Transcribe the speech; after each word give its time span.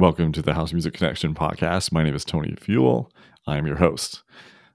Welcome 0.00 0.32
to 0.32 0.40
the 0.40 0.54
House 0.54 0.72
Music 0.72 0.94
Connection 0.94 1.34
podcast. 1.34 1.92
My 1.92 2.02
name 2.02 2.14
is 2.14 2.24
Tony 2.24 2.54
Fuel. 2.58 3.12
I'm 3.46 3.66
your 3.66 3.76
host. 3.76 4.22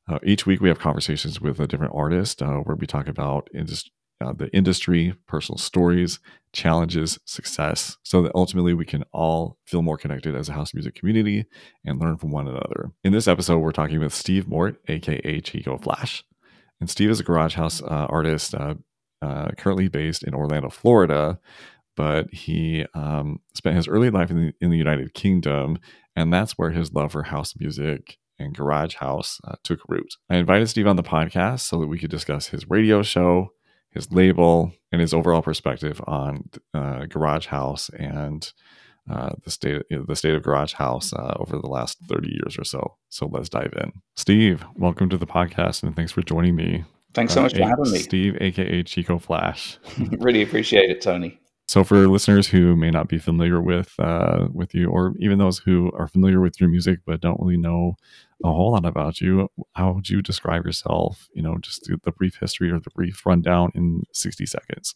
Uh, 0.07 0.19
each 0.23 0.45
week 0.45 0.61
we 0.61 0.69
have 0.69 0.77
conversations 0.77 1.41
with 1.41 1.59
a 1.59 1.65
different 1.65 1.95
artist 1.95 2.43
uh, 2.43 2.57
where 2.57 2.75
we 2.75 2.85
talk 2.85 3.07
about 3.07 3.49
uh, 3.55 4.33
the 4.33 4.51
industry, 4.53 5.15
personal 5.27 5.57
stories, 5.57 6.19
challenges, 6.53 7.17
success, 7.25 7.97
so 8.03 8.21
that 8.21 8.33
ultimately 8.35 8.75
we 8.75 8.85
can 8.85 9.03
all 9.13 9.57
feel 9.65 9.81
more 9.81 9.97
connected 9.97 10.35
as 10.35 10.47
a 10.47 10.53
house 10.53 10.75
music 10.75 10.93
community 10.93 11.46
and 11.84 12.00
learn 12.00 12.18
from 12.18 12.30
one 12.30 12.48
another. 12.48 12.92
In 13.04 13.12
this 13.12 13.28
episode, 13.28 13.57
we're 13.57 13.71
talking 13.71 14.00
with 14.00 14.14
Steve 14.14 14.48
Mort, 14.48 14.80
aka 14.89 15.42
Chico 15.42 15.80
Flash. 15.80 16.23
And 16.80 16.88
Steve 16.88 17.10
is 17.10 17.20
a 17.20 17.23
garage 17.23 17.55
house 17.55 17.82
uh, 17.82 18.05
artist 18.12 18.54
uh, 18.54 18.76
uh, 19.23 19.48
currently 19.57 19.88
based 19.88 20.21
in 20.21 20.36
Orlando, 20.36 20.70
Florida, 20.70 21.39
but 21.96 22.34
he 22.34 22.86
um, 22.93 23.39
spent 23.54 23.75
his 23.75 23.88
early 23.88 24.09
life 24.09 24.30
in 24.30 24.38
the, 24.38 24.54
in 24.61 24.70
the 24.70 24.78
United 24.78 25.14
Kingdom, 25.14 25.80
and 26.16 26.32
that's 26.32 26.54
where 26.54 26.71
his 26.71 26.93
love 26.93 27.11
for 27.11 27.24
house 27.24 27.54
music 27.57 28.18
and 28.38 28.56
garage 28.56 28.96
house 28.96 29.39
uh, 29.46 29.56
took 29.64 29.79
root. 29.88 30.16
I 30.29 30.38
invited 30.38 30.68
Steve 30.69 30.88
on 30.88 30.96
the 30.96 31.04
podcast 31.04 31.61
so 31.61 31.79
that 31.79 31.88
we 31.88 31.97
could 31.97 32.11
discuss 32.11 32.47
his 32.47 32.69
radio 32.69 33.02
show, 33.02 33.52
his 33.89 34.11
label, 34.11 34.73
and 34.92 35.02
his 35.02 35.14
overall 35.14 35.42
perspective 35.42 36.02
on 36.05 36.50
uh, 36.73 37.05
garage 37.05 37.47
house 37.47 37.89
and 37.97 38.52
uh, 39.09 39.31
the 39.44 39.52
state 39.52 39.83
the 39.89 40.16
state 40.16 40.33
of 40.33 40.41
garage 40.41 40.73
house 40.73 41.14
uh, 41.14 41.36
over 41.39 41.58
the 41.58 41.67
last 41.67 41.97
30 42.09 42.27
years 42.27 42.58
or 42.58 42.64
so. 42.64 42.97
So 43.09 43.27
let's 43.27 43.50
dive 43.50 43.73
in. 43.77 43.91
Steve 44.16 44.66
welcome 44.75 45.09
to 45.09 45.17
the 45.17 45.27
podcast 45.27 45.83
and 45.83 45.95
thanks 45.95 46.11
for 46.11 46.23
joining 46.23 46.55
me. 46.55 46.83
Thanks 47.14 47.33
so 47.33 47.39
uh, 47.39 47.44
much 47.44 47.53
for 47.53 47.64
having 47.64 47.91
me. 47.91 48.00
Steve 48.00 48.36
aka 48.41 48.83
chico 48.83 49.19
flash. 49.19 49.77
Really 50.19 50.41
appreciate 50.41 50.89
it 50.89 51.02
tony 51.02 51.39
so, 51.67 51.83
for 51.83 52.08
listeners 52.08 52.47
who 52.47 52.75
may 52.75 52.92
not 52.92 53.08
be 53.08 53.17
familiar 53.17 53.59
with 53.59 53.95
uh, 54.00 54.47
with 54.53 54.75
you, 54.75 54.89
or 54.89 55.14
even 55.19 55.39
those 55.39 55.58
who 55.59 55.91
are 55.94 56.08
familiar 56.08 56.39
with 56.39 56.59
your 56.59 56.69
music 56.69 57.00
but 57.05 57.22
don't 57.22 57.39
really 57.39 57.58
know 57.58 57.95
a 58.44 58.52
whole 58.52 58.73
lot 58.73 58.86
about 58.86 59.19
you, 59.19 59.49
how 59.73 59.93
would 59.93 60.09
you 60.09 60.21
describe 60.21 60.66
yourself? 60.66 61.27
You 61.33 61.41
know, 61.41 61.58
just 61.58 61.89
the 62.03 62.11
brief 62.11 62.38
history 62.39 62.69
or 62.69 62.80
the 62.80 62.91
brief 62.91 63.25
rundown 63.25 63.71
in 63.73 64.03
sixty 64.13 64.45
seconds. 64.45 64.93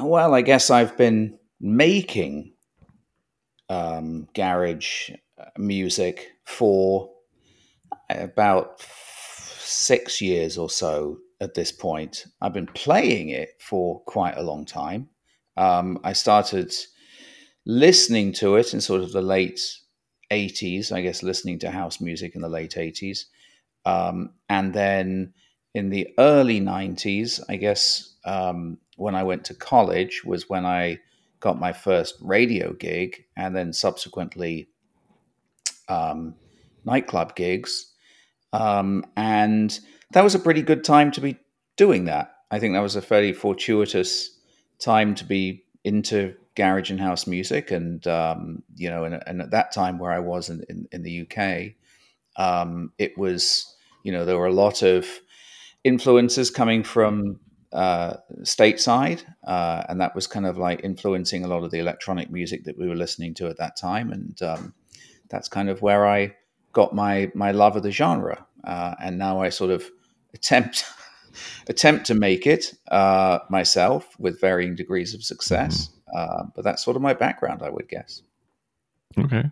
Well, 0.00 0.34
I 0.34 0.42
guess 0.42 0.70
I've 0.70 0.96
been 0.96 1.36
making 1.60 2.52
um, 3.68 4.28
garage 4.34 5.10
uh, 5.36 5.46
music 5.56 6.28
for 6.44 7.10
about 8.08 8.80
six 9.58 10.20
years 10.20 10.56
or 10.56 10.70
so 10.70 11.18
at 11.40 11.54
this 11.54 11.72
point. 11.72 12.26
I've 12.40 12.52
been 12.52 12.66
playing 12.66 13.30
it 13.30 13.50
for 13.58 14.00
quite 14.02 14.36
a 14.36 14.42
long 14.42 14.64
time 14.64 15.08
um, 15.58 15.98
I 16.04 16.12
started 16.12 16.72
listening 17.66 18.32
to 18.34 18.54
it 18.54 18.72
in 18.72 18.80
sort 18.80 19.02
of 19.02 19.12
the 19.12 19.20
late 19.20 19.60
80s, 20.30 20.92
I 20.92 21.00
guess, 21.00 21.22
listening 21.24 21.58
to 21.60 21.70
house 21.70 22.00
music 22.00 22.36
in 22.36 22.42
the 22.42 22.48
late 22.48 22.74
80s. 22.74 23.24
Um, 23.84 24.30
and 24.48 24.72
then 24.72 25.34
in 25.74 25.90
the 25.90 26.08
early 26.16 26.60
90s, 26.60 27.40
I 27.48 27.56
guess, 27.56 28.14
um, 28.24 28.78
when 28.96 29.16
I 29.16 29.24
went 29.24 29.44
to 29.46 29.54
college 29.54 30.22
was 30.24 30.48
when 30.48 30.64
I 30.64 31.00
got 31.40 31.58
my 31.58 31.72
first 31.72 32.14
radio 32.20 32.72
gig 32.72 33.24
and 33.36 33.54
then 33.54 33.72
subsequently 33.72 34.68
um, 35.88 36.36
nightclub 36.84 37.34
gigs. 37.34 37.92
Um, 38.52 39.04
and 39.16 39.78
that 40.12 40.24
was 40.24 40.36
a 40.36 40.40
pretty 40.40 40.62
good 40.62 40.84
time 40.84 41.10
to 41.12 41.20
be 41.20 41.36
doing 41.76 42.04
that. 42.04 42.34
I 42.50 42.60
think 42.60 42.74
that 42.74 42.80
was 42.80 42.96
a 42.96 43.02
fairly 43.02 43.32
fortuitous 43.32 44.37
time 44.78 45.14
to 45.16 45.24
be 45.24 45.64
into 45.84 46.34
garage 46.56 46.90
and 46.90 47.00
house 47.00 47.26
music, 47.26 47.70
and 47.70 48.06
um, 48.06 48.62
you 48.76 48.90
know, 48.90 49.04
and, 49.04 49.22
and, 49.26 49.40
at 49.40 49.50
that 49.52 49.72
time 49.72 49.98
where 49.98 50.12
I 50.12 50.18
was 50.18 50.50
in, 50.50 50.64
in, 50.68 50.88
in 50.92 51.02
the 51.02 51.22
UK, 51.22 51.72
um, 52.36 52.92
it 52.98 53.16
was 53.16 53.74
you 54.02 54.12
know 54.12 54.24
there 54.24 54.38
were 54.38 54.46
a 54.46 54.52
lot 54.52 54.82
of 54.82 55.06
influences 55.84 56.50
coming 56.50 56.82
from 56.82 57.40
uh, 57.72 58.14
stateside, 58.40 59.22
uh, 59.46 59.84
and 59.88 60.00
that 60.00 60.14
was 60.14 60.26
kind 60.26 60.46
of 60.46 60.58
like 60.58 60.80
influencing 60.84 61.44
a 61.44 61.48
lot 61.48 61.64
of 61.64 61.70
the 61.70 61.78
electronic 61.78 62.30
music 62.30 62.64
that 62.64 62.78
we 62.78 62.88
were 62.88 62.96
listening 62.96 63.34
to 63.34 63.46
at 63.46 63.58
that 63.58 63.76
time, 63.76 64.12
and 64.12 64.40
um, 64.42 64.74
that's 65.28 65.48
kind 65.48 65.68
of 65.68 65.82
where 65.82 66.06
I 66.06 66.34
got 66.72 66.94
my 66.94 67.30
my 67.34 67.52
love 67.52 67.76
of 67.76 67.82
the 67.82 67.90
genre, 67.90 68.46
uh, 68.64 68.94
and 69.00 69.18
now 69.18 69.40
I 69.40 69.48
sort 69.48 69.70
of 69.70 69.88
attempt 70.34 70.84
attempt 71.68 72.06
to 72.06 72.14
make 72.14 72.46
it 72.46 72.74
uh, 72.90 73.40
myself 73.50 74.18
with 74.18 74.40
varying 74.40 74.74
degrees 74.74 75.14
of 75.14 75.22
success. 75.22 75.88
Mm-hmm. 75.88 75.98
Uh, 76.16 76.44
but 76.54 76.64
that's 76.64 76.82
sort 76.82 76.96
of 76.96 77.02
my 77.02 77.14
background, 77.14 77.62
I 77.62 77.70
would 77.70 77.88
guess. 77.88 78.22
Okay. 79.18 79.50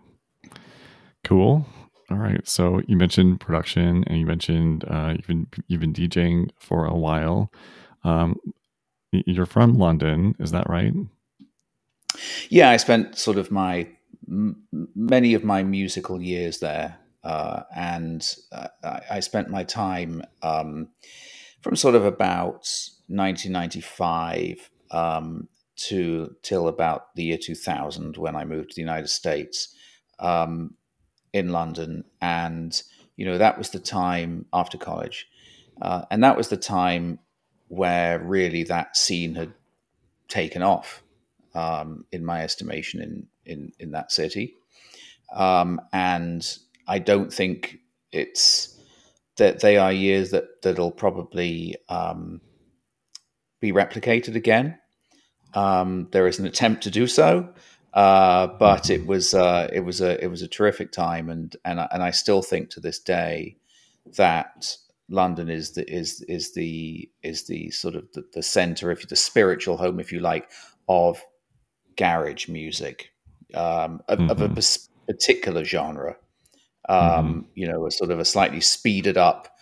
Cool. 1.24 1.66
All 2.10 2.18
right. 2.18 2.46
So 2.48 2.80
you 2.86 2.96
mentioned 2.96 3.40
production, 3.40 4.04
and 4.06 4.18
you 4.18 4.26
mentioned 4.26 4.84
uh, 4.88 5.14
you've 5.16 5.26
been 5.26 5.46
you've 5.66 5.80
been 5.80 5.92
DJing 5.92 6.50
for 6.56 6.86
a 6.86 6.94
while. 6.94 7.50
Um, 8.04 8.36
you're 9.10 9.46
from 9.46 9.74
London, 9.74 10.36
is 10.38 10.52
that 10.52 10.68
right? 10.68 10.92
Yeah, 12.48 12.70
I 12.70 12.76
spent 12.76 13.18
sort 13.18 13.38
of 13.38 13.50
my 13.50 13.88
m- 14.28 14.62
many 14.94 15.34
of 15.34 15.44
my 15.44 15.62
musical 15.62 16.22
years 16.22 16.58
there, 16.60 16.96
uh, 17.24 17.62
and 17.74 18.26
uh, 18.52 18.68
I, 18.84 19.00
I, 19.10 19.20
spent 19.20 19.50
my 19.50 19.64
time. 19.64 20.22
Um, 20.42 20.88
from 21.66 21.74
sort 21.74 21.96
of 21.96 22.04
about 22.04 22.70
1995 23.08 24.70
um, 24.92 25.48
to 25.74 26.32
till 26.42 26.68
about 26.68 27.12
the 27.16 27.24
year 27.24 27.36
2000 27.36 28.16
when 28.16 28.36
I 28.36 28.44
moved 28.44 28.70
to 28.70 28.76
the 28.76 28.82
United 28.82 29.08
States 29.08 29.74
um, 30.20 30.74
in 31.32 31.48
London, 31.50 32.04
and 32.22 32.80
you 33.16 33.26
know 33.26 33.36
that 33.38 33.58
was 33.58 33.70
the 33.70 33.80
time 33.80 34.46
after 34.52 34.78
college, 34.78 35.26
uh, 35.82 36.02
and 36.08 36.22
that 36.22 36.36
was 36.36 36.50
the 36.50 36.56
time 36.56 37.18
where 37.66 38.20
really 38.20 38.62
that 38.62 38.96
scene 38.96 39.34
had 39.34 39.52
taken 40.28 40.62
off, 40.62 41.02
um, 41.56 42.04
in 42.12 42.24
my 42.24 42.42
estimation, 42.42 43.02
in 43.02 43.26
in 43.44 43.72
in 43.80 43.90
that 43.90 44.12
city, 44.12 44.54
um, 45.34 45.80
and 45.92 46.58
I 46.86 47.00
don't 47.00 47.32
think 47.32 47.80
it's 48.12 48.75
that 49.36 49.60
they 49.60 49.76
are 49.76 49.92
years 49.92 50.30
that 50.30 50.62
that'll 50.62 50.90
probably 50.90 51.76
um, 51.88 52.40
be 53.60 53.72
replicated 53.72 54.34
again. 54.34 54.78
Um, 55.54 56.08
there 56.12 56.26
is 56.26 56.38
an 56.38 56.46
attempt 56.46 56.82
to 56.84 56.90
do 56.90 57.06
so, 57.06 57.52
uh, 57.94 58.48
but 58.58 58.90
it 58.90 59.06
was 59.06 59.34
uh, 59.34 59.68
it 59.72 59.80
was 59.80 60.00
a 60.00 60.22
it 60.22 60.28
was 60.28 60.42
a 60.42 60.48
terrific 60.48 60.92
time, 60.92 61.30
and 61.30 61.56
and 61.64 61.80
I, 61.80 61.88
and 61.92 62.02
I 62.02 62.10
still 62.10 62.42
think 62.42 62.70
to 62.70 62.80
this 62.80 62.98
day 62.98 63.56
that 64.16 64.76
London 65.08 65.48
is 65.48 65.72
the 65.72 65.90
is 65.90 66.22
is 66.22 66.52
the 66.54 67.10
is 67.22 67.46
the 67.46 67.70
sort 67.70 67.94
of 67.94 68.10
the, 68.12 68.24
the 68.34 68.42
center, 68.42 68.90
if 68.90 69.08
the 69.08 69.16
spiritual 69.16 69.76
home, 69.76 70.00
if 70.00 70.12
you 70.12 70.20
like, 70.20 70.50
of 70.88 71.22
garage 71.96 72.48
music 72.48 73.12
um, 73.54 74.02
of, 74.08 74.18
mm-hmm. 74.18 74.30
of, 74.30 74.42
a 74.42 74.48
mm-hmm. 74.48 75.06
particular 75.06 75.64
genre. 75.64 76.16
Mm-hmm. 76.88 77.18
um, 77.18 77.28
mm-hmm. 77.28 77.40
you 77.54 77.68
know, 77.68 77.86
a 77.86 77.90
sort 77.90 78.10
of 78.10 78.18
a 78.18 78.24
slightly 78.24 78.60
speeded 78.60 79.16
up, 79.16 79.56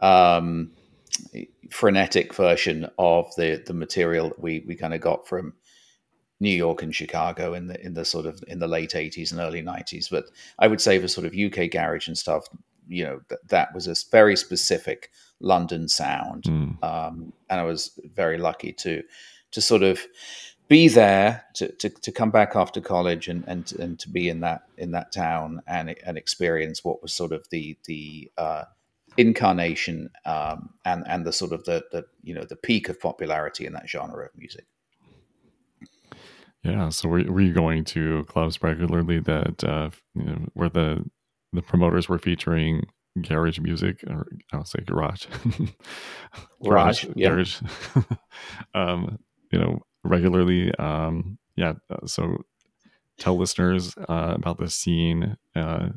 um, 0.00 0.72
frenetic 1.70 2.34
version 2.34 2.88
of 2.98 3.34
the 3.36 3.62
the 3.66 3.74
material 3.74 4.28
that 4.30 4.40
we 4.40 4.64
we 4.66 4.74
kind 4.74 4.94
of 4.94 5.00
got 5.00 5.26
from 5.26 5.54
New 6.40 6.50
York 6.50 6.82
and 6.82 6.94
Chicago 6.94 7.54
in 7.54 7.66
the 7.66 7.84
in 7.84 7.94
the 7.94 8.04
sort 8.04 8.26
of 8.26 8.42
in 8.48 8.58
the 8.58 8.68
late 8.68 8.94
eighties 8.94 9.32
and 9.32 9.40
early 9.40 9.62
nineties. 9.62 10.08
But 10.08 10.26
I 10.58 10.68
would 10.68 10.80
say 10.80 10.98
for 10.98 11.08
sort 11.08 11.26
of 11.26 11.34
UK 11.34 11.70
garage 11.70 12.08
and 12.08 12.16
stuff, 12.16 12.46
you 12.88 13.04
know, 13.04 13.20
th- 13.28 13.40
that 13.48 13.74
was 13.74 13.86
a 13.86 13.94
very 14.10 14.36
specific 14.36 15.10
London 15.40 15.88
sound, 15.88 16.44
mm. 16.44 16.82
um, 16.82 17.32
and 17.48 17.60
I 17.60 17.64
was 17.64 17.98
very 18.14 18.38
lucky 18.38 18.72
to 18.72 19.02
to 19.52 19.60
sort 19.60 19.82
of 19.82 20.00
be 20.70 20.86
there 20.86 21.44
to, 21.52 21.68
to, 21.72 21.90
to 21.90 22.12
come 22.12 22.30
back 22.30 22.54
after 22.54 22.80
college 22.80 23.26
and, 23.26 23.44
and 23.48 23.72
and 23.80 23.98
to 23.98 24.08
be 24.08 24.28
in 24.28 24.38
that 24.40 24.62
in 24.78 24.92
that 24.92 25.12
town 25.12 25.60
and 25.66 25.94
and 26.06 26.16
experience 26.16 26.84
what 26.84 27.02
was 27.02 27.12
sort 27.12 27.32
of 27.32 27.44
the 27.50 27.76
the 27.86 28.30
uh, 28.38 28.62
incarnation 29.16 30.10
um, 30.24 30.70
and 30.84 31.02
and 31.08 31.26
the 31.26 31.32
sort 31.32 31.52
of 31.52 31.64
the 31.64 31.84
the 31.90 32.04
you 32.22 32.32
know 32.32 32.44
the 32.44 32.54
peak 32.54 32.88
of 32.88 33.00
popularity 33.00 33.66
in 33.66 33.72
that 33.72 33.90
genre 33.90 34.24
of 34.24 34.30
music. 34.38 34.64
Yeah, 36.62 36.90
so 36.90 37.08
were, 37.08 37.24
were 37.24 37.40
you 37.40 37.52
going 37.52 37.84
to 37.86 38.24
clubs 38.28 38.62
regularly 38.62 39.18
that 39.18 39.64
uh, 39.64 39.90
you 40.14 40.24
know, 40.24 40.46
where 40.54 40.68
the 40.68 41.04
the 41.52 41.62
promoters 41.62 42.08
were 42.08 42.18
featuring 42.18 42.86
garage 43.20 43.58
music 43.58 44.04
or 44.06 44.28
I'll 44.52 44.64
say 44.64 44.84
garage, 44.86 45.26
garage, 46.62 47.06
garage, 47.06 47.06
yeah. 47.16 47.28
garage. 47.30 47.60
um, 48.74 49.18
you 49.50 49.58
know, 49.58 49.82
regularly. 50.04 50.74
Um, 50.76 51.38
yeah, 51.56 51.74
uh, 51.90 52.06
so 52.06 52.38
tell 53.18 53.36
listeners 53.36 53.94
uh, 54.08 54.34
about 54.34 54.58
the 54.58 54.68
scene, 54.68 55.36
uh, 55.54 55.90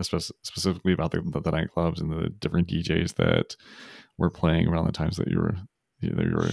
specifically 0.00 0.92
about 0.92 1.10
the, 1.10 1.20
the, 1.20 1.40
the, 1.40 1.50
nightclubs 1.50 2.00
and 2.00 2.10
the 2.10 2.28
different 2.28 2.68
DJs 2.68 3.14
that 3.16 3.56
were 4.16 4.30
playing 4.30 4.68
around 4.68 4.86
the 4.86 4.92
times 4.92 5.16
that 5.16 5.28
you 5.28 5.38
were, 5.38 5.56
you 6.00 6.14
were, 6.34 6.50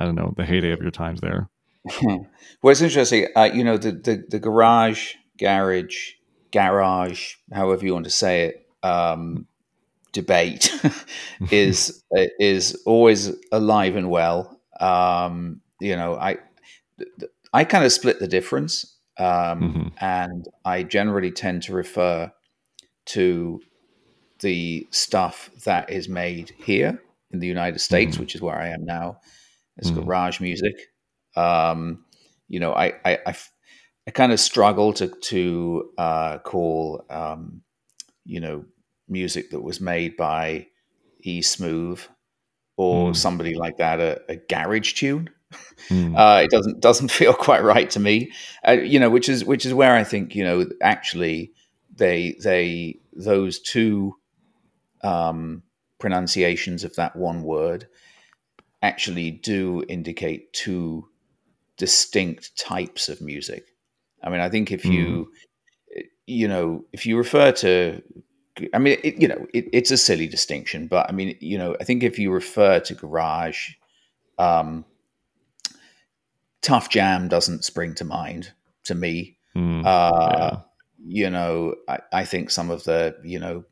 I 0.00 0.04
don't 0.04 0.14
know, 0.14 0.32
the 0.36 0.46
heyday 0.46 0.72
of 0.72 0.80
your 0.80 0.90
times 0.90 1.20
there. 1.20 1.50
well, 2.02 2.26
it's 2.64 2.80
interesting. 2.80 3.26
Uh, 3.36 3.50
you 3.52 3.62
know, 3.62 3.76
the, 3.76 3.92
the, 3.92 4.24
the 4.28 4.38
garage, 4.38 5.14
garage, 5.38 6.12
garage, 6.52 7.34
however 7.52 7.84
you 7.84 7.92
want 7.92 8.04
to 8.04 8.10
say 8.10 8.46
it, 8.46 8.66
um, 8.82 9.46
debate 10.12 10.72
is 11.50 12.02
is 12.40 12.82
always 12.86 13.32
alive 13.52 13.96
and 13.96 14.10
well. 14.10 14.60
Um, 14.80 15.60
you 15.80 15.94
know, 15.94 16.16
I 16.16 16.38
I 17.52 17.64
kind 17.64 17.84
of 17.84 17.92
split 17.92 18.18
the 18.20 18.28
difference, 18.28 18.96
um, 19.18 19.26
mm-hmm. 19.26 19.88
and 19.98 20.46
I 20.64 20.82
generally 20.82 21.30
tend 21.30 21.62
to 21.64 21.72
refer 21.72 22.32
to 23.06 23.60
the 24.40 24.86
stuff 24.90 25.50
that 25.64 25.90
is 25.90 26.08
made 26.08 26.52
here 26.58 27.02
in 27.30 27.38
the 27.38 27.46
United 27.46 27.80
States, 27.80 28.14
mm-hmm. 28.14 28.22
which 28.22 28.34
is 28.34 28.42
where 28.42 28.58
I 28.58 28.68
am 28.68 28.84
now, 28.84 29.20
as 29.78 29.90
mm-hmm. 29.90 30.04
garage 30.04 30.40
music. 30.40 30.74
Um, 31.36 32.04
you 32.48 32.60
know, 32.60 32.72
I, 32.72 32.94
I, 33.04 33.18
I, 33.26 33.36
I, 34.06 34.10
kind 34.10 34.32
of 34.32 34.40
struggle 34.40 34.92
to 34.94 35.08
to 35.08 35.90
uh, 35.98 36.38
call, 36.38 37.04
um, 37.10 37.62
you 38.24 38.40
know, 38.40 38.64
music 39.08 39.50
that 39.50 39.60
was 39.60 39.80
made 39.80 40.16
by 40.16 40.66
E 41.20 41.42
Smooth 41.42 42.00
or 42.76 43.10
mm. 43.10 43.16
somebody 43.16 43.54
like 43.54 43.78
that 43.78 44.00
a, 44.00 44.20
a 44.28 44.36
garage 44.36 44.94
tune. 44.94 45.30
Mm. 45.88 46.16
Uh, 46.16 46.42
it 46.42 46.50
doesn't 46.50 46.80
doesn't 46.80 47.08
feel 47.20 47.32
quite 47.32 47.62
right 47.62 47.88
to 47.90 48.00
me. 48.00 48.32
Uh, 48.66 48.72
you 48.72 48.98
know, 48.98 49.10
which 49.10 49.28
is 49.28 49.44
which 49.44 49.64
is 49.64 49.72
where 49.72 49.94
I 49.94 50.04
think 50.04 50.34
you 50.34 50.42
know 50.42 50.66
actually 50.80 51.52
they 51.94 52.36
they 52.42 52.98
those 53.12 53.60
two 53.60 54.16
um, 55.02 55.62
pronunciations 55.98 56.84
of 56.84 56.94
that 56.96 57.16
one 57.16 57.42
word 57.42 57.86
actually 58.82 59.30
do 59.30 59.84
indicate 59.88 60.52
two 60.52 61.08
distinct 61.76 62.56
types 62.58 63.08
of 63.08 63.20
music. 63.20 63.66
I 64.22 64.30
mean, 64.30 64.40
I 64.40 64.48
think 64.48 64.72
if 64.72 64.84
you, 64.84 65.30
mm. 65.96 66.02
you 66.26 66.48
know, 66.48 66.84
if 66.92 67.06
you 67.06 67.16
refer 67.16 67.52
to, 67.52 68.02
I 68.72 68.78
mean, 68.78 68.98
it, 69.02 69.20
you 69.20 69.28
know, 69.28 69.46
it, 69.52 69.68
it's 69.72 69.90
a 69.90 69.96
silly 69.96 70.26
distinction, 70.26 70.86
but 70.86 71.08
I 71.08 71.12
mean, 71.12 71.36
you 71.40 71.58
know, 71.58 71.76
I 71.80 71.84
think 71.84 72.02
if 72.02 72.18
you 72.18 72.32
refer 72.32 72.80
to 72.80 72.94
garage, 72.94 73.70
um, 74.38 74.84
Tuff 76.62 76.88
Jam 76.88 77.28
doesn't 77.28 77.64
spring 77.64 77.94
to 77.94 78.04
mind 78.04 78.52
to 78.84 78.94
me. 78.94 79.36
Mm. 79.54 79.84
Uh, 79.84 80.38
yeah. 80.38 80.60
You 81.08 81.30
know, 81.30 81.74
I, 81.88 81.98
I 82.12 82.24
think 82.24 82.50
some 82.50 82.70
of 82.70 82.84
the, 82.84 83.16
you 83.22 83.38
know, 83.38 83.64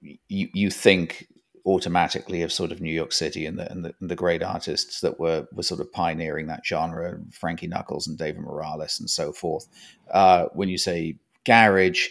you, 0.00 0.48
you 0.52 0.70
think 0.70 1.28
automatically 1.66 2.42
of 2.42 2.52
sort 2.52 2.72
of 2.72 2.80
New 2.80 2.92
York 2.92 3.12
City 3.12 3.46
and 3.46 3.58
the, 3.58 3.70
and 3.70 3.84
the, 3.84 3.94
and 4.00 4.10
the 4.10 4.16
great 4.16 4.42
artists 4.42 5.00
that 5.00 5.18
were 5.18 5.46
were 5.52 5.62
sort 5.62 5.80
of 5.80 5.92
pioneering 5.92 6.46
that 6.48 6.66
genre, 6.66 7.18
Frankie 7.30 7.68
Knuckles 7.68 8.06
and 8.06 8.18
David 8.18 8.42
Morales 8.42 9.00
and 9.00 9.08
so 9.08 9.32
forth. 9.32 9.66
Uh, 10.10 10.46
when 10.52 10.68
you 10.68 10.78
say 10.78 11.16
garage, 11.44 12.08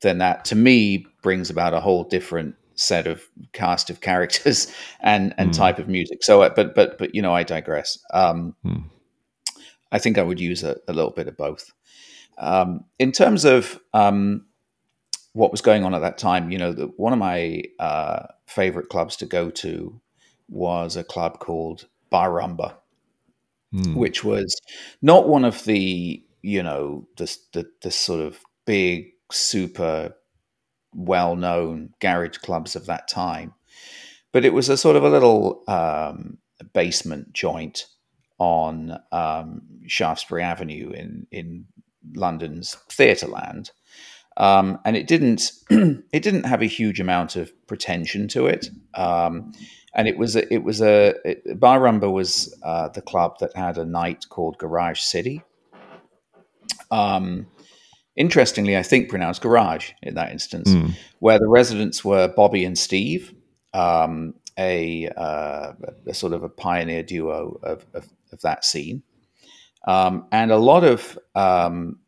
then 0.00 0.18
that 0.18 0.44
to 0.46 0.56
me 0.56 1.06
brings 1.22 1.50
about 1.50 1.74
a 1.74 1.80
whole 1.80 2.04
different 2.04 2.54
set 2.80 3.06
of 3.06 3.22
cast 3.52 3.90
of 3.90 4.00
characters 4.00 4.72
and 5.00 5.34
and 5.38 5.50
mm. 5.50 5.56
type 5.56 5.78
of 5.78 5.88
music. 5.88 6.22
So, 6.22 6.42
uh, 6.42 6.50
but 6.54 6.74
but 6.74 6.98
but 6.98 7.14
you 7.14 7.22
know, 7.22 7.34
I 7.34 7.42
digress. 7.42 7.98
Um, 8.12 8.54
mm. 8.64 8.84
I 9.92 9.98
think 9.98 10.18
I 10.18 10.22
would 10.22 10.40
use 10.40 10.62
a, 10.62 10.76
a 10.88 10.92
little 10.92 11.10
bit 11.10 11.28
of 11.28 11.36
both. 11.36 11.70
Um, 12.38 12.84
in 12.98 13.12
terms 13.12 13.44
of 13.44 13.78
um, 13.92 14.46
what 15.32 15.50
was 15.50 15.60
going 15.60 15.84
on 15.84 15.94
at 15.94 16.00
that 16.00 16.16
time, 16.16 16.50
you 16.50 16.58
know, 16.58 16.72
the, 16.72 16.86
one 16.96 17.12
of 17.12 17.18
my 17.18 17.62
uh, 17.78 18.26
favorite 18.46 18.88
clubs 18.88 19.16
to 19.16 19.26
go 19.26 19.50
to 19.50 20.00
was 20.48 20.96
a 20.96 21.04
club 21.04 21.38
called 21.38 21.86
Bar 22.08 22.30
Rumba, 22.30 22.74
mm. 23.74 23.94
which 23.94 24.24
was 24.24 24.56
not 25.02 25.28
one 25.28 25.44
of 25.44 25.64
the, 25.64 26.22
you 26.42 26.62
know, 26.62 27.06
the, 27.16 27.36
the, 27.52 27.66
the 27.82 27.90
sort 27.90 28.20
of 28.20 28.40
big, 28.64 29.10
super 29.30 30.14
well 30.94 31.36
known 31.36 31.94
garage 32.00 32.38
clubs 32.38 32.76
of 32.76 32.86
that 32.86 33.08
time, 33.08 33.54
but 34.32 34.44
it 34.44 34.52
was 34.52 34.68
a 34.68 34.76
sort 34.76 34.96
of 34.96 35.04
a 35.04 35.10
little 35.10 35.62
um, 35.68 36.38
basement 36.72 37.32
joint 37.32 37.86
on 38.38 38.98
um, 39.12 39.62
Shaftesbury 39.86 40.42
Avenue 40.42 40.90
in, 40.90 41.26
in 41.30 41.66
London's 42.14 42.76
Theatreland 42.88 43.70
um, 44.40 44.78
and 44.84 44.96
it 44.96 45.06
didn't 45.06 45.52
it 45.70 46.22
didn't 46.22 46.46
have 46.46 46.62
a 46.62 46.66
huge 46.66 46.98
amount 46.98 47.36
of 47.36 47.52
pretension 47.66 48.26
to 48.28 48.46
it. 48.46 48.70
Um, 48.94 49.52
and 49.94 50.06
it 50.06 50.16
was 50.16 50.36
a, 50.36 50.52
it 50.52 50.62
was 50.62 50.80
a 50.80 51.14
it, 51.24 51.60
Bar 51.60 51.80
Rumba 51.80 52.10
was 52.10 52.56
uh, 52.62 52.88
the 52.88 53.02
club 53.02 53.38
that 53.40 53.54
had 53.54 53.76
a 53.76 53.84
night 53.84 54.26
called 54.28 54.56
Garage 54.58 55.00
City. 55.00 55.42
Um, 56.90 57.48
interestingly, 58.16 58.76
I 58.76 58.82
think 58.82 59.08
pronounced 59.08 59.42
Garage 59.42 59.92
in 60.02 60.14
that 60.14 60.32
instance, 60.32 60.70
mm. 60.70 60.94
where 61.18 61.38
the 61.38 61.48
residents 61.48 62.04
were 62.04 62.28
Bobby 62.28 62.64
and 62.64 62.78
Steve, 62.78 63.34
um, 63.72 64.34
a, 64.58 65.08
uh, 65.16 65.72
a, 66.06 66.14
sort 66.14 66.32
of 66.32 66.42
a 66.42 66.48
pioneer 66.48 67.02
duo 67.02 67.58
of, 67.62 67.86
of, 67.94 68.08
of 68.32 68.40
that 68.42 68.64
scene, 68.64 69.02
um, 69.86 70.26
and 70.32 70.50
a 70.50 70.58
lot 70.58 70.84
of 70.84 71.18
um, 71.34 71.98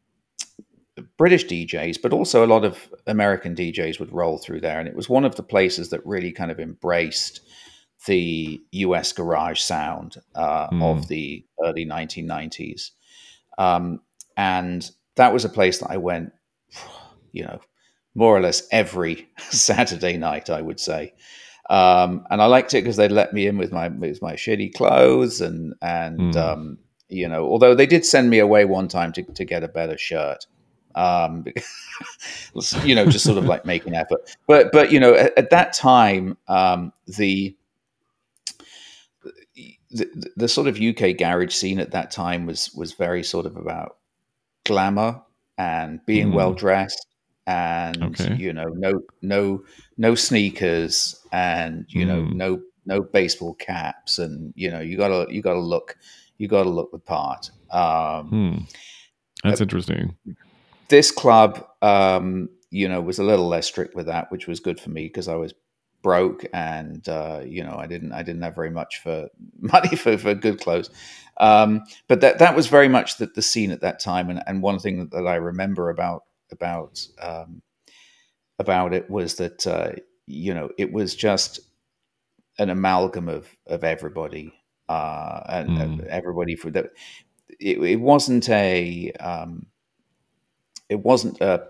British 1.16 1.46
DJs, 1.46 2.02
but 2.02 2.12
also 2.12 2.44
a 2.44 2.49
lot 2.49 2.64
of 2.64 2.93
American 3.06 3.54
DJs 3.54 3.99
would 3.99 4.12
roll 4.12 4.38
through 4.38 4.60
there. 4.60 4.78
And 4.78 4.88
it 4.88 4.94
was 4.94 5.08
one 5.08 5.25
of 5.25 5.37
the 5.37 5.43
places 5.43 5.90
that 5.90 6.04
really 6.04 6.32
kind 6.32 6.50
of 6.50 6.60
embraced 6.60 7.40
the 8.06 8.60
US 8.72 9.12
garage 9.12 9.60
sound 9.60 10.16
uh, 10.34 10.69
mm. 10.69 10.82
of 10.82 11.08
the 11.08 11.44
early 11.64 11.87
1990s. 11.87 12.90
Um, 13.58 14.00
and 14.37 14.90
that 15.17 15.32
was 15.32 15.44
a 15.44 15.49
place 15.49 15.79
that 15.79 15.91
I 15.91 15.97
went, 15.97 16.32
you 17.32 17.44
know, 17.44 17.61
more 18.14 18.37
or 18.37 18.41
less 18.41 18.67
every 18.70 19.29
Saturday 19.38 20.17
night, 20.17 20.50
I 20.50 20.61
would 20.61 20.81
say. 20.81 21.14
Um, 21.70 22.26
and 22.31 22.43
I 22.43 22.47
liked 22.47 22.75
it 22.75 22.82
because 22.82 22.97
they 22.97 23.09
let 23.09 23.32
me 23.32 23.47
in 23.47 23.56
with 23.56 23.73
my 23.73 23.88
with 23.88 24.20
my 24.20 24.35
shitty 24.35 24.75
clothes 24.75 25.41
and 25.41 25.75
and 25.81 26.35
mm. 26.35 26.37
um, 26.37 26.79
you 27.09 27.29
know, 27.29 27.44
although 27.44 27.75
they 27.75 27.87
did 27.87 28.05
send 28.05 28.31
me 28.31 28.38
away 28.41 28.64
one 28.64 28.88
time 28.88 29.12
to, 29.12 29.23
to 29.23 29.44
get 29.44 29.62
a 29.62 29.69
better 29.69 29.97
shirt 29.97 30.47
um, 30.94 31.44
you 32.85 32.94
know, 32.94 33.06
just 33.06 33.25
sort 33.25 33.38
of 33.38 33.44
like 33.44 33.64
making 33.64 33.94
effort. 33.94 34.37
But 34.47 34.73
but 34.73 34.93
you 34.93 35.00
know, 35.00 35.14
at, 35.14 35.37
at 35.38 35.50
that 35.50 35.73
time, 35.73 36.37
um, 36.49 36.93
the, 37.06 37.56
the, 39.91 40.32
the 40.37 40.49
sort 40.49 40.69
of 40.69 40.81
UK 40.81 41.17
garage 41.17 41.55
scene 41.55 41.79
at 41.79 41.93
that 41.93 42.11
time 42.11 42.47
was 42.47 42.73
was 42.75 42.93
very 42.93 43.23
sort 43.23 43.47
of 43.47 43.56
about 43.56 43.97
glamour 44.64 45.20
and 45.59 46.05
being 46.06 46.31
mm. 46.31 46.35
well 46.35 46.53
dressed 46.53 47.06
and 47.47 48.03
okay. 48.03 48.37
you 48.37 48.52
know 48.52 48.69
no 48.69 49.00
no 49.21 49.64
no 49.97 50.14
sneakers 50.14 51.21
and 51.33 51.87
you 51.88 52.04
mm. 52.04 52.09
know 52.09 52.23
no 52.25 52.62
no 52.87 53.02
baseball 53.02 53.54
caps 53.54 54.19
and 54.19 54.52
you 54.57 54.71
know 54.71 54.81
you 54.81 54.97
gotta 54.97 55.26
you 55.33 55.42
gotta 55.42 55.61
look 55.61 55.97
you 56.38 56.49
gotta 56.49 56.71
look 56.71 56.90
the 56.92 56.99
part 56.99 57.50
um, 57.71 58.28
hmm. 58.28 58.59
that's 59.42 59.61
uh, 59.61 59.64
interesting 59.64 60.16
this 60.92 61.11
club, 61.11 61.66
um, 61.81 62.50
you 62.71 62.87
know, 62.87 63.00
was 63.00 63.19
a 63.19 63.25
little 63.25 63.49
less 63.49 63.66
strict 63.66 63.95
with 63.95 64.07
that, 64.07 64.31
which 64.31 64.47
was 64.47 64.61
good 64.61 64.78
for 64.78 64.90
me 64.90 65.04
because 65.04 65.26
I 65.26 65.37
was 65.37 65.54
broke 66.02 66.44
and 66.52 67.09
uh, 67.09 67.40
you 67.44 67.64
know 67.64 67.76
I 67.76 67.87
didn't 67.87 68.12
I 68.12 68.23
didn't 68.23 68.42
have 68.42 68.54
very 68.54 68.71
much 68.71 69.00
for 69.02 69.28
money 69.61 69.97
for, 69.97 70.18
for 70.18 70.35
good 70.35 70.61
clothes. 70.61 70.90
Um, 71.38 71.82
but 72.09 72.21
that 72.21 72.38
that 72.40 72.54
was 72.54 72.66
very 72.66 72.88
much 72.88 73.16
the, 73.16 73.26
the 73.26 73.42
scene 73.42 73.71
at 73.71 73.80
that 73.80 74.00
time, 74.00 74.28
and, 74.28 74.42
and 74.47 74.62
one 74.62 74.78
thing 74.78 75.09
that 75.12 75.26
I 75.26 75.37
remember 75.37 75.90
about 75.90 76.25
about 76.50 77.06
um, 77.21 77.62
about 78.59 78.92
it 78.92 79.09
was 79.11 79.37
that 79.37 79.66
uh, 79.66 79.92
you 80.26 80.52
know 80.52 80.71
it 80.78 80.92
was 80.92 81.14
just 81.14 81.61
an 82.59 82.71
amalgam 82.71 83.28
of 83.28 83.49
of 83.66 83.82
everybody 83.82 84.52
uh, 84.88 85.40
and, 85.49 85.71
mm. 85.71 85.82
and 85.82 86.00
everybody 86.02 86.54
for 86.54 86.71
that. 86.71 86.90
It, 87.61 87.78
it 87.78 88.00
wasn't 88.00 88.49
a 88.49 89.12
um, 89.21 89.66
it 90.88 91.00
wasn't 91.00 91.40
a, 91.40 91.66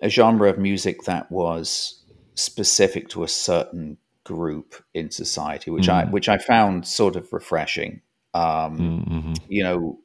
a 0.00 0.08
genre 0.08 0.48
of 0.48 0.58
music 0.58 1.02
that 1.04 1.30
was 1.30 2.01
specific 2.34 3.08
to 3.10 3.22
a 3.22 3.28
certain 3.28 3.98
group 4.24 4.74
in 4.94 5.10
society, 5.10 5.70
which 5.70 5.88
mm. 5.88 5.92
I 5.92 6.04
which 6.04 6.28
I 6.28 6.38
found 6.38 6.86
sort 6.86 7.16
of 7.16 7.32
refreshing. 7.32 8.00
Um, 8.34 9.06
mm-hmm. 9.08 9.32
You 9.48 9.64
know, 9.64 9.98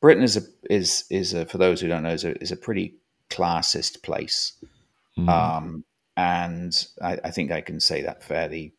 Britain 0.00 0.22
is 0.22 0.36
a 0.36 0.42
is 0.68 1.04
is 1.10 1.34
a, 1.34 1.46
for 1.46 1.58
those 1.58 1.80
who 1.80 1.88
don't 1.88 2.02
know 2.02 2.10
is 2.10 2.24
a, 2.24 2.40
is 2.40 2.52
a 2.52 2.56
pretty 2.56 2.96
classist 3.28 4.02
place, 4.02 4.52
mm. 5.18 5.28
um, 5.28 5.84
and 6.16 6.86
I, 7.02 7.18
I, 7.24 7.30
think 7.30 7.52
I 7.52 7.60
can 7.60 7.80
say 7.80 8.02
that 8.02 8.24
fairly 8.24 8.74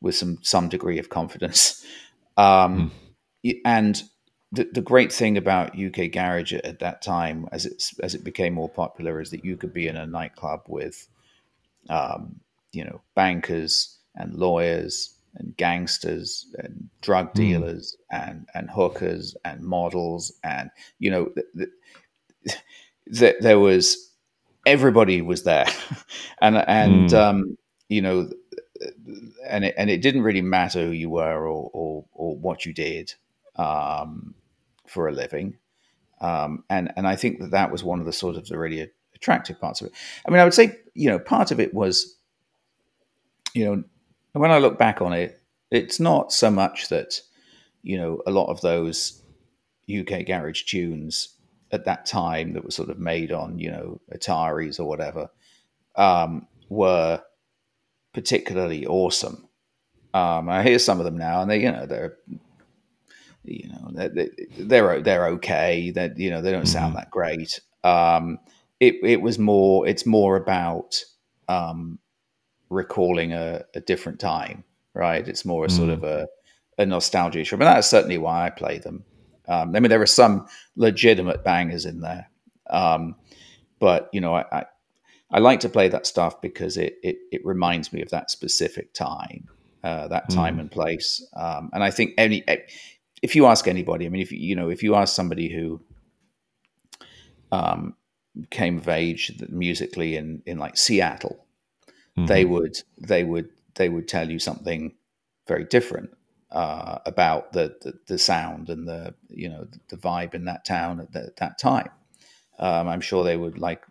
with 0.00 0.14
some 0.14 0.38
some 0.42 0.68
degree 0.68 0.98
of 0.98 1.08
confidence. 1.08 1.84
Um, 2.36 2.90
mm. 3.44 3.60
And 3.64 4.02
the, 4.50 4.68
the 4.72 4.80
great 4.80 5.12
thing 5.12 5.36
about 5.36 5.78
UK 5.78 6.10
Garage 6.10 6.52
at, 6.52 6.64
at, 6.64 6.78
that 6.80 7.02
time, 7.02 7.48
as 7.52 7.66
it's 7.66 7.98
as 8.00 8.14
it 8.14 8.24
became 8.24 8.54
more 8.54 8.68
popular, 8.68 9.20
is 9.20 9.30
that 9.30 9.44
you 9.44 9.56
could 9.56 9.72
be 9.72 9.86
in 9.86 9.96
a 9.96 10.06
nightclub 10.06 10.62
with, 10.66 11.06
um, 11.88 12.40
you 12.72 12.84
know, 12.84 13.00
bankers 13.14 13.98
and 14.14 14.34
lawyers 14.34 15.14
and 15.36 15.56
gangsters 15.56 16.46
and 16.58 16.88
drug 17.00 17.30
hmm. 17.30 17.38
dealers 17.38 17.96
mm. 18.12 18.28
and 18.28 18.48
and 18.54 18.70
hookers 18.70 19.36
and 19.44 19.62
models 19.62 20.32
and 20.44 20.70
you 20.98 21.10
know, 21.10 21.30
the, 21.34 21.44
the, 21.54 22.54
th- 23.12 23.36
there 23.40 23.58
was 23.58 24.10
everybody 24.66 25.22
was 25.22 25.44
there, 25.44 25.66
and 26.40 26.56
and 26.56 27.10
Mm. 27.10 27.14
um, 27.14 27.58
you 27.88 28.00
know, 28.00 28.30
and 29.46 29.64
it, 29.64 29.74
and 29.76 29.90
it 29.90 30.02
didn't 30.02 30.22
really 30.22 30.42
matter 30.42 30.86
who 30.86 30.92
you 30.92 31.10
were 31.10 31.46
or 31.46 31.70
or, 31.72 32.04
or 32.12 32.36
what 32.36 32.64
you 32.64 32.72
did 32.72 33.14
um, 33.56 34.34
for 34.86 35.08
a 35.08 35.12
living. 35.12 35.58
Um, 36.20 36.64
and 36.70 36.92
and 36.96 37.06
I 37.06 37.16
think 37.16 37.40
that 37.40 37.50
that 37.50 37.70
was 37.70 37.84
one 37.84 38.00
of 38.00 38.06
the 38.06 38.12
sort 38.12 38.36
of 38.36 38.46
the 38.46 38.58
really 38.58 38.90
attractive 39.14 39.60
parts 39.60 39.80
of 39.80 39.88
it. 39.88 39.92
I 40.26 40.30
mean, 40.30 40.40
I 40.40 40.44
would 40.44 40.54
say 40.54 40.76
you 40.94 41.08
know 41.10 41.18
part 41.18 41.50
of 41.50 41.60
it 41.60 41.74
was, 41.74 42.16
you 43.54 43.64
know, 43.64 43.84
when 44.32 44.50
I 44.50 44.58
look 44.58 44.78
back 44.78 45.00
on 45.02 45.12
it, 45.12 45.40
it's 45.70 46.00
not 46.00 46.32
so 46.32 46.50
much 46.50 46.88
that 46.88 47.20
you 47.82 47.96
know 47.98 48.20
a 48.26 48.30
lot 48.30 48.46
of 48.50 48.60
those 48.60 49.22
UK 49.88 50.26
garage 50.26 50.62
tunes 50.64 51.28
at 51.72 51.84
that 51.84 52.06
time 52.06 52.52
that 52.52 52.64
were 52.64 52.70
sort 52.70 52.88
of 52.88 52.98
made 52.98 53.32
on 53.32 53.58
you 53.58 53.70
know 53.70 54.00
Ataris 54.14 54.78
or 54.80 54.84
whatever 54.84 55.28
um, 55.96 56.46
were 56.68 57.20
particularly 58.12 58.86
awesome. 58.86 59.48
Um, 60.14 60.48
I 60.48 60.62
hear 60.62 60.78
some 60.78 61.00
of 61.00 61.04
them 61.04 61.18
now, 61.18 61.42
and 61.42 61.50
they 61.50 61.60
you 61.60 61.72
know 61.72 61.86
they're 61.86 62.16
you 63.44 63.68
know 63.68 63.90
they're 63.92 64.28
they're, 64.56 65.00
they're 65.02 65.26
okay. 65.28 65.90
That 65.90 66.18
you 66.18 66.30
know 66.30 66.40
they 66.40 66.52
don't 66.52 66.66
sound 66.66 66.94
Mhm. 66.94 66.96
that 66.96 67.10
great. 67.10 67.60
Um, 67.82 68.38
it 68.80 68.96
it 69.02 69.20
was 69.20 69.38
more 69.38 69.86
it's 69.86 70.06
more 70.06 70.36
about 70.36 71.02
um, 71.48 71.98
recalling 72.70 73.32
a, 73.32 73.64
a 73.74 73.80
different 73.80 74.18
time, 74.20 74.64
right? 74.94 75.26
It's 75.26 75.44
more 75.44 75.64
a 75.66 75.70
sort 75.70 75.90
Mm. 75.90 75.94
of 75.94 76.04
a, 76.04 76.26
a 76.78 76.86
nostalgia 76.86 77.40
issue. 77.40 77.56
But 77.56 77.66
that's 77.66 77.88
certainly 77.88 78.18
why 78.18 78.46
I 78.46 78.50
play 78.50 78.78
them. 78.78 79.04
Um, 79.46 79.76
I 79.76 79.80
mean, 79.80 79.90
there 79.90 80.00
are 80.02 80.06
some 80.06 80.46
legitimate 80.76 81.44
bangers 81.44 81.84
in 81.84 82.00
there, 82.00 82.30
um, 82.70 83.16
but 83.78 84.08
you 84.12 84.20
know, 84.20 84.34
I, 84.34 84.44
I 84.52 84.64
I 85.30 85.38
like 85.40 85.60
to 85.60 85.68
play 85.68 85.88
that 85.88 86.06
stuff 86.06 86.40
because 86.40 86.76
it 86.76 86.96
it, 87.02 87.16
it 87.30 87.44
reminds 87.44 87.92
me 87.92 88.02
of 88.02 88.10
that 88.10 88.30
specific 88.30 88.92
time, 88.94 89.48
uh, 89.82 90.08
that 90.08 90.30
time 90.30 90.56
Mm. 90.56 90.60
and 90.60 90.70
place. 90.70 91.26
Um, 91.36 91.70
and 91.72 91.84
I 91.84 91.90
think 91.90 92.14
any 92.18 92.42
if 93.22 93.34
you 93.36 93.46
ask 93.46 93.68
anybody, 93.68 94.06
I 94.06 94.08
mean, 94.08 94.22
if 94.22 94.32
you 94.32 94.38
you 94.38 94.56
know 94.56 94.70
if 94.70 94.82
you 94.82 94.94
ask 94.94 95.14
somebody 95.14 95.48
who 95.52 95.80
um, 97.52 97.94
came 98.50 98.78
of 98.78 98.88
age 98.88 99.32
musically 99.48 100.16
in 100.16 100.42
in 100.46 100.58
like 100.58 100.76
Seattle, 100.76 101.44
Mhm. 102.16 102.26
they 102.26 102.44
would 102.44 102.76
they 102.98 103.24
would 103.24 103.48
they 103.74 103.88
would 103.88 104.08
tell 104.08 104.30
you 104.30 104.38
something 104.38 104.94
very 105.46 105.64
different 105.64 106.10
uh, 106.50 106.98
about 107.06 107.52
the, 107.52 107.76
the 107.82 107.94
the 108.06 108.18
sound 108.18 108.68
and 108.70 108.86
the 108.88 109.14
you 109.28 109.48
know 109.48 109.66
the 109.88 109.96
vibe 109.96 110.34
in 110.34 110.44
that 110.44 110.64
town 110.64 111.00
at 111.00 111.12
the, 111.12 111.32
that 111.38 111.58
time. 111.58 111.90
Um, 112.58 112.88
I'm 112.88 113.00
sure 113.00 113.24
they 113.24 113.36
would 113.36 113.58
like 113.58 113.82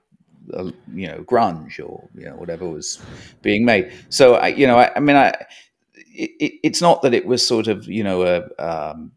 uh, 0.53 0.71
you 0.93 1.07
know 1.07 1.23
grunge 1.23 1.79
or 1.79 2.09
you 2.15 2.25
know 2.25 2.35
whatever 2.35 2.67
was 2.69 3.01
being 3.41 3.65
made. 3.65 3.91
So 4.09 4.35
I 4.35 4.47
you 4.47 4.67
know 4.67 4.77
I, 4.77 4.91
I 4.95 4.99
mean 4.99 5.15
I 5.15 5.33
it, 6.15 6.59
it's 6.63 6.81
not 6.81 7.01
that 7.01 7.13
it 7.13 7.25
was 7.25 7.45
sort 7.45 7.67
of 7.67 7.87
you 7.87 8.03
know 8.03 8.23
a 8.23 8.63
um, 8.91 9.11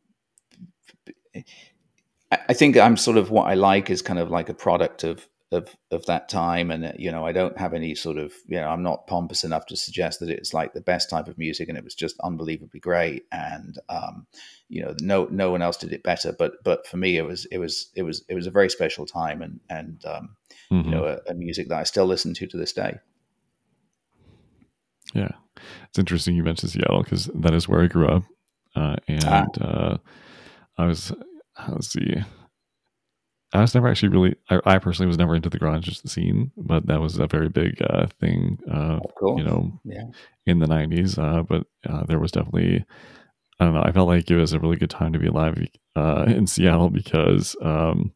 I 2.31 2.55
think 2.55 2.77
I'm 2.77 2.97
sort 2.97 3.17
of 3.19 3.31
what 3.31 3.47
I 3.47 3.55
like 3.55 3.91
is 3.91 4.03
kind 4.03 4.19
of 4.19 4.31
like 4.31 4.49
a 4.49 4.55
product 4.55 5.05
of 5.05 5.29
of 5.53 5.69
of 5.93 6.05
that 6.07 6.29
time, 6.29 6.73
and 6.73 6.85
uh, 6.87 6.93
you 6.99 7.13
know 7.13 7.25
I 7.25 7.31
don't 7.33 7.57
have 7.57 7.73
any 7.73 7.95
sort 7.95 8.19
of 8.19 8.33
you 8.47 8.61
know 8.61 8.67
I'm 8.69 8.83
not 8.83 9.07
pompous 9.07 9.45
enough 9.45 9.67
to 9.67 9.77
suggest 9.77 10.19
that 10.21 10.29
it's 10.31 10.53
like 10.53 10.73
the 10.73 10.81
best 10.81 11.09
type 11.09 11.29
of 11.29 11.39
music, 11.39 11.69
and 11.69 11.79
it 11.79 11.85
was 11.85 11.95
just 11.95 12.17
unbelievably 12.21 12.81
great, 12.81 13.27
and 13.31 13.79
um, 13.89 14.27
you 14.69 14.83
know 14.83 14.95
no 15.01 15.29
no 15.31 15.53
one 15.53 15.63
else 15.63 15.77
did 15.77 15.93
it 15.93 16.03
better, 16.03 16.35
but 16.37 16.55
but 16.65 16.85
for 16.87 16.97
me 16.97 17.17
it 17.17 17.23
was 17.25 17.45
it 17.47 17.59
was 17.59 17.91
it 17.95 18.03
was 18.03 18.25
it 18.29 18.35
was 18.35 18.49
a 18.49 18.51
very 18.51 18.69
special 18.69 19.07
time, 19.07 19.41
and 19.41 19.61
and 19.71 20.05
um, 20.05 20.37
Mhm. 20.73 20.85
you 20.85 20.91
know 20.91 21.05
a, 21.05 21.31
a 21.31 21.35
music 21.35 21.69
that 21.69 21.79
I 21.79 21.85
still 21.85 22.07
listen 22.07 22.35
to 22.35 22.47
to 22.49 22.57
this 22.57 22.73
day. 22.73 22.99
Yeah, 25.15 25.31
it's 25.89 25.99
interesting 25.99 26.35
you 26.35 26.43
mentioned 26.43 26.73
Seattle 26.73 27.05
because 27.05 27.27
that 27.35 27.55
is 27.55 27.69
where 27.69 27.83
I 27.83 27.87
grew 27.87 28.09
up, 28.09 28.25
uh, 28.75 28.97
and 29.07 29.25
Ah. 29.29 29.47
uh, 29.61 29.97
I 30.77 30.87
was 30.87 31.13
let's 31.69 31.89
see, 31.89 32.17
I 33.53 33.61
was 33.61 33.75
never 33.75 33.89
actually 33.89 34.09
really. 34.11 34.37
I, 34.51 34.61
I 34.65 34.79
personally 34.79 35.07
was 35.07 35.19
never 35.19 35.35
into 35.35 35.49
the 35.49 35.59
grunge 35.59 36.07
scene, 36.09 36.51
but 36.57 36.87
that 36.87 37.01
was 37.01 37.19
a 37.19 37.27
very 37.27 37.49
big 37.49 37.81
uh, 37.83 38.07
thing, 38.21 38.59
uh, 38.71 38.99
you 39.23 39.45
know, 39.45 39.81
yeah, 39.85 40.05
in 40.47 40.59
the 40.59 40.67
'90s. 40.67 41.19
Uh, 41.19 41.43
but 41.43 41.67
uh, 41.89 42.05
there 42.05 42.19
was 42.19 42.33
definitely, 42.33 42.85
I 43.61 43.65
don't 43.65 43.75
know. 43.75 43.83
I 43.83 43.93
felt 43.93 44.09
like 44.09 44.31
it 44.31 44.37
was 44.37 44.53
a 44.53 44.61
really 44.61 44.77
good 44.77 44.91
time 44.91 45.13
to 45.13 45.19
be 45.19 45.29
alive 45.29 45.59
uh, 45.95 46.25
in 46.27 46.47
Seattle 46.47 46.91
because 46.91 47.57
um, 47.63 48.13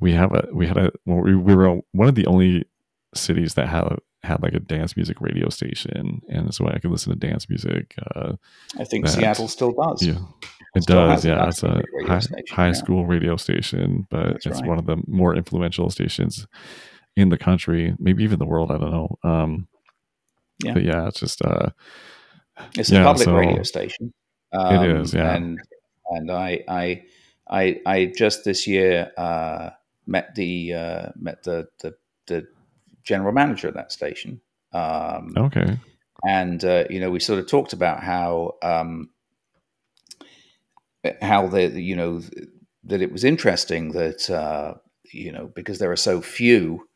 we 0.00 0.12
have 0.12 0.32
a 0.32 0.48
we 0.52 0.66
had 0.66 0.76
a 0.76 0.90
well, 1.06 1.22
we, 1.22 1.34
we 1.36 1.54
were 1.54 1.80
one 1.92 2.08
of 2.08 2.14
the 2.14 2.26
only 2.26 2.66
cities 3.14 3.54
that 3.54 3.68
had 3.68 3.98
had 4.24 4.42
like 4.42 4.54
a 4.54 4.60
dance 4.60 4.96
music 4.96 5.20
radio 5.20 5.48
station, 5.48 6.22
and 6.28 6.52
so 6.54 6.66
I 6.66 6.78
could 6.78 6.90
listen 6.90 7.12
to 7.12 7.18
dance 7.28 7.48
music. 7.48 7.94
Uh, 8.14 8.32
I 8.78 8.84
think 8.84 9.04
that- 9.06 9.12
Seattle 9.12 9.48
still 9.48 9.72
does. 9.72 10.02
yeah, 10.02 10.18
it 10.74 10.82
Still 10.82 11.06
does. 11.08 11.24
Yeah, 11.24 11.48
it's 11.48 11.62
a 11.62 11.82
high, 12.06 12.18
station, 12.20 12.44
high 12.50 12.66
yeah. 12.68 12.72
school 12.72 13.06
radio 13.06 13.36
station, 13.36 14.06
but 14.10 14.26
That's 14.32 14.46
it's 14.46 14.60
right. 14.60 14.68
one 14.68 14.78
of 14.78 14.86
the 14.86 14.96
more 15.06 15.36
influential 15.36 15.90
stations 15.90 16.46
in 17.16 17.28
the 17.28 17.38
country, 17.38 17.94
maybe 17.98 18.24
even 18.24 18.38
the 18.38 18.46
world. 18.46 18.70
I 18.72 18.78
don't 18.78 18.90
know. 18.90 19.18
Um, 19.22 19.68
Yeah. 20.64 20.74
But 20.74 20.82
yeah, 20.84 21.08
it's 21.08 21.20
just 21.20 21.42
uh, 21.42 21.70
It's 22.76 22.90
a 22.90 23.02
public 23.02 23.24
so- 23.24 23.34
radio 23.36 23.62
station. 23.64 24.12
Um, 24.52 25.00
is, 25.00 25.12
yeah. 25.12 25.34
And 25.34 25.58
and 26.10 26.30
I 26.30 26.62
I 26.68 27.02
I 27.50 27.80
I 27.84 28.12
just 28.16 28.44
this 28.44 28.66
year 28.68 29.10
uh, 29.18 29.70
met 30.06 30.34
the 30.36 30.72
uh, 30.72 31.08
met 31.16 31.42
the, 31.42 31.66
the 31.80 31.94
the 32.26 32.46
general 33.04 33.32
manager 33.32 33.68
of 33.68 33.74
that 33.74 33.92
station. 33.92 34.40
Um, 34.72 35.34
okay. 35.36 35.78
and 36.26 36.64
uh, 36.64 36.84
you 36.90 37.00
know 37.00 37.10
we 37.10 37.20
sort 37.20 37.38
of 37.38 37.46
talked 37.46 37.72
about 37.72 38.02
how 38.02 38.54
um, 38.62 39.10
how 41.20 41.46
the 41.46 41.80
you 41.80 41.96
know 41.96 42.22
that 42.84 43.02
it 43.02 43.12
was 43.12 43.24
interesting 43.24 43.92
that 43.92 44.28
uh, 44.30 44.74
you 45.12 45.32
know 45.32 45.50
because 45.54 45.78
there 45.78 45.92
are 45.92 45.96
so 45.96 46.20
few 46.20 46.88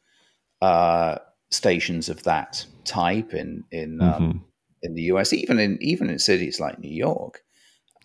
uh, 0.62 1.16
stations 1.50 2.08
of 2.08 2.22
that 2.24 2.64
type 2.84 3.34
in 3.34 3.64
in 3.70 4.00
um, 4.00 4.32
Mhm. 4.32 4.40
in 4.82 4.94
the 4.94 5.02
US, 5.02 5.32
even 5.32 5.58
in 5.58 5.78
even 5.80 6.10
in 6.10 6.18
cities 6.18 6.60
like 6.60 6.78
New 6.78 6.94
York. 6.94 7.42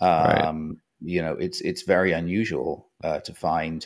Right. 0.01 0.45
Um, 0.45 0.81
You 1.05 1.21
know, 1.21 1.33
it's 1.33 1.59
it's 1.61 1.83
very 1.83 2.13
unusual 2.13 2.89
uh, 3.03 3.19
to 3.19 3.33
find 3.33 3.85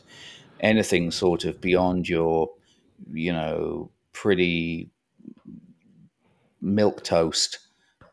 anything 0.60 1.12
sort 1.12 1.46
of 1.46 1.60
beyond 1.60 2.08
your, 2.08 2.50
you 3.12 3.34
know, 3.34 3.92
pretty 4.22 4.90
milk 6.62 7.04
toast 7.04 7.60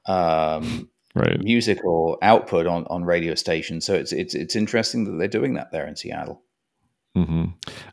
um, 0.07 0.89
Right. 1.17 1.41
musical 1.43 2.19
output 2.23 2.67
on, 2.67 2.87
on 2.91 3.05
radio 3.05 3.37
stations. 3.37 3.87
So 3.87 3.95
it's 3.95 4.13
it's 4.13 4.35
it's 4.35 4.57
interesting 4.57 5.05
that 5.05 5.13
they're 5.19 5.29
doing 5.29 5.55
that 5.55 5.71
there 5.71 5.87
in 5.87 5.95
Seattle. 5.95 6.43
hmm 7.15 7.45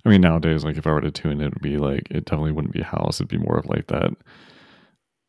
I 0.04 0.10
mean, 0.10 0.22
nowadays, 0.22 0.64
like 0.64 0.78
if 0.78 0.88
I 0.88 0.92
were 0.92 1.02
to 1.02 1.12
tune 1.12 1.34
in, 1.34 1.42
it 1.42 1.54
would 1.54 1.62
be 1.62 1.78
like 1.78 2.08
it 2.10 2.26
definitely 2.26 2.54
wouldn't 2.54 2.74
be 2.74 2.82
house. 2.82 3.18
It'd 3.22 3.28
be 3.28 3.38
more 3.38 3.60
of 3.60 3.68
like 3.68 3.88
that 3.88 4.12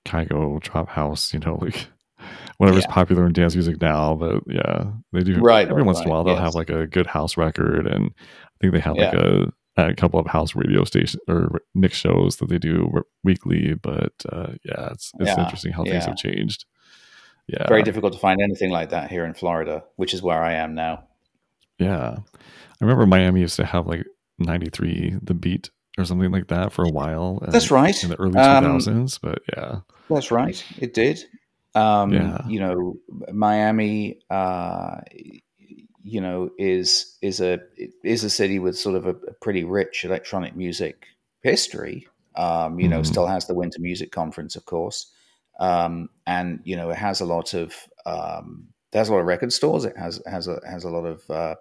Kygo 0.06 0.60
trap 0.60 0.88
house, 0.88 1.32
you 1.32 1.40
know, 1.40 1.56
like 1.60 1.86
whatever's 2.58 2.86
Yeah. 2.86 2.92
popular 2.92 3.26
in 3.26 3.32
dance 3.32 3.54
music 3.54 3.80
now. 3.80 4.14
But 4.14 4.42
yeah, 4.46 4.92
they 5.12 5.20
do 5.22 5.34
Right, 5.40 5.68
every 5.68 5.82
right, 5.82 5.86
once 5.86 6.00
in 6.00 6.06
a 6.06 6.10
while. 6.10 6.24
They'll 6.24 6.34
yes. 6.34 6.44
have 6.44 6.54
like 6.54 6.70
a 6.70 6.86
good 6.86 7.06
house 7.06 7.36
record, 7.36 7.86
and 7.86 8.10
I 8.16 8.50
think 8.60 8.72
they 8.72 8.80
have 8.80 8.96
like 8.96 9.12
a 9.12 9.52
a 9.76 9.94
couple 9.94 10.20
of 10.20 10.26
house 10.26 10.54
radio 10.54 10.84
station 10.84 11.20
or 11.28 11.62
mix 11.74 11.96
shows 11.96 12.36
that 12.36 12.48
they 12.48 12.58
do 12.58 13.02
weekly. 13.24 13.74
But 13.74 14.12
uh, 14.30 14.52
yeah, 14.64 14.90
it's 14.92 15.12
it's 15.18 15.28
Yeah, 15.30 15.42
interesting 15.44 15.72
how 15.72 15.84
things 15.84 16.04
have 16.04 16.16
changed. 16.16 16.64
Yeah, 17.48 17.66
Very 17.68 17.82
difficult 17.82 18.12
to 18.12 18.18
find 18.18 18.40
anything 18.40 18.70
like 18.70 18.90
that 18.90 19.10
here 19.10 19.24
in 19.24 19.34
Florida, 19.34 19.82
which 19.96 20.14
is 20.14 20.22
where 20.22 20.42
I 20.42 20.52
am 20.54 20.74
now. 20.74 21.04
Yeah. 21.78 22.16
I 22.20 22.84
remember 22.84 23.04
Miami 23.06 23.40
used 23.40 23.56
to 23.56 23.64
have 23.64 23.86
like 23.86 24.04
93 24.38 25.16
The 25.22 25.34
Beat 25.34 25.70
or 25.98 26.04
something 26.04 26.30
like 26.30 26.48
that 26.48 26.72
for 26.72 26.84
a 26.84 26.88
while. 26.90 27.40
That's 27.48 27.70
right. 27.70 28.00
In 28.02 28.10
the 28.10 28.18
early 28.20 28.38
Um, 28.38 28.78
2000s. 28.78 29.18
But 29.20 29.40
yeah. 29.56 29.80
That's 30.08 30.30
right. 30.30 30.64
It 30.78 30.94
did. 30.94 31.24
Um, 31.74 32.12
Yeah. 32.12 32.38
You 32.46 32.60
know, 32.60 32.96
Miami, 33.32 34.20
uh, 34.30 35.00
you 36.02 36.20
know, 36.20 36.50
is 36.58 37.16
is 37.22 37.40
a 37.40 37.60
is 38.04 38.24
a 38.24 38.30
city 38.30 38.58
with 38.58 38.78
sort 38.78 38.96
of 38.96 39.06
a, 39.06 39.10
a 39.10 39.32
pretty 39.40 39.64
rich 39.64 40.04
electronic 40.04 40.56
music 40.56 41.06
history. 41.42 42.06
Um, 42.36 42.80
you 42.80 42.88
know, 42.88 43.00
Mhm. 43.00 43.06
still 43.06 43.26
has 43.26 43.46
the 43.46 43.54
Winter 43.54 43.80
Music 43.80 44.10
Conference, 44.10 44.56
of 44.56 44.64
course, 44.64 45.12
um, 45.60 46.08
and 46.26 46.60
you 46.64 46.76
know, 46.76 46.90
it 46.90 46.96
has 46.98 47.20
a 47.20 47.26
lot 47.26 47.54
of 47.54 47.74
um, 48.06 48.68
it 48.92 48.98
has 48.98 49.08
a 49.08 49.12
lot 49.12 49.20
of 49.20 49.26
record 49.26 49.52
stores. 49.52 49.84
It 49.84 49.96
has 49.96 50.20
has 50.26 50.48
a 50.48 50.60
has 50.68 50.84
a 50.84 50.90
lot 50.90 51.04
of 51.06 51.28
uh, 51.30 51.54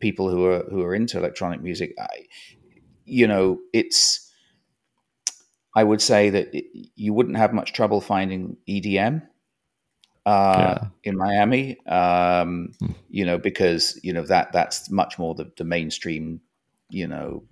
people 0.00 0.28
who 0.30 0.44
are 0.46 0.64
who 0.70 0.82
are 0.82 0.94
into 0.94 1.18
electronic 1.18 1.62
music. 1.62 1.94
I, 1.98 2.26
you 3.04 3.26
know, 3.26 3.58
it's 3.72 4.30
I 5.74 5.84
would 5.84 6.02
say 6.02 6.30
that 6.30 6.54
it, 6.54 6.64
you 6.96 7.14
wouldn't 7.14 7.36
have 7.36 7.52
much 7.52 7.72
trouble 7.72 8.00
finding 8.00 8.56
EDM 8.68 9.22
uh, 10.26 10.78
Yeah. 10.80 10.88
in 11.04 11.16
Miami. 11.16 11.84
Um, 11.86 12.72
Hmm. 12.78 12.92
you 13.08 13.24
know, 13.26 13.38
because 13.38 13.98
you 14.02 14.12
know 14.12 14.22
that 14.22 14.52
that's 14.52 14.90
much 14.90 15.18
more 15.18 15.34
the, 15.34 15.50
the 15.56 15.64
mainstream, 15.64 16.40
you 16.88 17.06
know, 17.06 17.44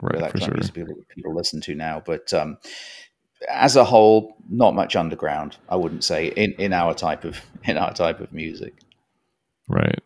Right, 0.00 0.18
that 0.18 0.40
sure. 0.42 0.54
people, 0.74 0.94
people 1.14 1.34
listen 1.34 1.60
to 1.62 1.74
now. 1.74 2.02
But 2.04 2.32
um, 2.34 2.58
as 3.48 3.76
a 3.76 3.84
whole, 3.84 4.36
not 4.48 4.74
much 4.74 4.96
underground. 4.96 5.56
I 5.68 5.76
wouldn't 5.76 6.04
say 6.04 6.28
in, 6.28 6.52
in 6.58 6.72
our 6.72 6.94
type 6.94 7.24
of 7.24 7.40
in 7.64 7.76
our 7.76 7.92
type 7.94 8.20
of 8.20 8.32
music. 8.32 8.74
Right. 9.68 10.00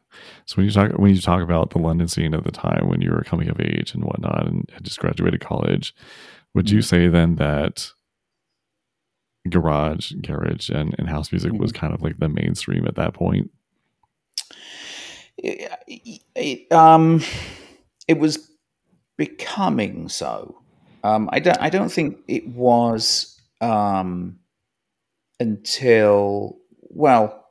So 0.46 0.56
when 0.56 0.66
you 0.66 0.72
talk 0.72 0.92
when 0.98 1.14
you 1.14 1.20
talk 1.20 1.40
about 1.42 1.70
the 1.70 1.78
London 1.78 2.08
scene 2.08 2.34
at 2.34 2.44
the 2.44 2.50
time 2.50 2.88
when 2.88 3.00
you 3.00 3.10
were 3.10 3.22
coming 3.22 3.48
of 3.48 3.60
age 3.60 3.94
and 3.94 4.04
whatnot 4.04 4.46
and 4.46 4.68
had 4.74 4.84
just 4.84 4.98
graduated 4.98 5.40
college, 5.40 5.94
would 6.54 6.70
you 6.70 6.80
Mhm. 6.80 6.84
say 6.84 7.08
then 7.08 7.36
that 7.36 7.92
garage, 9.48 10.12
garage, 10.22 10.68
and, 10.70 10.94
and 10.98 11.08
house 11.08 11.32
music 11.32 11.52
was 11.52 11.72
kind 11.72 11.92
of 11.92 12.02
like 12.02 12.18
the 12.18 12.28
mainstream 12.28 12.86
at 12.86 12.96
that 12.96 13.14
point? 13.14 13.50
It, 15.38 16.20
it, 16.36 16.72
um, 16.72 17.22
it 18.06 18.18
was 18.18 18.50
becoming 19.16 20.08
so. 20.08 20.62
Um, 21.04 21.28
I 21.32 21.40
don't. 21.40 21.60
I 21.60 21.68
don't 21.70 21.90
think 21.90 22.18
it 22.28 22.46
was 22.48 23.40
um, 23.60 24.38
until 25.40 26.58
well. 26.80 27.46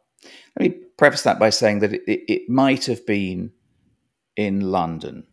Let 0.57 0.69
me 0.69 0.77
preface 0.98 1.24
that 1.24 1.39
by 1.39 1.50
saying 1.50 1.79
that 1.79 1.93
it, 1.93 2.01
it, 2.07 2.24
it 2.31 2.50
might 2.50 2.86
have 2.86 3.05
been 3.05 3.51
in 4.36 4.62
London. 4.62 5.25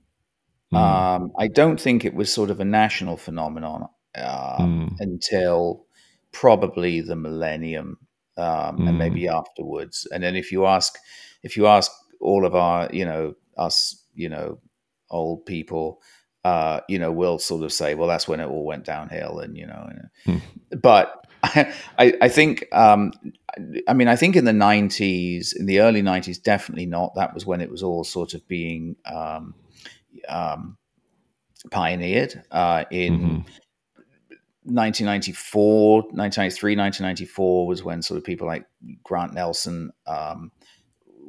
Mm, 0.73 0.79
Um, 0.79 1.33
I 1.39 1.49
don't 1.49 1.81
think 1.81 2.05
it 2.05 2.15
was 2.15 2.33
sort 2.33 2.51
of 2.51 2.61
a 2.61 2.65
national 2.65 3.17
phenomenon 3.17 3.89
um, 4.17 4.25
Mm. 4.27 4.97
until 5.01 5.87
probably 6.33 7.01
the 7.01 7.17
millennium 7.17 7.99
um, 8.37 8.79
Mm. 8.79 8.89
and 8.89 8.99
maybe 8.99 9.29
afterwards. 9.29 10.07
And 10.13 10.23
then 10.23 10.37
if 10.37 10.53
you 10.53 10.67
ask, 10.67 10.97
if 11.43 11.57
you 11.57 11.67
ask 11.67 11.91
all 12.21 12.45
of 12.47 12.55
our, 12.55 12.89
you 12.93 13.05
know, 13.05 13.35
us, 13.57 14.05
you 14.15 14.29
know, 14.29 14.61
old 15.11 15.45
people, 15.47 16.01
uh, 16.45 16.81
you 16.89 16.99
know, 16.99 17.11
we'll 17.11 17.39
sort 17.39 17.65
of 17.65 17.73
say, 17.73 17.95
well, 17.95 18.09
that's 18.09 18.29
when 18.29 18.41
it 18.41 18.47
all 18.47 18.65
went 18.65 18.85
downhill, 18.85 19.41
and 19.41 19.57
you 19.57 19.67
know, 19.67 19.89
and, 19.91 20.09
Hmm. 20.25 20.79
but 20.81 21.27
I, 21.43 22.15
I 22.21 22.29
think, 22.29 22.67
um, 22.73 23.13
I 23.89 23.93
mean, 23.95 24.09
I 24.09 24.17
think 24.17 24.37
in 24.37 24.45
the 24.45 24.53
'90s, 24.53 25.55
in 25.57 25.67
the 25.67 25.81
early 25.81 26.03
'90s, 26.03 26.41
definitely 26.43 26.87
not. 26.87 27.15
That 27.17 27.35
was 27.35 27.45
when 27.45 27.61
it 27.61 27.71
was 27.71 27.83
all 27.83 28.05
sort 28.05 28.35
of 28.35 28.47
being 28.47 28.97
um, 29.05 29.55
um, 30.29 30.77
pioneered 31.71 32.43
uh, 32.51 32.85
in 32.91 33.21
Mhm. 33.21 33.47
1994, 34.69 36.03
1993, 36.13 36.77
1994 36.77 37.67
was 37.67 37.83
when 37.85 38.03
sort 38.03 38.19
of 38.19 38.25
people 38.25 38.47
like 38.47 38.65
Grant 39.03 39.35
Nelson 39.35 39.93
um, 40.07 40.51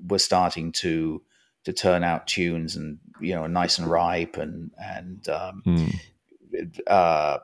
were 0.07 0.19
starting 0.19 0.71
to 0.73 1.21
to 1.65 1.73
turn 1.73 2.03
out 2.03 2.25
tunes 2.27 2.75
and 2.75 2.99
you 3.19 3.35
know 3.35 3.45
Nice 3.47 3.79
'N' 3.79 3.85
Ripe 3.87 4.37
and 4.37 4.71
and 4.77 5.27
um, 5.29 5.63
Mm. 5.65 6.79
uh, 6.87 7.39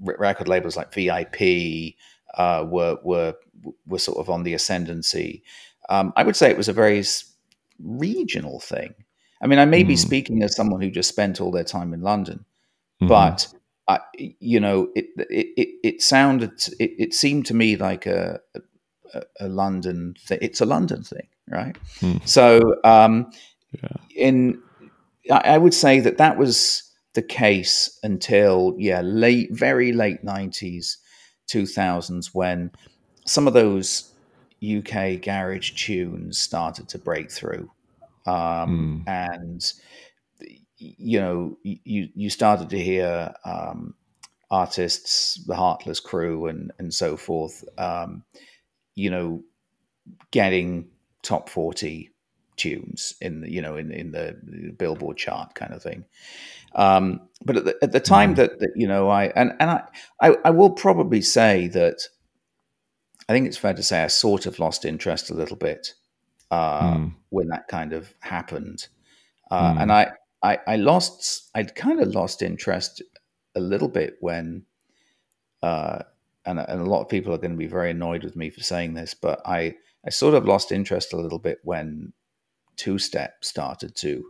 record 0.00 0.48
labels 0.48 0.76
like 0.76 0.92
VIP 0.92 1.96
uh, 2.34 2.64
were 2.66 2.98
were 3.02 3.34
were 3.86 3.98
sort 3.98 4.18
of 4.18 4.30
on 4.30 4.42
the 4.44 4.54
ascendancy. 4.54 5.42
Um, 5.88 6.12
I 6.16 6.22
would 6.22 6.36
say 6.36 6.50
it 6.50 6.56
was 6.56 6.68
a 6.68 6.72
very 6.72 7.02
regional 7.78 8.60
thing. 8.60 8.94
I 9.42 9.46
mean, 9.46 9.58
I 9.58 9.64
may 9.64 9.82
be 9.82 9.94
Mm. 9.94 9.98
speaking 9.98 10.42
as 10.42 10.54
someone 10.54 10.80
who 10.80 10.90
just 10.90 11.08
spent 11.08 11.40
all 11.40 11.50
their 11.50 11.64
time 11.64 11.92
in 11.94 12.02
London, 12.02 12.44
Mhm. 13.02 13.08
but 13.08 13.48
I, 13.90 13.98
you 14.40 14.60
know, 14.60 14.88
it 14.94 15.06
it 15.16 15.48
it, 15.56 15.68
it 15.88 16.02
sounded 16.02 16.52
it, 16.78 16.90
it 17.04 17.14
seemed 17.14 17.46
to 17.46 17.54
me 17.54 17.76
like 17.76 18.06
a 18.06 18.40
a, 19.14 19.22
a 19.40 19.48
London 19.48 20.14
thing. 20.26 20.38
It's 20.42 20.60
a 20.60 20.66
London 20.66 21.02
thing, 21.02 21.28
right? 21.48 21.76
Mm. 22.00 22.20
So 22.28 22.76
um, 22.84 23.30
Yeah. 23.82 23.96
in 24.16 24.62
I 25.30 25.54
I 25.54 25.58
would 25.58 25.74
say 25.74 26.00
that 26.00 26.18
that 26.18 26.36
was 26.38 26.82
the 27.14 27.22
case 27.22 27.98
until 28.02 28.74
yeah 28.78 29.02
late 29.02 29.48
very 29.52 29.92
late 29.92 30.24
90s 30.24 30.98
2000s 31.52 32.30
when 32.32 32.70
some 33.26 33.48
of 33.48 33.54
those 33.54 34.12
UK 34.62 35.20
garage 35.20 35.72
tunes 35.84 36.38
started 36.38 36.88
to 36.88 36.98
break 36.98 37.30
through 37.30 37.70
um, 38.26 39.04
Mm. 39.06 39.08
and 39.08 39.72
you 40.80 41.20
know 41.20 41.58
you 41.62 42.08
you 42.14 42.30
started 42.30 42.70
to 42.70 42.78
hear 42.78 43.32
um, 43.44 43.94
artists 44.50 45.42
the 45.46 45.54
Heartless 45.54 46.00
Crew 46.00 46.46
and 46.46 46.72
and 46.78 46.92
so 46.92 47.16
forth 47.16 47.62
um, 47.78 48.24
you 48.94 49.10
know 49.10 49.42
getting 50.30 50.88
top 51.22 51.48
40 51.48 52.10
tunes 52.56 53.14
in 53.20 53.42
the 53.42 53.50
you 53.50 53.62
know 53.62 53.76
in 53.76 53.90
in 53.90 54.10
the 54.10 54.36
billboard 54.78 55.16
chart 55.16 55.54
kind 55.54 55.72
of 55.72 55.82
thing 55.82 56.04
um 56.74 57.20
but 57.44 57.56
at 57.56 57.64
the, 57.64 57.76
at 57.82 57.92
the 57.92 58.00
time 58.00 58.34
that, 58.34 58.58
that 58.58 58.70
you 58.76 58.86
know 58.86 59.08
i 59.08 59.26
and 59.28 59.52
and 59.60 59.70
I, 59.70 59.82
I 60.20 60.36
i 60.44 60.50
will 60.50 60.70
probably 60.70 61.22
say 61.22 61.68
that 61.68 62.02
i 63.28 63.32
think 63.32 63.46
it's 63.46 63.56
fair 63.56 63.72
to 63.74 63.82
say 63.82 64.02
i 64.02 64.08
sort 64.08 64.46
of 64.46 64.58
lost 64.58 64.84
interest 64.84 65.30
a 65.30 65.34
little 65.34 65.56
bit 65.56 65.94
uh 66.50 66.80
Mm. 66.94 67.14
when 67.30 67.48
that 67.48 67.68
kind 67.68 67.92
of 67.92 68.12
happened 68.20 68.88
uh 69.50 69.74
and 69.78 69.90
Mm. 69.90 69.94
I, 69.94 70.12
I 70.42 70.58
i 70.66 70.76
lost 70.76 71.50
i'd 71.54 71.74
kind 71.74 72.00
of 72.00 72.14
lost 72.14 72.42
interest 72.42 73.02
a 73.54 73.60
little 73.60 73.88
bit 73.88 74.16
when 74.20 74.64
uh 75.62 76.00
and, 76.46 76.58
and 76.58 76.80
a 76.80 76.84
lot 76.84 77.02
of 77.02 77.08
people 77.08 77.34
are 77.34 77.38
going 77.38 77.50
to 77.50 77.56
be 77.56 77.66
very 77.66 77.90
annoyed 77.90 78.24
with 78.24 78.36
me 78.36 78.50
for 78.50 78.62
saying 78.62 78.94
this 78.94 79.14
but 79.14 79.40
i 79.44 79.74
i 80.06 80.10
sort 80.10 80.34
of 80.34 80.46
lost 80.46 80.72
interest 80.72 81.12
a 81.12 81.16
little 81.18 81.38
bit 81.38 81.58
when 81.64 82.12
two 82.76 82.98
step 82.98 83.44
started 83.44 83.94
to 83.96 84.24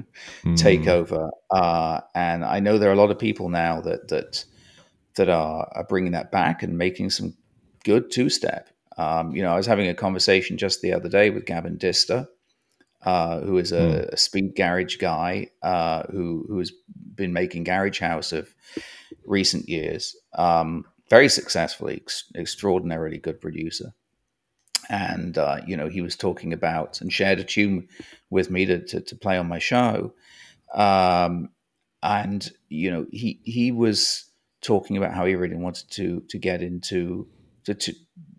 take 0.56 0.82
Mm. 0.82 0.88
over. 0.88 1.30
Uh, 1.50 2.00
and 2.14 2.44
I 2.44 2.60
know 2.60 2.78
there 2.78 2.88
are 2.88 2.94
a 2.94 2.96
lot 2.96 3.10
of 3.10 3.18
people 3.18 3.50
now 3.50 3.82
that 3.82 4.08
that 4.08 4.44
that 5.16 5.28
are, 5.28 5.70
are 5.72 5.84
bringing 5.84 6.12
that 6.12 6.32
back 6.32 6.62
and 6.62 6.78
making 6.78 7.10
some 7.10 7.34
good 7.84 8.10
two 8.10 8.30
step. 8.30 8.70
Um, 8.96 9.36
you 9.36 9.42
know, 9.42 9.52
I 9.52 9.56
was 9.56 9.66
having 9.66 9.88
a 9.88 9.94
conversation 9.94 10.56
just 10.56 10.80
the 10.80 10.94
other 10.94 11.10
day 11.10 11.28
with 11.28 11.44
Gavin 11.44 11.76
Dister, 11.76 12.28
uh, 13.04 13.40
who 13.40 13.58
is 13.58 13.72
a, 13.72 14.08
a 14.12 14.16
speed 14.16 14.54
garage 14.56 14.96
guy 14.98 15.48
uh, 15.62 16.04
who 16.10 16.44
who 16.48 16.58
has 16.58 16.72
been 17.14 17.32
making 17.32 17.64
garage 17.64 18.00
house 18.00 18.32
of 18.32 18.54
recent 19.26 19.68
years, 19.68 20.16
um, 20.34 20.84
very 21.10 21.28
successfully, 21.28 21.96
ex- 22.02 22.30
extraordinarily 22.34 23.18
good 23.18 23.40
producer. 23.40 23.92
And 24.88 25.38
uh, 25.38 25.60
you 25.66 25.76
know, 25.76 25.88
he 25.88 26.00
was 26.00 26.16
talking 26.16 26.52
about 26.52 27.00
and 27.00 27.12
shared 27.12 27.38
a 27.38 27.44
tune 27.44 27.88
with 28.30 28.50
me 28.50 28.66
to, 28.66 28.78
to, 28.86 29.00
to 29.00 29.16
play 29.16 29.36
on 29.38 29.48
my 29.48 29.58
show 29.58 30.12
um, 30.74 31.50
and 32.02 32.50
you 32.68 32.90
know 32.90 33.06
he 33.12 33.40
he 33.44 33.70
was 33.72 34.24
talking 34.60 34.96
about 34.96 35.14
how 35.14 35.24
he 35.26 35.34
really 35.34 35.56
wanted 35.56 35.88
to 35.90 36.20
to 36.28 36.38
get 36.38 36.62
into 36.62 37.26
to, 37.64 37.74
to 37.74 37.92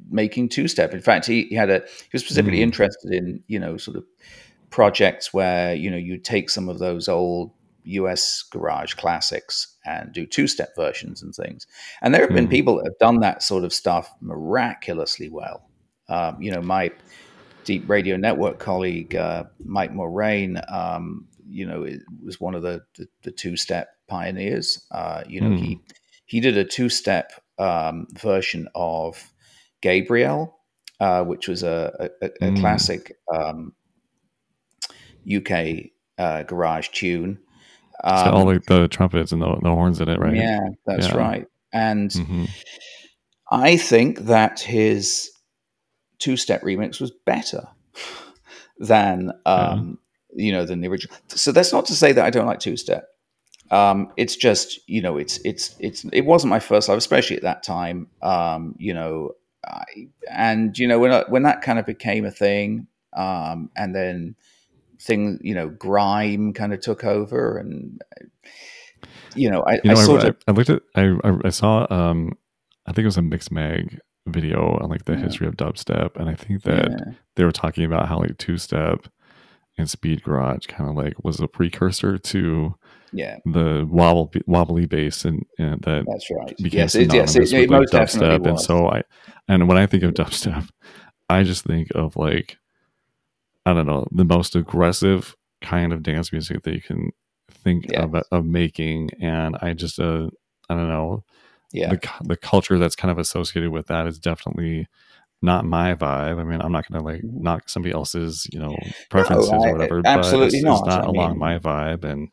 making 0.10 0.50
two 0.50 0.68
step. 0.68 0.94
In 0.94 1.02
fact, 1.02 1.26
he, 1.26 1.44
he 1.46 1.56
had 1.56 1.70
a 1.70 1.80
he 1.80 2.10
was 2.12 2.24
specifically 2.24 2.60
Mm. 2.60 2.64
interested 2.64 3.14
in 3.14 3.44
you 3.48 3.60
know 3.60 3.78
sort 3.78 3.98
of 3.98 4.06
projects 4.74 5.32
where 5.34 5.76
you 5.76 5.90
know 5.92 5.98
you 5.98 6.18
take 6.18 6.50
some 6.50 6.68
of 6.68 6.80
those 6.80 7.08
old 7.08 7.52
US 7.84 8.44
garage 8.52 8.96
classics 8.96 9.78
and 9.86 10.12
do 10.12 10.26
two 10.26 10.48
step 10.48 10.70
versions 10.76 11.22
and 11.22 11.36
things. 11.36 11.68
And 12.02 12.14
there 12.14 12.22
have 12.22 12.34
been 12.34 12.48
Mm. 12.48 12.52
people 12.52 12.78
that 12.78 12.86
have 12.86 12.98
done 13.00 13.20
that 13.20 13.44
sort 13.44 13.64
of 13.66 13.72
stuff 13.74 14.12
miraculously 14.20 15.30
well. 15.30 15.70
Um, 16.10 16.42
you 16.42 16.52
know, 16.52 16.62
my 16.62 16.92
Deep 17.66 17.88
Radio 17.88 18.18
Network 18.18 18.60
colleague 18.60 19.16
uh, 19.16 19.44
Mike 19.64 19.94
Moraine, 19.94 20.60
um, 20.70 21.28
you 21.48 21.66
know, 21.68 21.84
it 21.84 22.02
was 22.26 22.42
one 22.42 22.56
of 22.56 22.64
the 22.64 22.82
the, 22.98 23.08
the 23.24 23.32
two 23.32 23.56
step 23.56 23.90
pioneers. 24.08 24.86
Uh, 24.92 25.24
you 25.28 25.40
know, 25.42 25.52
Mm. 25.52 25.60
he 25.60 25.82
he 26.26 26.40
did 26.40 26.58
a 26.58 26.66
two 26.66 26.90
step 26.90 27.32
um, 27.60 28.08
version 28.14 28.68
of 28.74 29.32
Gabriel, 29.82 30.58
uh, 31.00 31.24
which 31.24 31.48
was 31.48 31.62
a 31.64 32.10
a, 32.22 32.26
a 32.26 32.30
Mm. 32.42 32.58
classic 32.60 33.14
um, 33.34 33.74
UK 35.26 35.92
uh, 36.18 36.44
garage 36.44 36.90
tune. 36.90 37.40
It's 38.06 38.24
got 38.24 38.34
all 38.34 38.42
Um, 38.42 38.48
like 38.48 38.66
the 38.66 38.88
trumpets 38.88 39.32
and 39.32 39.42
the, 39.42 39.56
the 39.62 39.70
horns 39.70 40.02
in 40.02 40.10
it, 40.10 40.20
right? 40.20 40.36
Yeah, 40.36 40.60
that's 40.86 41.10
Yeah. 41.10 41.18
right. 41.18 41.48
And 41.72 42.14
hmm 42.14 42.46
I 43.52 43.78
think 43.78 44.20
that 44.20 44.60
his 44.62 45.30
two 46.20 46.38
step 46.38 46.64
remix 46.64 47.00
was 47.00 47.12
better 47.26 47.68
than 48.80 49.32
um, 49.46 50.00
you 50.34 50.52
know 50.52 50.66
than 50.66 50.82
the 50.82 50.88
original. 50.88 51.16
So 51.28 51.52
that's 51.52 51.72
not 51.74 51.86
to 51.88 51.94
say 51.94 52.12
that 52.14 52.26
I 52.26 52.30
don't 52.30 52.46
like 52.48 52.60
two 52.60 52.78
step. 52.78 53.08
Um, 53.72 54.12
it's 54.18 54.36
just 54.36 54.80
you 54.88 55.02
know 55.02 55.18
it's 55.18 55.40
it's 55.46 55.76
it's 55.80 56.04
it 56.12 56.22
wasn't 56.26 56.50
my 56.50 56.60
first 56.60 56.90
love, 56.90 56.98
especially 56.98 57.38
at 57.38 57.44
that 57.44 57.64
time. 57.64 58.08
Um, 58.22 58.76
you 58.78 58.94
know, 58.94 59.32
I, 59.66 59.84
and 60.32 60.78
you 60.78 60.88
know 60.88 61.00
when 61.00 61.12
I, 61.12 61.24
when 61.30 61.44
that 61.44 61.62
kind 61.62 61.80
of 61.80 61.86
became 61.86 62.26
a 62.26 62.32
thing, 62.32 62.88
um, 63.16 63.70
and 63.76 63.96
then 63.96 64.36
thing 65.04 65.40
you 65.42 65.54
know 65.54 65.70
grime 65.70 66.54
kind 66.54 66.74
of 66.74 66.80
took 66.82 67.04
over, 67.04 67.58
and 67.58 68.02
you 69.36 69.50
know 69.50 69.64
I, 69.68 69.74
You 69.84 69.92
know, 69.92 69.92
I 69.92 70.04
sort 70.06 70.24
I, 70.24 70.28
of 70.30 70.38
I 70.48 70.52
looked 70.52 70.70
at, 70.70 70.82
I, 70.96 71.16
I, 71.44 71.50
saw, 71.50 71.88
um, 71.90 72.38
I 72.86 72.92
think 72.94 73.04
it 73.04 73.06
was 73.06 73.18
a 73.18 73.22
Mixmag 73.22 74.00
video 74.28 74.78
on 74.82 74.90
like 74.90 75.06
the 75.06 75.14
Yeah. 75.14 75.20
history 75.20 75.48
of 75.48 75.58
dubstep, 75.58 76.16
and 76.16 76.30
I 76.30 76.36
think 76.36 76.64
that 76.64 76.90
yeah. 76.90 77.14
they 77.36 77.44
were 77.44 77.52
talking 77.52 77.84
about 77.84 78.08
how 78.08 78.20
like 78.20 78.38
two 78.38 78.58
step 78.58 79.08
and 79.78 79.90
speed 79.90 80.24
garage 80.24 80.68
kind 80.68 80.90
of 80.90 80.96
like 80.96 81.24
was 81.24 81.40
a 81.40 81.48
precursor 81.48 82.18
to 82.18 82.76
yeah, 83.12 83.38
the 83.46 83.88
wobble 83.90 84.32
wobbly 84.48 84.86
bass 84.86 85.26
and, 85.26 85.46
and 85.60 85.82
that 85.82 86.06
that's 86.08 86.30
right. 86.32 86.56
became 86.58 86.80
Yes, 86.80 86.96
it, 86.96 87.12
synonymous 87.12 87.36
yes, 87.36 87.52
it, 87.52 87.56
with 87.56 87.64
it 87.64 87.70
like 87.70 87.90
dubstep, 87.90 88.48
and 88.48 88.60
so 88.60 88.88
I 88.88 89.04
and 89.48 89.68
when 89.68 89.78
I 89.78 89.86
think 89.86 90.04
of 90.04 90.14
dubstep, 90.14 90.70
I 91.30 91.44
just 91.44 91.66
think 91.66 91.90
of 91.96 92.16
like 92.16 92.58
I 93.66 93.74
don't 93.74 93.88
know 93.88 94.08
the 94.12 94.26
most 94.26 94.56
aggressive 94.56 95.36
kind 95.62 95.94
of 95.94 96.04
dance 96.04 96.32
music 96.32 96.64
that 96.64 96.74
you 96.74 96.82
can 96.82 97.12
think 97.52 97.86
of 97.94 98.16
of 98.32 98.46
making, 98.46 99.12
and 99.22 99.56
I 99.62 99.74
just 99.74 100.00
uh 100.00 100.30
I 100.70 100.76
don't 100.76 100.90
know 100.90 101.24
yeah, 101.72 101.90
the 101.90 102.10
the 102.24 102.38
culture 102.38 102.78
that's 102.78 102.96
kind 102.96 103.12
of 103.12 103.18
associated 103.18 103.72
with 103.72 103.88
that 103.88 104.06
is 104.08 104.20
definitely 104.20 104.88
not 105.42 105.66
my 105.66 105.94
vibe. 105.94 106.40
I 106.40 106.44
mean, 106.44 106.62
I'm 106.62 106.72
not 106.72 106.88
going 106.90 107.02
to 107.02 107.06
like 107.06 107.22
Mhm. 107.22 107.42
knock 107.42 107.68
somebody 107.68 107.94
else's, 107.94 108.48
you 108.54 108.60
know, 108.60 108.78
preferences 109.10 109.52
I- 109.52 109.56
or 109.56 109.72
whatever, 109.74 110.02
absolutely 110.06 110.46
but 110.46 110.46
it's, 110.48 110.56
it's 110.56 110.64
not. 110.64 110.86
not 110.88 111.04
I 111.06 111.08
along 111.08 111.32
mean- 111.32 111.40
my 111.40 111.60
vibe. 111.60 112.04
And 112.06 112.30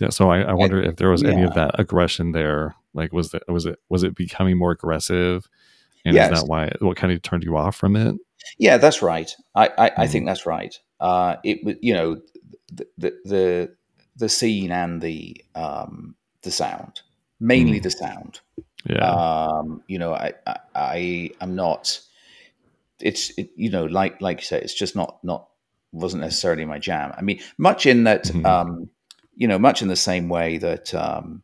yeah, 0.00 0.08
so 0.08 0.30
I, 0.30 0.40
I 0.40 0.52
wonder 0.54 0.80
if 0.82 0.96
there 0.96 1.10
was 1.10 1.22
any 1.22 1.42
of 1.42 1.54
that 1.54 1.78
aggression 1.78 2.32
there. 2.32 2.74
Like, 2.94 3.12
was 3.12 3.30
that 3.30 3.42
was 3.48 3.66
it 3.66 3.78
was 3.88 4.02
it 4.02 4.14
becoming 4.16 4.56
more 4.58 4.72
aggressive? 4.72 5.46
And 6.04 6.16
Yes. 6.16 6.32
is 6.32 6.40
that 6.40 6.48
why 6.48 6.72
what 6.80 6.96
kind 6.96 7.12
of 7.12 7.22
turned 7.22 7.44
you 7.44 7.56
off 7.56 7.76
from 7.76 7.94
it? 7.96 8.16
Yeah, 8.58 8.76
that's 8.78 9.02
right. 9.02 9.34
I, 9.54 9.68
I, 9.78 9.92
I 9.98 10.06
Mhm. 10.06 10.10
think 10.10 10.26
that's 10.26 10.46
right. 10.46 10.78
Uh, 11.00 11.36
it 11.44 11.64
was, 11.64 11.76
you 11.80 11.94
know, 11.94 12.20
the, 12.72 12.86
the 12.98 13.10
the 13.24 13.76
the 14.16 14.28
scene 14.28 14.70
and 14.72 15.00
the 15.00 15.42
um, 15.54 16.14
the 16.42 16.50
sound, 16.50 17.00
mainly 17.40 17.80
Mm. 17.80 17.82
the 17.82 17.90
sound. 17.90 18.40
Yeah, 18.84 19.22
Um, 19.56 19.82
you 19.88 19.98
know, 19.98 20.14
I, 20.14 20.32
I 20.46 20.56
I 20.74 21.30
am 21.40 21.54
not. 21.54 22.00
It's 23.00 23.30
it, 23.38 23.50
you 23.56 23.70
know, 23.70 23.84
like 23.84 24.20
like 24.20 24.38
you 24.40 24.44
said, 24.44 24.62
it's 24.62 24.74
just 24.74 24.94
not 24.96 25.22
not 25.24 25.48
wasn't 25.92 26.22
necessarily 26.22 26.64
my 26.64 26.78
jam. 26.78 27.12
I 27.16 27.22
mean, 27.22 27.40
much 27.58 27.86
in 27.86 28.04
that, 28.04 28.30
Mhm. 28.30 28.44
um, 28.46 28.90
you 29.36 29.48
know, 29.48 29.58
much 29.58 29.82
in 29.82 29.88
the 29.88 29.96
same 29.96 30.28
way 30.28 30.58
that 30.58 30.94
um, 30.94 31.42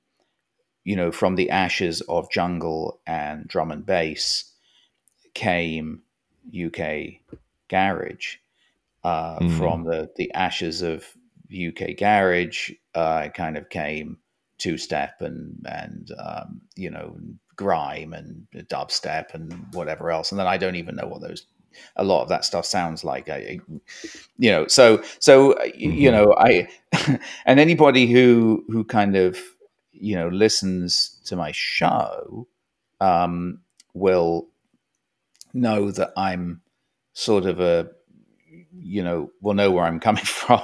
you 0.84 0.96
know, 0.96 1.10
from 1.12 1.34
the 1.36 1.50
ashes 1.50 2.00
of 2.02 2.30
jungle 2.30 3.00
and 3.06 3.46
drum 3.48 3.70
and 3.72 3.84
bass 3.86 4.52
came 5.34 6.02
UK 6.54 7.20
garage. 7.68 8.36
Uh, 9.04 9.38
Mm. 9.38 9.58
From 9.58 9.84
the 9.84 10.10
the 10.16 10.32
ashes 10.32 10.82
of 10.82 11.04
UK 11.50 11.96
garage, 11.96 12.72
uh, 12.94 13.28
kind 13.28 13.56
of 13.56 13.68
came 13.68 14.18
two 14.58 14.76
step 14.78 15.20
and 15.20 15.64
and 15.68 16.10
um, 16.18 16.60
you 16.74 16.90
know 16.90 17.16
grime 17.54 18.12
and 18.12 18.46
dubstep 18.68 19.32
and 19.34 19.52
whatever 19.72 20.10
else. 20.10 20.32
And 20.32 20.38
then 20.38 20.46
I 20.46 20.56
don't 20.58 20.74
even 20.76 20.96
know 20.96 21.06
what 21.06 21.20
those 21.22 21.46
a 21.96 22.04
lot 22.04 22.22
of 22.22 22.28
that 22.30 22.44
stuff 22.44 22.64
sounds 22.66 23.04
like. 23.04 23.28
I, 23.28 23.60
you 24.38 24.50
know, 24.50 24.66
so 24.66 25.02
so 25.20 25.52
uh, 25.52 25.64
y- 25.64 25.72
you 25.74 26.10
know, 26.10 26.34
I 26.36 26.68
and 27.46 27.60
anybody 27.60 28.06
who 28.06 28.64
who 28.68 28.82
kind 28.84 29.14
of 29.16 29.38
you 29.92 30.16
know 30.16 30.28
listens 30.28 31.20
to 31.26 31.36
my 31.36 31.52
show 31.52 32.46
um, 33.00 33.60
will 33.94 34.48
know 35.56 35.90
that 35.90 36.12
I'm 36.16 36.62
sort 37.12 37.46
of 37.46 37.60
a 37.60 37.88
you 38.78 39.02
know 39.02 39.30
will 39.40 39.54
know 39.54 39.70
where 39.70 39.84
I'm 39.84 40.00
coming 40.00 40.24
from 40.24 40.62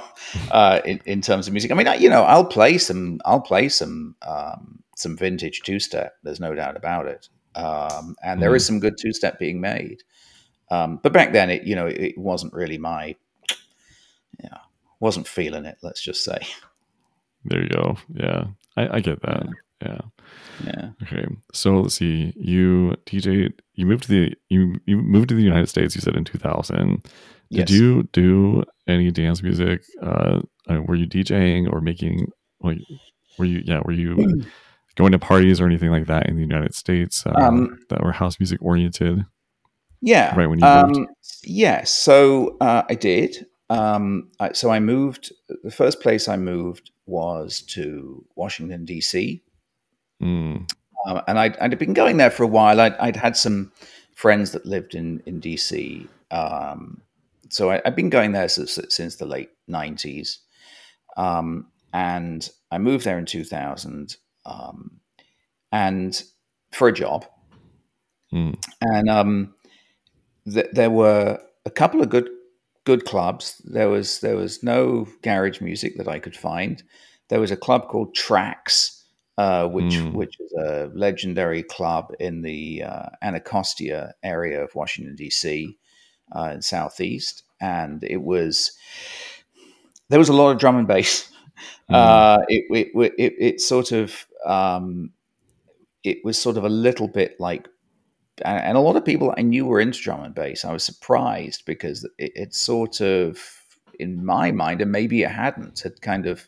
uh, 0.51 0.81
in, 0.85 1.01
in 1.05 1.21
terms 1.21 1.47
of 1.47 1.53
music. 1.53 1.71
I 1.71 1.75
mean, 1.75 1.87
I, 1.87 1.95
you 1.95 2.09
know, 2.09 2.23
I'll 2.23 2.45
play 2.45 2.77
some, 2.77 3.19
I'll 3.25 3.41
play 3.41 3.69
some, 3.69 4.15
um, 4.21 4.83
some 4.95 5.17
vintage 5.17 5.61
two 5.61 5.79
step. 5.79 6.13
There's 6.23 6.39
no 6.39 6.55
doubt 6.55 6.77
about 6.77 7.07
it, 7.07 7.29
um, 7.55 8.15
and 8.23 8.41
there 8.41 8.55
is 8.55 8.65
some 8.65 8.79
good 8.79 8.97
two 8.99 9.13
step 9.13 9.39
being 9.39 9.59
made. 9.61 10.03
Um, 10.71 10.99
but 11.03 11.13
back 11.13 11.33
then, 11.33 11.49
it 11.49 11.63
you 11.63 11.75
know, 11.75 11.87
it, 11.87 11.99
it 11.99 12.17
wasn't 12.17 12.53
really 12.53 12.77
my, 12.77 13.15
yeah, 14.43 14.57
wasn't 14.99 15.27
feeling 15.27 15.65
it. 15.65 15.77
Let's 15.81 16.01
just 16.01 16.23
say, 16.23 16.39
there 17.45 17.61
you 17.61 17.69
go. 17.69 17.97
Yeah, 18.13 18.45
I, 18.77 18.97
I 18.97 18.99
get 18.99 19.21
that. 19.23 19.45
Yeah. 19.45 19.51
Yeah. 19.83 20.01
Yeah. 20.65 20.89
Okay, 21.03 21.25
so 21.53 21.79
let's 21.81 21.95
see. 21.95 22.33
You 22.35 22.95
DJ, 23.05 23.51
you 23.73 23.85
moved 23.85 24.03
to 24.03 24.09
the 24.09 24.33
you 24.49 24.75
you 24.85 24.97
moved 24.97 25.29
to 25.29 25.35
the 25.35 25.41
United 25.43 25.67
States. 25.67 25.95
You 25.95 26.01
said 26.01 26.15
in 26.15 26.23
2000. 26.23 27.01
Did 27.51 27.69
Yes. 27.69 27.69
you 27.69 28.03
do 28.13 28.63
any 28.87 29.11
dance 29.11 29.43
music? 29.43 29.83
Uh, 30.01 30.39
uh, 30.69 30.81
were 30.81 30.95
you 30.95 31.05
DJing 31.07 31.71
or 31.71 31.81
making? 31.81 32.27
Like, 32.61 32.79
were 33.37 33.45
you? 33.45 33.61
Yeah, 33.65 33.81
were 33.85 33.91
you 33.93 34.15
going 34.95 35.11
to 35.11 35.19
parties 35.19 35.59
or 35.61 35.65
anything 35.67 35.91
like 35.91 36.07
that 36.07 36.27
in 36.27 36.35
the 36.35 36.41
United 36.41 36.73
States 36.73 37.25
uh, 37.25 37.33
Um, 37.35 37.77
that 37.89 38.01
were 38.03 38.11
house 38.11 38.39
music 38.39 38.59
oriented? 38.61 39.25
Yeah. 40.01 40.35
Right 40.35 40.47
when 40.47 40.59
you 40.59 40.65
moved? 40.65 40.97
um, 40.97 41.07
Yes. 41.43 41.91
So 41.91 42.57
uh, 42.61 42.83
I 42.89 42.95
did. 42.95 43.45
Um, 43.69 44.29
I, 44.39 44.53
so 44.53 44.69
I 44.69 44.79
moved. 44.79 45.31
The 45.63 45.71
first 45.71 46.01
place 46.01 46.27
I 46.27 46.37
moved 46.37 46.91
was 47.05 47.61
to 47.69 48.25
Washington 48.35 48.85
D.C. 48.85 49.41
Mm, 50.23 50.69
Um, 51.05 51.21
and 51.27 51.39
I'd, 51.39 51.57
I'd 51.57 51.77
been 51.79 51.93
going 51.93 52.17
there 52.17 52.31
for 52.31 52.43
a 52.43 52.47
while. 52.47 52.79
I'd, 52.79 52.95
I'd 52.97 53.15
had 53.15 53.35
some 53.35 53.71
friends 54.15 54.51
that 54.51 54.65
lived 54.65 54.95
in 54.95 55.21
in 55.25 55.39
DC, 55.39 56.07
um, 56.31 57.01
so 57.49 57.71
I, 57.71 57.81
I'd 57.85 57.95
been 57.95 58.09
going 58.09 58.31
there 58.31 58.47
since, 58.47 58.79
since 58.89 59.15
the 59.17 59.25
late 59.25 59.49
'90s. 59.67 60.39
Um, 61.17 61.67
and 61.93 62.49
I 62.71 62.77
moved 62.79 63.05
there 63.05 63.19
in 63.19 63.25
2000, 63.25 64.17
um, 64.45 64.99
and 65.71 66.21
for 66.71 66.87
a 66.87 66.93
job. 66.93 67.25
mm, 68.31 68.55
And 68.81 69.09
um, 69.09 69.53
th- 70.51 70.69
there 70.73 70.89
were 70.89 71.39
a 71.65 71.69
couple 71.71 72.01
of 72.01 72.09
good 72.09 72.29
good 72.85 73.05
clubs. 73.05 73.61
There 73.65 73.89
was 73.89 74.19
there 74.19 74.35
was 74.35 74.63
no 74.63 75.07
garage 75.21 75.61
music 75.61 75.97
that 75.97 76.07
I 76.07 76.19
could 76.19 76.35
find. 76.35 76.83
There 77.29 77.39
was 77.39 77.51
a 77.51 77.57
club 77.57 77.87
called 77.87 78.13
Tracks, 78.15 79.02
uh, 79.37 79.67
which 79.67 79.93
Mm. 79.95 80.13
which 80.13 80.39
is 80.39 80.53
a 80.53 80.91
legendary 80.93 81.63
club 81.63 82.13
in 82.19 82.41
the 82.41 82.83
uh, 82.83 83.09
Anacostia 83.21 84.13
area 84.23 84.63
of 84.63 84.75
Washington 84.75 85.15
D.C. 85.15 85.77
Uh, 86.35 86.51
in 86.55 86.61
southeast, 86.61 87.43
and 87.59 88.03
it 88.03 88.21
was 88.21 88.71
there 90.09 90.19
was 90.19 90.29
a 90.29 90.33
lot 90.33 90.51
of 90.51 90.59
drum 90.59 90.77
and 90.77 90.87
bass. 90.87 91.29
Mm. 91.89 91.95
Uh, 91.95 92.45
it, 92.47 92.65
it, 92.95 93.13
it 93.17 93.33
it 93.39 93.61
sort 93.61 93.91
of 93.91 94.25
um, 94.45 95.11
it 96.03 96.17
was 96.23 96.37
sort 96.37 96.57
of 96.57 96.63
a 96.63 96.69
little 96.69 97.07
bit 97.07 97.39
like 97.39 97.67
and, 98.43 98.63
and 98.63 98.77
a 98.77 98.81
lot 98.81 98.95
of 98.95 99.05
people 99.05 99.33
I 99.37 99.41
knew 99.41 99.65
were 99.65 99.79
into 99.79 99.99
drum 100.01 100.23
and 100.23 100.33
bass. 100.35 100.65
I 100.65 100.73
was 100.73 100.83
surprised 100.83 101.63
because 101.65 102.03
it, 102.17 102.31
it 102.35 102.55
sort 102.55 103.01
of, 103.01 103.39
in 103.99 104.25
my 104.25 104.51
mind, 104.51 104.81
and 104.81 104.91
maybe 104.91 105.23
it 105.23 105.31
hadn't, 105.31 105.81
had 105.81 106.01
kind 106.01 106.25
of 106.25 106.47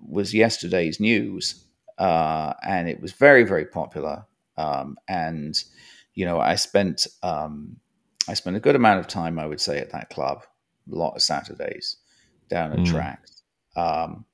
was 0.00 0.34
yesterday's 0.34 1.00
news, 1.00 1.65
uh, 1.98 2.54
and 2.62 2.88
it 2.88 3.00
was 3.00 3.12
very, 3.12 3.44
very 3.44 3.66
popular. 3.66 4.24
Um, 4.56 4.96
and 5.08 5.62
you 6.14 6.24
know, 6.24 6.40
I 6.40 6.54
spent 6.54 7.06
um, 7.22 7.76
I 8.28 8.34
spent 8.34 8.56
a 8.56 8.60
good 8.60 8.76
amount 8.76 9.00
of 9.00 9.06
time, 9.06 9.38
I 9.38 9.46
would 9.46 9.60
say, 9.60 9.78
at 9.78 9.92
that 9.92 10.10
club, 10.10 10.44
a 10.90 10.94
lot 10.94 11.14
of 11.14 11.22
Saturdays 11.22 11.96
down 12.48 12.72
at 12.72 12.80
Mm. 12.80 12.84
tracks. 12.84 13.42
Um, 13.76 14.24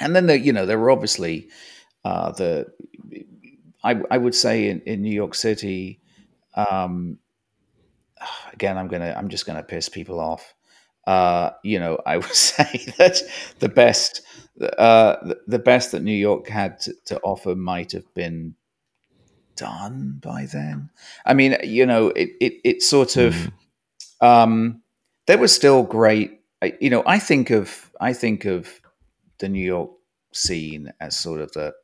and 0.00 0.14
then 0.14 0.26
the, 0.26 0.38
you 0.38 0.52
know, 0.52 0.66
there 0.66 0.78
were 0.78 0.90
obviously 0.90 1.48
uh, 2.04 2.32
the 2.32 2.66
I, 3.84 4.00
I 4.10 4.18
would 4.18 4.34
say 4.34 4.68
in, 4.68 4.80
in 4.82 5.02
New 5.02 5.14
York 5.14 5.34
City, 5.34 6.00
um, 6.54 7.18
again, 8.52 8.78
I'm 8.78 8.88
gonna 8.88 9.14
I'm 9.16 9.28
just 9.28 9.46
gonna 9.46 9.62
piss 9.62 9.88
people 9.88 10.18
off. 10.20 10.54
Uh, 11.06 11.50
you 11.62 11.78
know, 11.78 12.00
I 12.04 12.16
would 12.16 12.26
say 12.34 12.86
that 12.98 13.20
the 13.60 13.68
best 13.68 14.22
uh, 14.78 15.16
the, 15.46 15.58
best 15.58 15.92
that 15.92 16.02
New 16.02 16.16
York 16.16 16.48
had 16.48 16.80
to, 16.80 16.94
to 17.06 17.20
offer 17.20 17.54
might 17.54 17.92
have 17.92 18.12
been 18.14 18.54
done 19.54 20.18
by 20.22 20.46
then. 20.46 20.90
I 21.26 21.34
mean, 21.34 21.56
you 21.62 21.86
know, 21.86 22.08
it 22.08 22.30
it, 22.40 22.54
it 22.64 22.82
sort 22.82 23.16
of 23.16 23.34
Mm. 23.34 23.52
um, 24.26 24.82
there 25.26 25.38
was 25.38 25.54
still 25.54 25.82
great. 25.82 26.40
You 26.80 26.90
know, 26.90 27.02
I 27.06 27.18
think 27.18 27.50
of 27.50 27.90
I 28.00 28.12
think 28.12 28.44
of 28.44 28.80
the 29.38 29.48
New 29.48 29.64
York 29.64 29.90
scene 30.32 30.92
as 31.00 31.16
sort 31.16 31.40
of 31.40 31.52
the 31.52 31.74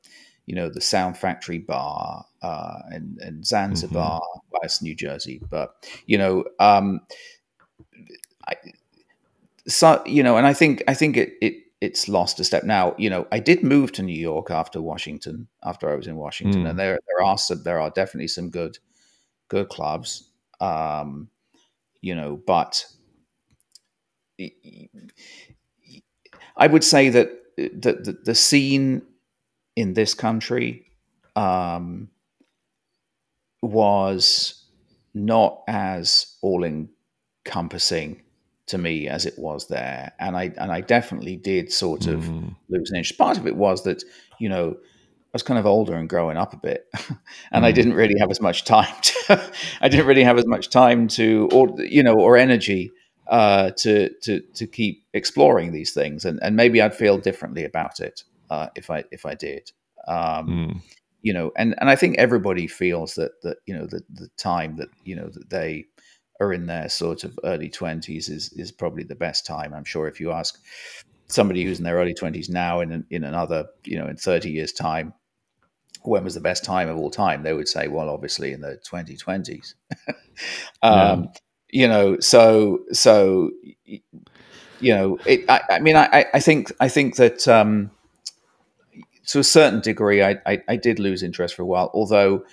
you 0.47 0.55
know 0.55 0.69
the 0.69 0.81
Sound 0.81 1.17
Factory 1.17 1.59
Bar 1.59 2.25
uh, 2.43 2.79
and, 2.91 3.19
and 3.19 3.47
Zanzibar, 3.47 4.21
well, 4.51 4.61
it's 4.63 4.83
New 4.83 4.95
Jersey, 4.95 5.41
but 5.51 5.75
you 6.07 6.19
know, 6.19 6.45
um, 6.59 7.01
I, 8.49 8.55
so 9.69 10.03
you 10.07 10.23
know, 10.23 10.37
and 10.37 10.47
I 10.47 10.53
think 10.55 10.83
I 10.89 10.95
think 10.95 11.17
it, 11.17 11.35
it 11.41 11.55
it's 11.81 12.09
lost 12.09 12.39
a 12.41 12.45
step 12.45 12.65
now. 12.65 12.95
You 12.99 13.11
know, 13.11 13.27
I 13.33 13.39
did 13.41 13.63
move 13.63 13.93
to 13.93 14.03
New 14.03 14.19
York 14.19 14.51
after 14.51 14.81
Washington, 14.81 15.49
after 15.65 15.91
I 15.91 15.97
was 15.97 16.07
in 16.07 16.17
Washington, 16.17 16.63
Mm. 16.65 16.71
and 16.71 16.79
there 16.79 16.99
there 17.09 17.27
are 17.27 17.39
some 17.39 17.63
there 17.63 17.81
are 17.81 17.91
definitely 17.91 18.29
some 18.29 18.51
good 18.51 18.79
good 19.49 19.69
clubs, 19.69 20.31
um, 20.61 21.29
you 22.01 22.15
know, 22.15 22.41
but 22.47 22.85
I 26.57 26.67
would 26.67 26.85
say 26.85 27.09
that 27.11 27.31
the, 27.57 27.93
the, 27.93 28.19
the 28.25 28.35
scene 28.35 29.03
in 29.77 29.95
this 29.95 30.15
country 30.15 30.87
um, 31.37 32.09
was 33.63 34.65
not 35.15 35.63
as 35.69 36.37
all 36.43 36.65
encompassing 36.65 38.23
to 38.67 38.79
me 38.79 39.09
as 39.09 39.27
it 39.27 39.39
was 39.39 39.69
there, 39.69 40.13
and 40.19 40.37
I 40.37 40.53
and 40.57 40.71
I 40.73 40.81
definitely 40.81 41.37
did 41.37 41.73
sort 41.73 42.07
of 42.07 42.25
Mhm. 42.25 42.57
lose 42.69 42.91
an 42.91 42.97
interest. 42.97 43.19
Part 43.19 43.39
of 43.39 43.47
it 43.47 43.57
was 43.57 43.83
that 43.85 44.03
you 44.39 44.49
know 44.49 44.77
I 44.79 45.35
was 45.35 45.43
kind 45.43 45.59
of 45.59 45.67
older 45.67 45.95
and 45.95 46.09
growing 46.09 46.37
up 46.37 46.53
a 46.53 46.59
bit, 46.59 46.87
and 47.53 47.65
I 47.65 47.73
Mm. 47.73 47.75
didn't 47.75 47.95
really 47.95 48.19
have 48.19 48.31
as 48.31 48.41
much 48.41 48.65
time. 48.65 48.95
To, 49.29 49.53
I 49.81 49.89
didn't 49.89 50.07
really 50.07 50.25
have 50.25 50.39
as 50.39 50.47
much 50.47 50.69
time 50.69 51.09
to, 51.09 51.49
or 51.53 51.69
you 51.81 52.03
know, 52.03 52.15
or 52.15 52.37
energy 52.37 52.91
uh, 53.29 53.71
to 53.79 54.11
to 54.23 54.41
to 54.55 54.67
keep 54.67 55.05
exploring 55.15 55.73
these 55.73 55.93
things, 55.93 56.25
and 56.25 56.39
and 56.43 56.57
maybe 56.57 56.83
I'd 56.83 56.95
feel 56.95 57.19
differently 57.19 57.65
about 57.65 58.01
it 58.01 58.25
uh, 58.51 58.69
if 58.77 58.91
I 58.91 59.05
if 59.11 59.25
I 59.27 59.35
did. 59.35 59.71
Um, 60.07 60.49
Mm. 60.49 60.81
you 61.23 61.33
know, 61.33 61.53
and 61.57 61.75
and 61.79 61.89
I 61.89 61.97
think 61.97 62.19
everybody 62.19 62.67
feels 62.67 63.15
that 63.15 63.41
that 63.43 63.59
you 63.67 63.75
know 63.77 63.87
the 63.87 64.03
the 64.13 64.29
time 64.37 64.77
that 64.77 64.89
you 65.05 65.17
know 65.17 65.29
that 65.29 65.49
they 65.51 65.87
are 66.43 66.53
in 66.53 66.67
their 66.67 66.89
sort 66.89 67.25
of 67.25 67.39
early 67.45 67.69
twenties 67.69 68.29
is 68.29 68.53
is 68.53 68.73
probably 68.73 69.05
the 69.05 69.15
best 69.15 69.47
time. 69.47 69.73
I'm 69.75 69.85
sure 69.85 70.07
if 70.07 70.21
you 70.21 70.33
ask 70.33 70.59
somebody 71.27 71.65
who's 71.65 71.79
in 71.79 71.85
their 71.85 71.97
early 71.97 72.15
twenties 72.15 72.49
now, 72.49 72.81
in 72.81 72.93
an, 72.93 73.07
in 73.11 73.25
another 73.25 73.67
you 73.85 73.99
know 73.99 74.07
in 74.07 74.17
thirty 74.17 74.51
years 74.51 74.73
time, 74.73 75.15
when 76.03 76.25
was 76.25 76.35
the 76.35 76.41
best 76.41 76.65
time 76.65 76.89
of 76.89 76.97
all 76.99 77.11
time? 77.11 77.43
They 77.43 77.53
would 77.53 77.69
say, 77.69 77.89
well, 77.89 78.09
obviously 78.09 78.53
in 78.53 78.61
the 78.61 78.79
2020s. 78.91 79.75
Yeah. 80.83 81.13
um, 81.13 81.29
you 81.69 81.87
know, 81.87 82.19
so 82.19 82.81
so 82.93 83.51
you 83.85 84.95
know, 84.95 85.19
it, 85.27 85.49
I, 85.49 85.61
I 85.71 85.79
mean, 85.79 85.95
I, 85.95 86.25
I 86.33 86.41
think 86.41 86.73
I 86.81 86.89
think 86.89 87.17
that 87.17 87.47
um, 87.47 87.91
to 89.27 89.39
a 89.39 89.45
certain 89.45 89.81
degree, 89.81 90.23
I, 90.23 90.39
I 90.47 90.63
I 90.69 90.77
did 90.77 90.99
lose 90.99 91.23
interest 91.23 91.55
for 91.55 91.63
a 91.63 91.67
while. 91.67 91.91
Although 91.95 92.45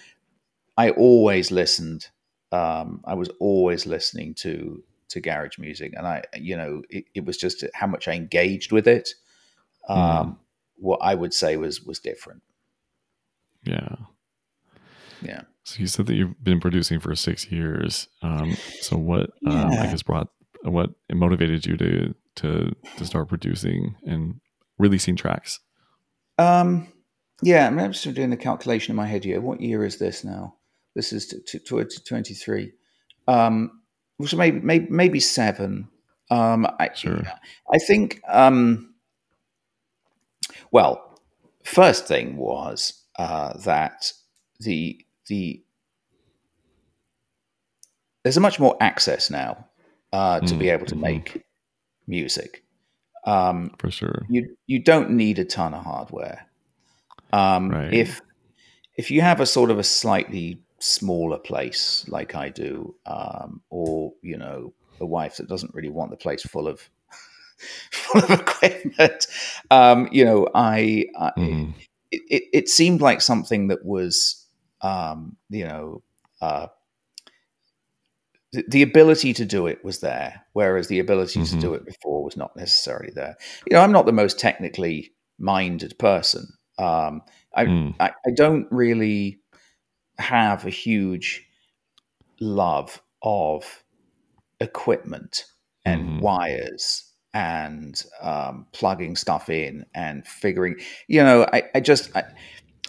I 0.78 0.91
always 0.91 1.52
listened, 1.52 2.10
um, 2.52 3.02
I 3.06 3.14
was 3.14 3.30
always 3.40 3.86
listening 3.86 4.34
to 4.36 4.84
to 5.10 5.20
garage 5.20 5.58
music, 5.58 5.94
and 5.98 6.06
I, 6.06 6.24
you 6.36 6.56
know, 6.56 6.84
it, 6.90 7.06
it 7.16 7.26
was 7.26 7.38
just 7.38 7.64
how 7.74 7.88
much 7.88 8.08
I 8.08 8.14
engaged 8.14 8.72
with 8.72 8.88
it. 8.88 9.10
Mm. 9.90 9.98
Um, 9.98 10.40
what 10.76 11.00
I 11.02 11.16
would 11.16 11.34
say 11.34 11.58
was 11.58 11.82
was 11.82 12.00
different. 12.00 12.42
Yeah. 13.64 13.96
Yeah. 15.22 15.42
So 15.64 15.80
you 15.80 15.88
said 15.88 16.06
that 16.08 16.16
you've 16.16 16.42
been 16.44 16.60
producing 16.60 17.00
for 17.00 17.16
six 17.16 17.52
years. 17.52 18.08
Um, 18.22 18.56
so 18.82 18.98
what 18.98 19.32
um, 19.46 19.72
I 19.72 19.88
guess 19.88 20.02
brought 20.04 20.30
what 20.64 20.92
motivated 21.12 21.66
you 21.66 21.78
to 21.78 22.16
to 22.38 22.76
to 22.98 23.06
start 23.06 23.28
producing 23.28 23.96
and 24.06 24.40
releasing 24.78 25.16
tracks? 25.16 25.60
Um, 26.38 26.88
yeah, 27.42 27.68
I 27.68 27.70
mean, 27.70 27.86
I'm 27.86 27.92
just 27.92 28.14
doing 28.14 28.30
the 28.30 28.38
calculation 28.38 28.94
in 28.94 28.96
my 28.96 29.06
head 29.06 29.24
here. 29.24 29.42
What 29.42 29.62
year 29.62 29.86
is 29.86 29.98
this 29.98 30.24
now? 30.24 30.56
This 30.95 31.13
is 31.13 31.28
t- 31.28 31.39
t- 31.45 31.60
2023. 31.60 32.71
Um, 33.28 33.82
so 34.25 34.38
maybe, 34.38 34.60
maybe, 34.60 34.88
maybe 34.89 35.19
seven. 35.19 35.88
Um, 36.32 36.65
I, 36.80 36.89
Sure. 36.93 37.23
I 37.71 37.78
think, 37.78 38.21
um, 38.28 38.93
well, 40.71 41.19
first 41.63 42.08
thing 42.08 42.38
was 42.38 43.04
uh, 43.17 43.58
that 43.60 44.12
the, 44.60 45.06
the, 45.28 45.63
there's 48.23 48.38
a 48.38 48.41
much 48.41 48.60
more 48.60 48.75
access 48.82 49.30
now 49.30 49.65
uh, 50.12 50.41
to 50.41 50.56
be 50.56 50.69
Mm, 50.69 50.73
able 50.73 50.86
to 50.88 50.95
mhm. 50.95 51.02
make 51.02 51.43
music. 52.08 52.63
Um, 53.25 53.75
For 53.80 53.91
sure. 53.91 54.25
you 54.28 54.56
you 54.67 54.80
don't 54.84 55.12
need 55.12 55.39
a 55.39 55.45
ton 55.45 55.73
of 55.73 55.84
hardware. 55.84 56.47
Um, 57.34 57.69
Right. 57.69 57.93
If 57.93 58.21
if 58.97 59.12
you 59.12 59.21
have 59.21 59.39
a 59.41 59.45
sort 59.45 59.71
of 59.71 59.80
a 59.80 59.84
slightly 59.84 60.62
smaller 60.80 61.38
place 61.38 62.06
like 62.08 62.36
I 62.36 62.50
do, 62.50 62.96
um, 63.06 63.62
or 63.70 64.13
you 64.22 64.38
know, 64.38 64.74
a 65.00 65.06
wife 65.06 65.38
that 65.38 65.48
doesn't 65.48 65.74
really 65.74 65.89
want 65.89 66.12
the 66.12 66.18
place 66.18 66.44
full 66.44 66.68
of 66.68 66.89
full 67.92 68.24
of 68.24 68.30
equipment, 68.42 69.28
um, 69.72 70.08
you 70.12 70.26
know, 70.26 70.48
I, 70.56 71.06
I 71.20 71.32
Mhm. 71.38 71.74
it, 72.12 72.22
it, 72.30 72.44
it 72.54 72.70
seemed 72.70 73.02
like 73.02 73.22
something 73.22 73.68
that 73.68 73.86
was, 73.86 74.46
um, 74.82 75.38
you 75.50 75.65
know, 75.65 76.04
uh, 76.42 76.68
the, 78.52 78.63
the 78.68 78.82
ability 78.82 79.34
to 79.34 79.46
do 79.46 79.68
it 79.68 79.84
was 79.84 80.00
there, 80.00 80.46
whereas 80.54 80.88
the 80.88 81.00
ability 81.00 81.44
to 81.44 81.56
Mhm. 81.56 81.62
do 81.62 81.74
it 81.74 81.86
before 81.86 82.24
was 82.24 82.36
not 82.38 82.56
necessarily 82.56 83.12
there. 83.13 83.38
You 83.70 83.76
know, 83.76 83.82
I'm 83.82 83.92
not 83.92 84.06
the 84.06 84.12
most 84.12 84.39
technically 84.39 85.13
minded 85.38 85.98
person. 86.00 86.48
Um, 86.78 87.22
I, 87.56 87.65
Mm. 87.65 87.96
I, 88.00 88.12
I 88.26 88.32
don't 88.36 88.68
really 88.72 89.39
have 90.20 90.66
a 90.66 90.70
huge 90.70 91.46
love 92.40 93.02
of 93.22 93.84
equipment 94.60 95.46
and 95.86 96.20
Mhm. 96.20 96.22
wires 96.22 97.06
and 97.34 98.02
um, 98.22 98.66
plugging 98.74 99.16
stuff 99.16 99.50
in 99.50 99.86
and 99.94 100.26
figuring. 100.28 100.76
You 101.08 101.24
know, 101.24 101.48
I, 101.54 101.64
I 101.76 101.80
just 101.80 102.16
I, 102.16 102.24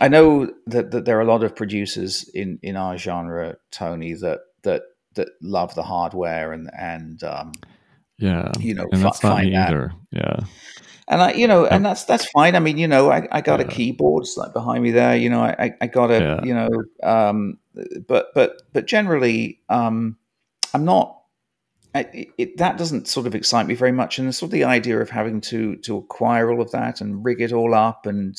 I 0.01 0.09
know 0.09 0.51
that, 0.67 0.91
that 0.93 1.05
there 1.05 1.19
are 1.19 1.23
a 1.23 1.27
lot 1.27 1.45
of 1.45 1.55
producers 1.55 2.29
in, 2.35 2.59
in 2.63 2.77
our 2.77 2.97
genre, 2.97 3.57
Tony, 3.71 4.15
that 4.15 4.41
that 4.63 4.83
that 5.15 5.29
love 5.43 5.75
the 5.75 5.83
hardware 5.83 6.53
and 6.53 6.71
and 6.79 7.23
um, 7.25 7.53
Yeah. 8.21 8.53
you 8.61 8.75
know 8.75 8.87
And 8.93 9.03
that's 9.03 9.23
not 9.23 9.33
find 9.33 9.47
me 9.51 9.53
that 9.57 9.69
either. 9.71 9.93
Yeah. 10.13 10.41
and 11.09 11.23
I, 11.23 11.33
you 11.33 11.47
know, 11.49 11.67
and 11.67 11.85
that's 11.85 12.05
that's 12.05 12.27
fine. 12.31 12.55
I 12.55 12.61
mean, 12.61 12.79
you 12.79 12.87
know, 12.89 13.11
I, 13.11 13.27
I 13.33 13.41
got 13.41 13.61
a 13.61 13.65
keyboard 13.65 14.27
like 14.37 14.53
behind 14.53 14.83
me 14.83 14.91
there. 14.93 15.17
You 15.17 15.31
know, 15.31 15.41
I 15.43 15.75
I- 15.81 15.87
got 15.89 16.11
a 16.11 16.19
Yeah. 16.21 16.45
you 16.45 16.55
know, 16.55 16.69
um, 17.03 17.59
but 18.07 18.29
but 18.35 18.63
but 18.73 18.87
generally, 18.87 19.61
um, 19.69 20.17
I'm 20.75 20.85
not. 20.85 21.17
I, 21.93 22.29
it, 22.39 22.57
that 22.59 22.79
doesn't 22.79 23.09
sort 23.09 23.27
of 23.27 23.35
excite 23.35 23.67
me 23.67 23.75
very 23.75 23.91
much, 23.91 24.21
and 24.21 24.29
the 24.29 24.33
sort 24.33 24.49
of 24.49 24.53
the 24.53 24.63
idea 24.65 25.01
of 25.01 25.11
having 25.11 25.41
to 25.43 25.75
to 25.79 25.97
acquire 25.97 26.53
all 26.53 26.61
of 26.63 26.71
that 26.71 27.01
and 27.01 27.25
rig 27.25 27.41
it 27.41 27.53
all 27.53 27.75
up 27.75 28.07
and 28.07 28.37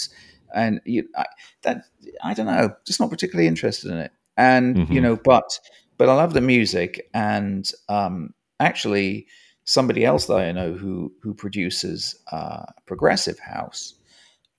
and 0.55 0.79
you, 0.85 1.07
I, 1.17 1.25
that 1.63 1.83
I 2.23 2.33
don't 2.33 2.45
know, 2.45 2.73
just 2.85 2.99
not 3.01 3.09
particularly 3.09 3.47
interested 3.47 3.91
in 3.91 3.97
it. 3.97 4.11
And 4.37 4.77
you 4.77 4.85
Mhm. 4.85 5.01
know, 5.01 5.15
but 5.17 5.59
but 5.97 6.07
I 6.07 6.13
love 6.15 6.33
the 6.33 6.39
music, 6.41 7.09
and 7.13 7.69
um, 7.89 8.33
actually, 8.61 9.27
somebody 9.65 10.03
else 10.05 10.25
that 10.27 10.37
I 10.37 10.51
know 10.51 10.73
who 10.73 11.11
who 11.21 11.33
produces 11.33 12.15
uh, 12.31 12.65
progressive 12.85 13.39
house 13.39 13.93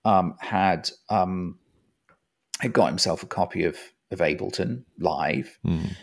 um, 0.05 0.35
had 0.39 0.89
um, 1.09 1.57
had 2.59 2.73
got 2.73 2.87
himself 2.89 3.23
a 3.23 3.27
copy 3.27 3.63
of 3.65 3.77
of 4.11 4.19
Ableton 4.19 4.83
live 4.99 5.57
Mm. 5.65 5.95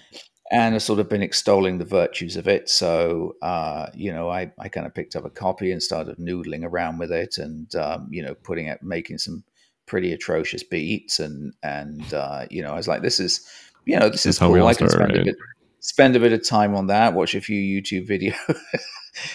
and 0.50 0.74
has 0.74 0.82
sort 0.84 0.98
of 0.98 1.08
been 1.08 1.22
extolling 1.22 1.78
the 1.78 1.84
virtues 1.84 2.36
of 2.36 2.48
it. 2.48 2.68
So 2.68 3.36
uh, 3.42 3.86
you 3.94 4.12
know, 4.12 4.28
I, 4.28 4.52
I 4.58 4.68
kind 4.68 4.86
of 4.86 4.94
picked 4.94 5.14
up 5.16 5.24
a 5.24 5.30
copy 5.30 5.70
and 5.72 5.82
started 5.82 6.16
noodling 6.18 6.64
around 6.64 6.98
with 6.98 7.12
it, 7.12 7.38
and 7.38 7.72
um, 7.76 8.08
you 8.10 8.22
know, 8.22 8.34
putting 8.34 8.66
it, 8.66 8.82
making 8.82 9.18
some 9.18 9.44
pretty 9.86 10.12
atrocious 10.12 10.62
beats, 10.64 11.20
and 11.20 11.52
and 11.62 12.12
uh, 12.14 12.46
you 12.50 12.62
know, 12.62 12.72
I 12.72 12.76
was 12.76 12.88
like, 12.88 13.02
this 13.02 13.20
is, 13.20 13.46
you 13.86 13.96
know, 13.98 14.08
this 14.08 14.24
That's 14.24 14.36
is 14.36 14.38
how 14.38 14.48
we 14.50 14.54
cool. 14.58 14.62
all 14.64 14.68
I 14.70 14.74
can 14.74 14.88
spend 14.88 15.12
a 15.12 15.14
right? 15.16 15.24
bit 15.24 15.36
spend 15.80 16.16
a 16.16 16.20
bit 16.20 16.32
of 16.32 16.46
time 16.46 16.74
on 16.74 16.86
that, 16.88 17.14
watch 17.14 17.34
a 17.34 17.40
few 17.40 17.60
YouTube 17.60 18.06
video. 18.06 18.34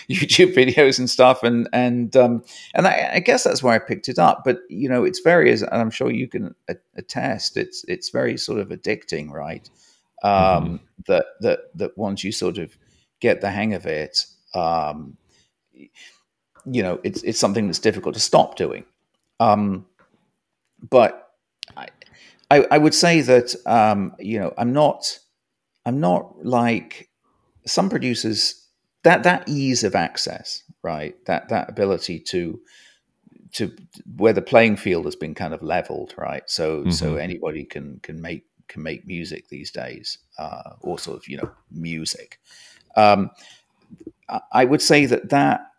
YouTube 0.10 0.56
videos 0.56 1.00
and 1.00 1.10
stuff, 1.10 1.44
and 1.44 1.68
and 1.74 2.16
um, 2.16 2.44
and 2.74 2.88
I, 2.88 3.12
I 3.16 3.20
guess 3.20 3.44
that's 3.44 3.62
where 3.62 3.74
I 3.74 3.80
picked 3.80 4.08
it 4.08 4.18
up. 4.18 4.44
But 4.46 4.60
you 4.70 4.88
know, 4.88 5.04
it's 5.04 5.20
very, 5.20 5.52
and 5.52 5.66
I'm 5.70 5.92
sure 5.92 6.10
you 6.10 6.30
can 6.30 6.56
a- 6.70 6.78
attest, 6.96 7.58
it's 7.58 7.84
it's 7.88 8.10
very 8.10 8.38
sort 8.38 8.60
of 8.60 8.70
addicting, 8.70 9.32
right? 9.32 9.70
um, 10.24 10.80
that 11.08 11.26
that 11.42 11.60
that 11.76 11.98
once 11.98 12.24
you 12.24 12.32
sort 12.32 12.58
of 12.58 12.76
get 13.20 13.42
the 13.42 13.52
hang 13.52 13.74
of 13.74 13.86
it, 13.86 14.26
um, 14.54 15.18
you 16.66 16.82
know, 16.82 17.00
it's 17.04 17.22
it's 17.24 17.40
something 17.40 17.68
that's 17.68 17.80
difficult 17.80 18.16
to 18.16 18.22
stop 18.22 18.56
doing. 18.56 18.86
Um, 19.40 19.86
but 20.90 21.32
I, 21.78 21.88
I 22.50 22.66
I 22.72 22.78
would 22.78 22.94
say 22.94 23.22
that 23.22 23.56
um, 23.66 24.16
you 24.20 24.40
know 24.40 24.54
I'm 24.58 24.74
not 24.74 25.20
I'm 25.86 26.00
not 26.00 26.46
like 26.46 27.10
some 27.66 27.90
producers 27.90 28.68
that 29.04 29.24
that 29.24 29.48
ease 29.48 29.84
of 29.84 29.96
access, 29.96 30.64
right? 30.84 31.16
That 31.26 31.50
that 31.50 31.70
ability 31.70 32.20
to 32.32 32.60
to 33.54 33.72
where 34.18 34.34
the 34.34 34.42
playing 34.42 34.76
field 34.76 35.06
has 35.06 35.16
been 35.16 35.34
kind 35.36 35.54
of 35.54 35.62
leveled, 35.64 36.14
right? 36.18 36.44
So 36.48 36.88
so 36.90 37.14
Mhm. 37.14 37.22
anybody 37.22 37.64
can 37.66 38.00
can 38.02 38.22
make 38.22 38.46
can 38.68 38.82
make 38.84 39.06
music 39.06 39.48
these 39.50 39.72
days, 39.72 40.18
uh, 40.40 40.74
or 40.82 40.98
sort 41.00 41.18
of 41.18 41.28
you 41.28 41.38
know 41.38 41.52
music. 41.72 42.40
Um, 42.96 43.30
I 44.30 44.42
I 44.52 44.66
would 44.66 44.82
say 44.82 45.06
that 45.06 45.30
that 45.30 45.72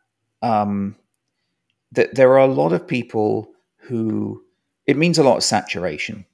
um, 0.43 0.97
that 1.93 2.15
there 2.15 2.31
are 2.33 2.39
a 2.49 2.55
lot 2.55 2.73
of 2.73 2.87
people 2.87 3.51
who 3.89 4.43
it 4.87 4.97
means 4.97 5.19
a 5.19 5.25
lot 5.25 5.37
of 5.37 5.43
saturation, 5.45 6.25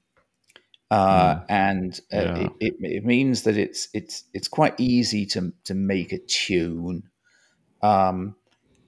uh, 0.93 1.35
Mm. 1.35 1.45
and 1.49 1.99
uh, 2.13 2.17
Yeah. 2.17 2.37
it, 2.37 2.51
it 2.59 2.73
it 2.81 3.05
means 3.05 3.43
that 3.43 3.57
it's 3.57 3.87
it's 3.93 4.25
it's 4.33 4.47
quite 4.47 4.75
easy 4.79 5.25
to 5.27 5.51
to 5.63 5.73
make 5.73 6.13
a 6.13 6.19
tune, 6.19 7.09
um, 7.81 8.35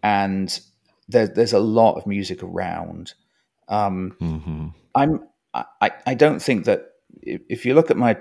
and 0.04 0.60
there's 1.08 1.32
there's 1.32 1.54
a 1.54 1.60
lot 1.60 1.96
of 1.96 2.06
music 2.06 2.44
around. 2.44 3.14
Um, 3.68 4.16
Mhm. 4.22 4.74
I'm 4.94 5.28
I, 5.54 5.92
I- 6.06 6.14
don't 6.14 6.42
think 6.42 6.66
that 6.66 6.92
if, 7.24 7.42
if 7.50 7.66
you 7.66 7.74
look 7.74 7.90
at 7.90 7.98
my 7.98 8.18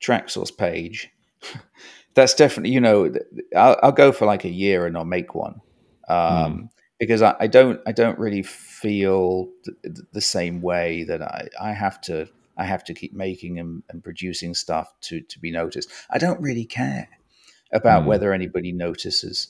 Traxsource 0.00 0.56
page, 0.56 1.10
that's 2.14 2.34
definitely 2.34 2.72
you 2.72 2.80
know 2.80 3.12
I'll, 3.54 3.78
I'll, 3.82 3.92
go 3.92 4.10
for 4.10 4.26
like 4.26 4.44
a 4.44 4.50
year 4.50 4.86
and 4.86 4.96
I'll 4.96 5.04
make 5.04 5.34
one 5.36 5.60
um, 6.08 6.18
mm. 6.18 6.68
because 6.98 7.22
I, 7.22 7.36
I, 7.38 7.46
don't 7.46 7.80
I 7.86 7.92
don't 7.92 8.18
really 8.18 8.42
feel 8.42 9.50
the, 9.64 10.02
the, 10.12 10.20
same 10.20 10.62
way 10.62 11.04
that 11.04 11.22
I, 11.22 11.48
I 11.60 11.72
have 11.72 12.00
to 12.02 12.28
I 12.60 12.64
have 12.64 12.84
to 12.84 12.94
keep 12.94 13.14
making 13.14 13.58
and, 13.58 13.82
and 13.88 14.04
producing 14.04 14.52
stuff 14.54 14.92
to 15.02 15.22
to 15.22 15.38
be 15.40 15.50
noticed. 15.50 15.90
I 16.10 16.18
don't 16.18 16.40
really 16.42 16.66
care 16.66 17.08
about 17.72 18.02
mm. 18.02 18.06
whether 18.06 18.34
anybody 18.34 18.70
notices. 18.70 19.48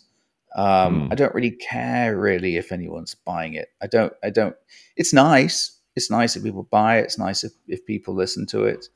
Um, 0.54 1.08
mm. 1.08 1.12
I 1.12 1.16
don't 1.16 1.34
really 1.34 1.50
care 1.50 2.16
really 2.16 2.56
if 2.56 2.70
anyone's 2.70 3.16
buying 3.16 3.54
it. 3.54 3.68
I 3.82 3.88
don't. 3.88 4.12
I 4.22 4.30
don't. 4.30 4.54
It's 4.96 5.12
nice. 5.12 5.76
It's 5.96 6.08
nice 6.08 6.36
if 6.36 6.44
people 6.44 6.62
buy 6.62 6.98
it. 6.98 7.06
It's 7.06 7.18
nice 7.18 7.42
if, 7.42 7.52
if 7.66 7.84
people 7.84 8.14
listen 8.14 8.46
to 8.46 8.64
it. 8.64 8.86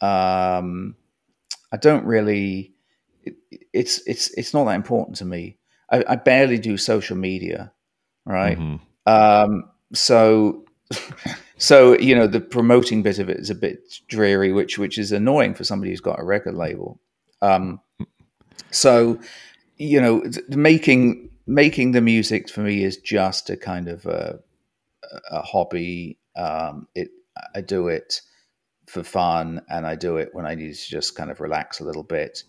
Um, 0.00 0.96
I 1.72 1.76
don't 1.76 2.04
really. 2.04 2.74
It, 3.22 3.36
it's 3.72 4.02
it's 4.04 4.36
it's 4.36 4.52
not 4.52 4.64
that 4.64 4.74
important 4.74 5.16
to 5.18 5.24
me. 5.24 5.58
I, 5.92 6.04
I 6.08 6.16
barely 6.16 6.58
do 6.58 6.76
social 6.76 7.16
media, 7.16 7.72
right? 8.26 8.58
Mm-hmm. 8.58 8.76
Um, 9.06 9.70
so 9.92 10.64
so 11.60 11.96
you 11.98 12.14
know 12.14 12.26
the 12.26 12.40
promoting 12.40 13.02
bit 13.02 13.18
of 13.18 13.28
it 13.28 13.36
is 13.36 13.50
a 13.50 13.54
bit 13.54 14.00
dreary, 14.08 14.50
which 14.50 14.78
which 14.78 14.96
is 14.96 15.12
annoying 15.12 15.54
for 15.54 15.62
somebody 15.62 15.90
who's 15.90 16.00
got 16.00 16.18
a 16.18 16.24
record 16.24 16.54
label. 16.54 16.98
Um, 17.42 17.80
so 18.70 19.20
you 19.76 20.00
know, 20.00 20.24
making 20.48 21.28
making 21.46 21.92
the 21.92 22.00
music 22.00 22.48
for 22.48 22.60
me 22.60 22.82
is 22.82 22.96
just 22.96 23.50
a 23.50 23.58
kind 23.58 23.88
of 23.88 24.06
a, 24.06 24.38
a 25.30 25.42
hobby. 25.42 26.18
Um, 26.34 26.88
it 26.94 27.10
I 27.54 27.60
do 27.60 27.88
it 27.88 28.22
for 28.88 29.02
fun, 29.02 29.60
and 29.68 29.86
I 29.86 29.96
do 29.96 30.16
it 30.16 30.30
when 30.32 30.46
I 30.46 30.54
need 30.54 30.74
to 30.74 30.88
just 30.88 31.14
kind 31.14 31.30
of 31.30 31.40
relax 31.40 31.80
a 31.80 31.84
little 31.84 32.04
bit, 32.04 32.42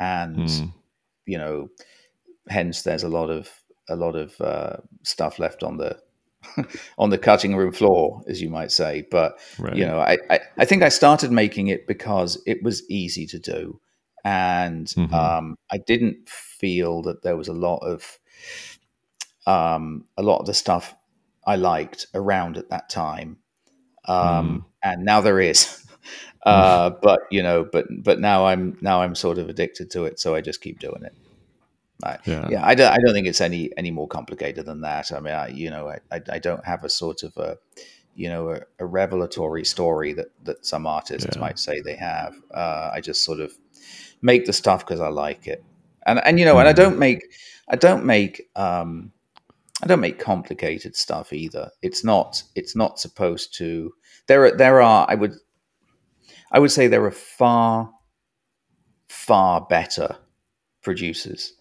and 0.00 0.36
mm. 0.36 0.72
you 1.26 1.38
know, 1.38 1.68
hence 2.48 2.82
there's 2.82 3.04
a 3.04 3.08
lot 3.08 3.30
of 3.30 3.48
a 3.88 3.94
lot 3.94 4.16
of 4.16 4.40
uh, 4.40 4.78
stuff 5.04 5.38
left 5.38 5.62
on 5.62 5.76
the 5.76 5.96
on 6.98 7.10
the 7.10 7.18
cutting 7.18 7.56
room 7.56 7.72
floor, 7.72 8.22
as 8.28 8.40
you 8.40 8.50
might 8.50 8.72
say. 8.72 9.06
But 9.10 9.38
right. 9.58 9.76
you 9.76 9.84
know, 9.84 9.98
I, 9.98 10.18
I, 10.30 10.40
I 10.58 10.64
think 10.64 10.82
I 10.82 10.88
started 10.88 11.32
making 11.32 11.68
it 11.68 11.86
because 11.86 12.42
it 12.46 12.62
was 12.62 12.88
easy 12.90 13.26
to 13.26 13.38
do 13.38 13.80
and 14.24 14.86
mm-hmm. 14.88 15.14
um, 15.14 15.56
I 15.70 15.78
didn't 15.78 16.28
feel 16.28 17.02
that 17.02 17.22
there 17.22 17.36
was 17.36 17.48
a 17.48 17.52
lot 17.52 17.78
of 17.78 18.18
um, 19.46 20.04
a 20.16 20.22
lot 20.22 20.40
of 20.40 20.46
the 20.46 20.54
stuff 20.54 20.94
I 21.46 21.56
liked 21.56 22.06
around 22.14 22.58
at 22.58 22.68
that 22.70 22.90
time, 22.90 23.38
um, 24.04 24.16
mm. 24.16 24.64
and 24.82 25.04
now 25.04 25.20
there 25.20 25.40
is. 25.40 25.84
Uh, 26.46 26.90
but 27.02 27.20
you 27.30 27.42
know, 27.42 27.66
but 27.70 27.84
but 28.02 28.20
now 28.20 28.46
I'm 28.46 28.78
now 28.80 29.02
I'm 29.02 29.14
sort 29.14 29.36
of 29.36 29.50
addicted 29.50 29.90
to 29.90 30.04
it, 30.04 30.18
so 30.18 30.34
I 30.34 30.40
just 30.40 30.62
keep 30.62 30.78
doing 30.78 31.02
it. 31.04 31.12
I, 32.04 32.18
yeah, 32.24 32.48
yeah 32.50 32.66
I, 32.66 32.74
don't, 32.74 32.92
I 32.92 32.98
don't 32.98 33.12
think 33.12 33.26
it's 33.26 33.40
any 33.40 33.70
any 33.76 33.90
more 33.90 34.06
complicated 34.06 34.66
than 34.66 34.82
that. 34.82 35.12
I 35.12 35.20
mean, 35.20 35.34
I 35.34 35.48
you 35.48 35.70
know, 35.70 35.88
I, 36.10 36.20
I 36.30 36.38
don't 36.38 36.64
have 36.64 36.84
a 36.84 36.88
sort 36.88 37.22
of 37.22 37.36
a 37.36 37.56
you 38.14 38.28
know 38.28 38.50
a, 38.50 38.60
a 38.78 38.86
revelatory 38.86 39.64
story 39.64 40.12
that 40.12 40.28
that 40.44 40.64
some 40.64 40.86
artists 40.86 41.28
yeah. 41.34 41.40
might 41.40 41.58
say 41.58 41.80
they 41.80 41.96
have. 41.96 42.34
Uh, 42.52 42.90
I 42.92 43.00
just 43.00 43.24
sort 43.24 43.40
of 43.40 43.52
make 44.22 44.46
the 44.46 44.52
stuff 44.52 44.86
because 44.86 45.00
I 45.00 45.08
like 45.08 45.46
it. 45.46 45.64
And 46.06 46.20
and 46.24 46.38
you 46.38 46.44
know, 46.44 46.56
mm. 46.56 46.60
and 46.60 46.68
I 46.68 46.72
mm-hmm. 46.72 46.82
don't 46.82 46.98
make 46.98 47.32
I 47.68 47.76
don't 47.76 48.04
make 48.04 48.48
um 48.56 49.12
I 49.82 49.86
don't 49.86 50.00
make 50.00 50.18
complicated 50.18 50.96
stuff 50.96 51.32
either. 51.32 51.70
It's 51.82 52.04
not 52.04 52.42
it's 52.54 52.74
not 52.74 52.98
supposed 52.98 53.54
to 53.58 53.92
there 54.26 54.44
are 54.44 54.56
there 54.56 54.82
are 54.82 55.06
I 55.08 55.14
would 55.14 55.34
I 56.50 56.58
would 56.58 56.70
say 56.70 56.86
there 56.86 57.04
are 57.04 57.10
far 57.10 57.92
far 59.08 59.66
better 59.68 60.16
producers. 60.82 61.54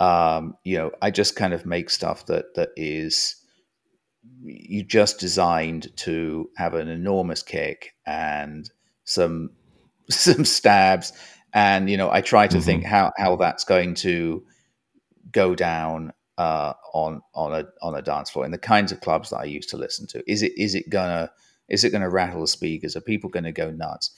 Um, 0.00 0.54
you 0.64 0.78
know, 0.78 0.90
I 1.02 1.10
just 1.10 1.36
kind 1.36 1.52
of 1.52 1.66
make 1.66 1.90
stuff 1.90 2.26
that 2.26 2.54
that 2.54 2.70
is 2.76 3.36
you 4.42 4.82
just 4.82 5.20
designed 5.20 5.94
to 5.96 6.50
have 6.56 6.74
an 6.74 6.88
enormous 6.88 7.42
kick 7.42 7.94
and 8.06 8.70
some 9.04 9.50
some 10.10 10.44
stabs 10.44 11.12
and 11.52 11.90
you 11.90 11.96
know 11.96 12.10
I 12.10 12.20
try 12.20 12.46
to 12.46 12.56
mm-hmm. 12.56 12.64
think 12.64 12.84
how 12.84 13.12
how 13.16 13.36
that's 13.36 13.64
going 13.64 13.94
to 13.96 14.42
go 15.32 15.54
down 15.54 16.12
uh, 16.38 16.72
on 16.94 17.20
on 17.34 17.52
a 17.52 17.66
on 17.82 17.94
a 17.94 18.02
dance 18.02 18.30
floor 18.30 18.44
in 18.44 18.50
the 18.50 18.58
kinds 18.58 18.92
of 18.92 19.00
clubs 19.00 19.30
that 19.30 19.38
I 19.38 19.44
used 19.44 19.68
to 19.70 19.76
listen 19.76 20.06
to. 20.08 20.30
Is 20.30 20.42
it 20.42 20.52
is 20.56 20.74
it 20.74 20.88
gonna 20.88 21.30
is 21.68 21.84
it 21.84 21.90
gonna 21.90 22.10
rattle 22.10 22.40
the 22.40 22.46
speakers? 22.46 22.96
Are 22.96 23.00
people 23.00 23.30
going 23.30 23.44
to 23.44 23.52
go 23.52 23.70
nuts? 23.70 24.10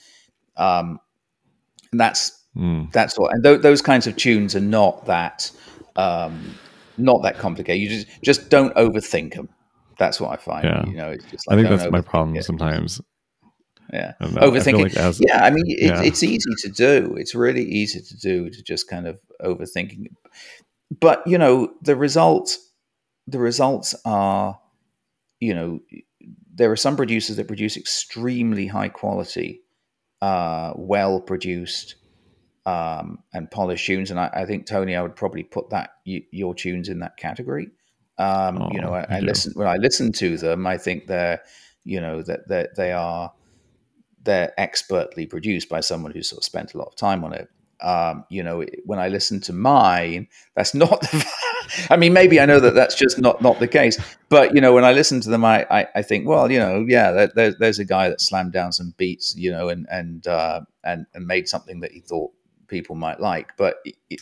Um, 0.56 1.00
and 1.90 2.00
that's 2.00 2.44
mm. 2.56 2.90
that's 2.92 3.18
what. 3.18 3.34
And 3.34 3.42
th- 3.42 3.62
those 3.62 3.82
kinds 3.82 4.06
of 4.06 4.16
tunes 4.16 4.54
are 4.54 4.60
not 4.60 5.06
that 5.06 5.50
um, 5.96 6.54
not 6.98 7.22
that 7.22 7.38
complicated. 7.38 7.82
You 7.82 7.88
just 7.88 8.22
just 8.22 8.48
don't 8.50 8.74
overthink 8.74 9.34
them. 9.34 9.48
That's 9.98 10.20
what 10.20 10.30
I 10.30 10.36
find. 10.36 10.64
Yeah. 10.64 10.84
You 10.86 10.96
know, 10.96 11.10
it's 11.10 11.24
just 11.30 11.46
like, 11.48 11.58
I 11.58 11.62
think 11.62 11.76
that's 11.80 11.90
my 11.90 12.00
problem 12.00 12.36
it. 12.36 12.44
sometimes 12.44 13.00
yeah 13.92 14.14
overthinking 14.20 14.82
like 14.82 14.96
as, 14.96 15.20
yeah 15.20 15.44
i 15.44 15.50
mean 15.50 15.64
it, 15.66 15.82
yeah. 15.82 16.02
it's 16.02 16.22
easy 16.22 16.50
to 16.58 16.70
do 16.70 17.14
it's 17.16 17.34
really 17.34 17.64
easy 17.64 18.00
to 18.00 18.16
do 18.16 18.48
to 18.48 18.62
just 18.62 18.88
kind 18.88 19.06
of 19.06 19.20
overthinking 19.42 20.06
but 21.00 21.22
you 21.26 21.36
know 21.36 21.72
the 21.82 21.94
results 21.94 22.70
the 23.26 23.38
results 23.38 23.94
are 24.04 24.58
you 25.40 25.54
know 25.54 25.80
there 26.54 26.70
are 26.70 26.76
some 26.76 26.96
producers 26.96 27.36
that 27.36 27.46
produce 27.46 27.76
extremely 27.76 28.66
high 28.66 28.88
quality 28.88 29.60
uh, 30.20 30.72
well 30.76 31.20
produced 31.20 31.96
um, 32.64 33.18
and 33.32 33.50
polished 33.50 33.86
tunes 33.86 34.10
and 34.10 34.20
I, 34.20 34.30
I, 34.32 34.44
think 34.44 34.66
tony 34.66 34.94
i 34.94 35.02
would 35.02 35.16
probably 35.16 35.42
put 35.42 35.70
that 35.70 35.94
your 36.04 36.54
tunes 36.54 36.88
in 36.88 37.00
that 37.00 37.16
category 37.16 37.70
um, 38.18 38.62
oh, 38.62 38.70
you 38.72 38.80
know 38.80 38.94
I, 38.94 39.06
I 39.10 39.20
listen 39.20 39.52
when 39.56 39.66
i 39.66 39.76
listen 39.76 40.12
to 40.12 40.36
them 40.36 40.66
i 40.66 40.78
think 40.78 41.08
they're 41.08 41.42
you 41.84 42.00
know 42.00 42.22
that, 42.22 42.46
that 42.48 42.76
they 42.76 42.92
are 42.92 43.32
they're 44.24 44.52
expertly 44.58 45.26
produced 45.26 45.68
by 45.68 45.80
someone 45.80 46.12
who's 46.12 46.28
sort 46.28 46.38
of 46.38 46.44
spent 46.44 46.74
a 46.74 46.78
lot 46.78 46.88
of 46.88 46.96
time 46.96 47.24
on 47.24 47.32
it. 47.32 47.48
Um, 47.80 48.24
you 48.28 48.44
know, 48.44 48.64
when 48.84 49.00
I 49.00 49.08
listen 49.08 49.40
to 49.42 49.52
mine, 49.52 50.28
that's 50.54 50.74
not 50.74 51.00
the. 51.00 51.26
I 51.88 51.96
mean, 51.96 52.12
maybe 52.12 52.38
I 52.38 52.44
know 52.44 52.60
that 52.60 52.74
that's 52.74 52.94
just 52.94 53.18
not 53.18 53.40
not 53.40 53.58
the 53.58 53.68
case, 53.68 53.98
but 54.28 54.54
you 54.54 54.60
know, 54.60 54.74
when 54.74 54.84
I 54.84 54.92
listen 54.92 55.20
to 55.22 55.30
them, 55.30 55.44
I 55.44 55.66
I, 55.70 55.86
I 55.96 56.02
think, 56.02 56.28
well, 56.28 56.50
you 56.50 56.58
know, 56.58 56.84
yeah, 56.86 57.26
there, 57.34 57.54
there's 57.58 57.78
a 57.78 57.84
guy 57.84 58.08
that 58.08 58.20
slammed 58.20 58.52
down 58.52 58.72
some 58.72 58.94
beats, 58.96 59.34
you 59.36 59.50
know, 59.50 59.68
and 59.68 59.86
and 59.90 60.26
uh, 60.26 60.60
and 60.84 61.06
and 61.14 61.26
made 61.26 61.48
something 61.48 61.80
that 61.80 61.92
he 61.92 62.00
thought 62.00 62.32
people 62.72 62.96
might 62.96 63.20
like, 63.20 63.56
but 63.56 63.76
it, 63.84 63.94
it, 64.10 64.20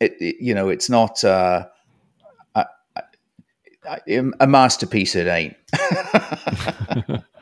it 0.00 0.36
you 0.40 0.54
know, 0.54 0.68
it's 0.68 0.90
not. 0.90 1.22
Uh, 1.22 1.66
a 4.38 4.46
masterpiece 4.46 5.14
it 5.14 5.26
ain't 5.26 5.56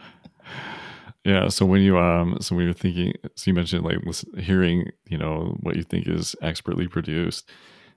Yeah. 1.26 1.48
So 1.48 1.66
when 1.66 1.80
you 1.82 1.98
um, 1.98 2.38
so 2.40 2.54
when 2.54 2.66
you're 2.66 2.72
thinking, 2.72 3.12
so 3.34 3.50
you 3.50 3.54
mentioned 3.54 3.84
like 3.84 3.98
hearing, 4.38 4.92
you 5.08 5.18
know, 5.18 5.56
what 5.58 5.74
you 5.74 5.82
think 5.82 6.06
is 6.06 6.36
expertly 6.40 6.86
produced. 6.86 7.50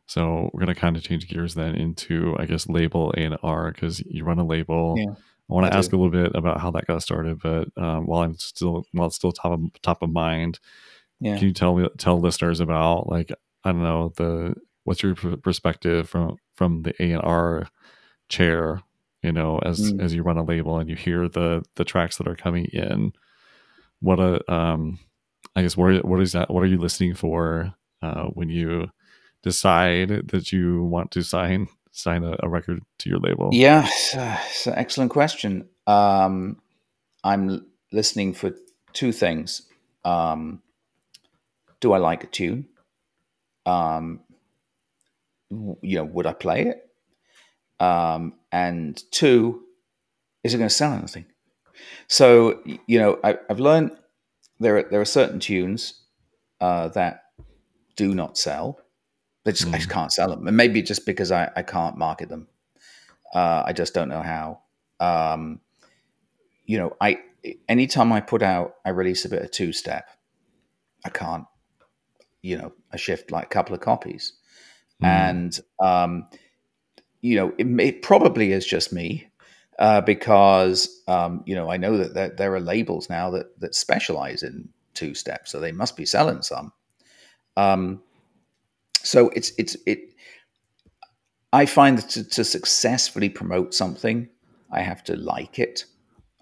So 0.07 0.49
we're 0.51 0.61
gonna 0.61 0.73
kind 0.73 0.97
of 0.97 1.03
change 1.03 1.27
gears 1.27 1.53
then 1.53 1.75
into, 1.75 2.35
I 2.39 2.47
guess, 2.47 2.67
label 2.67 3.13
A 3.15 3.21
and 3.21 3.37
R 3.43 3.71
because 3.71 3.99
you 4.07 4.23
run 4.23 4.39
a 4.39 4.43
label. 4.43 4.95
Yeah, 4.97 5.11
I 5.11 5.53
want 5.53 5.67
to 5.67 5.77
ask 5.77 5.91
do. 5.91 5.97
a 5.97 5.99
little 6.01 6.23
bit 6.23 6.35
about 6.35 6.59
how 6.59 6.71
that 6.71 6.87
got 6.87 7.03
started, 7.03 7.39
but 7.39 7.67
um, 7.77 8.07
while 8.07 8.23
I'm 8.23 8.33
still 8.33 8.87
while 8.93 9.05
it's 9.05 9.17
still 9.17 9.31
top 9.31 9.51
of 9.51 9.81
top 9.83 10.01
of 10.01 10.09
mind, 10.09 10.59
yeah. 11.19 11.38
can 11.38 11.47
you 11.47 11.53
tell 11.53 11.75
me 11.75 11.88
tell 11.97 12.19
listeners 12.19 12.60
about 12.60 13.10
like 13.10 13.32
I 13.63 13.71
don't 13.71 13.84
know 13.84 14.13
the 14.15 14.55
what's 14.84 15.03
your 15.03 15.15
perspective 15.15 16.10
from 16.10 16.38
from 16.55 16.84
the 16.84 16.93
A 17.01 17.12
and 17.12 17.21
R 17.23 17.67
chair 18.29 18.82
you 19.21 19.32
know 19.32 19.60
as 19.60 19.91
mm. 19.91 20.01
as 20.01 20.13
you 20.13 20.23
run 20.23 20.38
a 20.38 20.43
label 20.43 20.77
and 20.77 20.89
you 20.89 20.95
hear 20.95 21.27
the 21.27 21.63
the 21.75 21.84
tracks 21.84 22.17
that 22.17 22.27
are 22.27 22.36
coming 22.36 22.65
in 22.65 23.12
what 23.99 24.19
a 24.19 24.51
um 24.51 24.99
i 25.55 25.62
guess 25.62 25.75
what 25.75 26.05
what 26.05 26.21
is 26.21 26.32
that 26.32 26.49
what 26.49 26.63
are 26.63 26.67
you 26.67 26.77
listening 26.77 27.13
for 27.13 27.73
uh 28.01 28.25
when 28.25 28.49
you 28.49 28.88
decide 29.43 30.10
that 30.29 30.51
you 30.51 30.84
want 30.84 31.12
to 31.12 31.24
sign 31.24 31.67
sign 31.91 32.24
a, 32.24 32.36
a 32.41 32.49
record 32.49 32.82
to 32.97 33.09
your 33.09 33.20
label 33.20 33.49
yeah 33.51 33.86
it's, 33.86 34.15
uh, 34.15 34.38
it's 34.49 34.67
an 34.67 34.76
excellent 34.76 35.11
question 35.11 35.67
um 35.88 36.57
i'm 37.24 37.65
listening 37.91 38.34
for 38.34 38.51
two 38.93 39.11
things 39.11 39.63
um 40.05 40.61
do 41.80 41.93
i 41.93 41.97
like 41.97 42.23
a 42.23 42.27
tune 42.27 42.67
um 43.65 44.21
you 45.82 45.97
know 45.97 46.03
would 46.03 46.25
i 46.25 46.34
play 46.34 46.67
it 46.67 46.89
um, 47.80 48.34
and 48.51 49.01
two, 49.11 49.63
is 50.43 50.53
it 50.53 50.57
going 50.57 50.69
to 50.69 50.73
sell 50.73 50.93
anything? 50.93 51.25
So 52.07 52.61
you 52.88 52.99
know, 52.99 53.19
I, 53.23 53.38
have 53.47 53.59
learned 53.59 53.91
there 54.59 54.77
are 54.77 54.84
there 54.84 54.99
are 54.99 55.05
certain 55.05 55.39
tunes 55.39 56.01
uh, 56.59 56.89
that 56.89 57.23
do 57.95 58.13
not 58.13 58.38
sell. 58.38 58.80
They 59.45 59.51
just, 59.51 59.67
mm. 59.67 59.73
I 59.73 59.77
just 59.77 59.89
hmm. 59.89 59.93
can't 59.93 60.11
sell 60.11 60.30
them, 60.30 60.47
and 60.47 60.57
maybe 60.57 60.82
just 60.82 61.05
because 61.05 61.32
I, 61.32 61.49
I 61.55 61.63
can't 61.63 61.97
market 61.97 62.27
them. 62.27 62.47
Uh, 63.34 63.63
I 63.65 63.73
just 63.73 63.93
don't 63.93 64.09
know 64.09 64.21
how. 64.21 64.61
Um, 64.99 65.61
you 66.65 66.77
know, 66.77 66.97
I 66.99 67.19
anytime 67.69 68.11
I 68.11 68.19
put 68.19 68.43
out, 68.43 68.75
I 68.84 68.89
release 68.89 69.23
a 69.23 69.30
bit 69.30 69.41
of 69.41 69.51
two 69.51 69.71
step. 69.71 70.09
I 71.05 71.09
can't. 71.09 71.45
You 72.41 72.57
know 72.57 72.71
a 72.91 72.97
shift 72.97 73.31
like 73.31 73.45
a 73.45 73.49
couple 73.49 73.75
of 73.75 73.81
copies, 73.81 74.33
Mm. 75.01 75.07
and 75.07 75.59
um, 75.79 76.27
you 77.21 77.35
know 77.35 77.53
it, 77.57 77.67
it 77.79 78.01
probably 78.01 78.51
is 78.51 78.65
just 78.65 78.91
me 78.91 79.29
uh, 79.79 80.01
because 80.01 81.01
um, 81.07 81.43
you 81.45 81.55
know 81.55 81.71
I 81.71 81.77
know 81.77 81.97
that 81.97 82.13
there, 82.13 82.29
there 82.29 82.53
are 82.53 82.59
labels 82.59 83.09
now 83.09 83.29
that 83.31 83.59
that 83.61 83.75
specialize 83.75 84.43
in 84.43 84.67
two 84.93 85.15
steps, 85.15 85.51
so 85.51 85.59
they 85.59 85.71
must 85.71 85.95
be 85.95 86.05
selling 86.05 86.41
some. 86.41 86.73
Um, 87.55 88.01
so 89.03 89.29
it's 89.29 89.53
it's 89.57 89.77
it. 89.85 89.99
I 91.53 91.65
find 91.65 91.97
that 91.97 92.09
to, 92.09 92.29
to 92.29 92.43
successfully 92.43 93.29
promote 93.29 93.73
something, 93.73 94.29
I 94.71 94.81
have 94.81 95.03
to 95.05 95.15
like 95.15 95.57
it. 95.57 95.85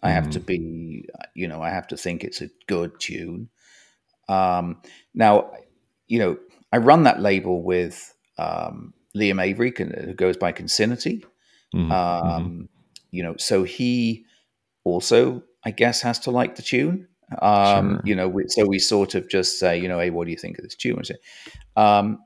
I 0.03 0.11
have 0.11 0.29
to 0.31 0.39
be, 0.39 1.05
you 1.33 1.47
know, 1.47 1.61
I 1.61 1.69
have 1.69 1.87
to 1.87 1.97
think 1.97 2.23
it's 2.23 2.41
a 2.41 2.49
good 2.67 2.99
tune. 2.99 3.49
Um, 4.29 4.81
now, 5.13 5.51
you 6.07 6.19
know, 6.19 6.37
I 6.71 6.77
run 6.77 7.03
that 7.03 7.21
label 7.21 7.61
with 7.63 8.13
um, 8.37 8.93
Liam 9.15 9.41
Avery, 9.41 9.73
who 9.77 10.13
goes 10.13 10.37
by 10.37 10.51
Consinity. 10.51 11.23
Mhm. 11.73 11.87
Mhm. 11.87 11.91
Um, 11.91 12.69
You 13.11 13.23
know, 13.23 13.35
so 13.37 13.63
he 13.63 14.25
also, 14.83 15.41
I 15.63 15.71
guess, 15.71 16.01
has 16.01 16.19
to 16.19 16.31
like 16.31 16.55
the 16.55 16.61
tune. 16.61 17.07
Um, 17.41 17.95
Sure. 17.95 18.01
You 18.05 18.15
know, 18.15 18.27
we, 18.27 18.43
so 18.47 18.65
we 18.65 18.79
sort 18.79 19.15
of 19.15 19.29
just 19.29 19.59
say, 19.59 19.79
you 19.79 19.87
know, 19.87 19.99
hey, 19.99 20.09
what 20.09 20.25
do 20.25 20.31
you 20.31 20.37
think 20.37 20.57
of 20.57 20.63
this 20.63 20.75
tune? 20.75 21.01
Um, 21.75 22.19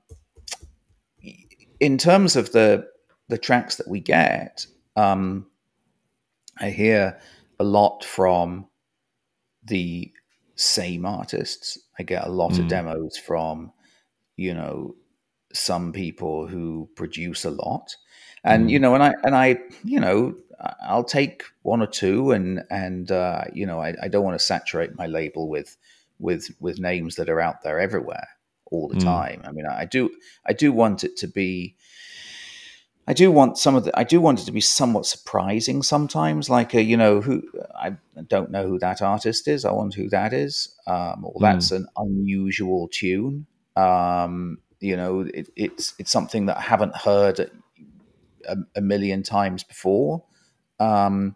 in 1.79 1.97
terms 1.97 2.35
of 2.35 2.51
the 2.51 2.87
the 3.29 3.37
tracks 3.37 3.75
that 3.77 3.87
we 3.87 3.99
get, 4.01 4.65
um, 4.95 5.45
I 6.59 6.69
hear 6.69 7.19
a 7.59 7.63
lot 7.63 8.03
from 8.03 8.67
the 9.63 10.11
same 10.55 11.05
artists. 11.05 11.77
I 12.01 12.03
get 12.03 12.25
a 12.27 12.31
lot 12.31 12.59
of 12.59 12.65
Mm. 12.65 12.69
demos 12.69 13.17
from, 13.17 13.71
you 14.37 14.53
know, 14.53 14.95
some 15.53 15.91
people 15.93 16.47
who 16.47 16.89
produce 16.95 17.45
a 17.45 17.51
lot, 17.51 17.95
and 18.43 18.69
Mm. 18.69 18.71
you 18.71 18.79
know, 18.79 18.93
and 18.95 19.03
I 19.03 19.13
and 19.23 19.35
I, 19.35 19.59
you 19.83 19.99
know, 19.99 20.35
I'll 20.81 21.03
take 21.03 21.43
one 21.63 21.81
or 21.81 21.87
two, 21.87 22.31
and 22.31 22.63
and 22.69 23.11
uh, 23.11 23.43
you 23.53 23.65
know, 23.65 23.79
I, 23.81 23.95
I 24.03 24.07
don't 24.07 24.23
want 24.23 24.39
to 24.39 24.45
saturate 24.45 24.95
my 24.97 25.07
label 25.07 25.49
with 25.49 25.77
with 26.19 26.49
with 26.59 26.79
names 26.79 27.15
that 27.15 27.29
are 27.29 27.41
out 27.41 27.63
there 27.63 27.79
everywhere 27.79 28.27
all 28.71 28.87
the 28.87 28.95
Mm. 28.95 29.01
time. 29.15 29.41
I 29.45 29.51
mean, 29.51 29.65
I 29.67 29.85
do 29.85 30.09
I 30.45 30.53
do 30.53 30.71
want 30.71 31.03
it 31.03 31.17
to 31.17 31.27
be. 31.27 31.75
I 33.07 33.13
do 33.13 33.31
want 33.31 33.57
some 33.57 33.75
of 33.75 33.83
the. 33.83 33.97
I 33.97 34.03
do 34.03 34.21
want 34.21 34.41
it 34.41 34.45
to 34.45 34.51
be 34.51 34.61
somewhat 34.61 35.05
surprising 35.05 35.81
sometimes. 35.81 36.49
Like, 36.49 36.73
a, 36.73 36.83
you 36.83 36.95
know, 36.95 37.19
who 37.19 37.43
I 37.75 37.97
don't 38.27 38.51
know 38.51 38.67
who 38.67 38.79
that 38.79 39.01
artist 39.01 39.47
is. 39.47 39.65
I 39.65 39.71
want 39.71 39.95
who 39.95 40.07
that 40.09 40.33
is. 40.33 40.75
Um, 40.85 41.25
or 41.25 41.33
that's 41.39 41.71
an 41.71 41.87
unusual 41.97 42.87
tune. 42.89 43.47
Um, 43.75 44.59
you 44.79 44.95
know, 44.95 45.21
it, 45.21 45.49
it's 45.55 45.93
it's 45.97 46.11
something 46.11 46.45
that 46.45 46.57
I 46.57 46.61
haven't 46.61 46.95
heard 46.95 47.39
a, 48.47 48.57
a 48.75 48.81
million 48.81 49.23
times 49.23 49.63
before. 49.63 50.23
Um, 50.79 51.35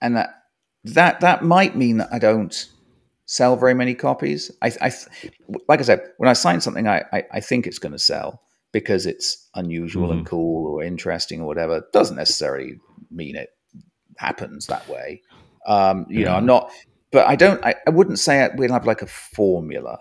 and 0.00 0.16
that 0.16 0.44
that 0.84 1.20
that 1.20 1.42
might 1.42 1.76
mean 1.76 1.98
that 1.98 2.08
I 2.12 2.18
don't 2.18 2.70
sell 3.26 3.56
very 3.56 3.74
many 3.74 3.94
copies. 3.94 4.50
I, 4.62 4.72
I 4.80 4.92
like 5.68 5.80
I 5.80 5.82
said, 5.82 6.12
when 6.18 6.28
I 6.28 6.34
sign 6.34 6.60
something, 6.60 6.86
I 6.86 7.02
I, 7.12 7.24
I 7.32 7.40
think 7.40 7.66
it's 7.66 7.78
going 7.78 7.92
to 7.92 7.98
sell 7.98 8.43
because 8.74 9.06
it's 9.06 9.48
unusual 9.54 10.10
and 10.10 10.26
cool 10.26 10.66
or 10.66 10.82
interesting 10.82 11.40
or 11.40 11.46
whatever. 11.46 11.84
Doesn't 11.92 12.16
necessarily 12.16 12.80
mean 13.08 13.36
it 13.36 13.50
happens 14.18 14.66
that 14.66 14.86
way. 14.88 15.22
Um, 15.64 16.06
you 16.10 16.24
know, 16.24 16.34
I'm 16.34 16.44
not, 16.44 16.72
but 17.12 17.26
I 17.26 17.36
don't. 17.36 17.64
I, 17.64 17.76
I 17.86 17.90
wouldn't 17.90 18.18
say 18.18 18.50
we'll 18.56 18.72
have 18.72 18.84
like 18.84 19.00
a 19.00 19.06
formula. 19.06 20.00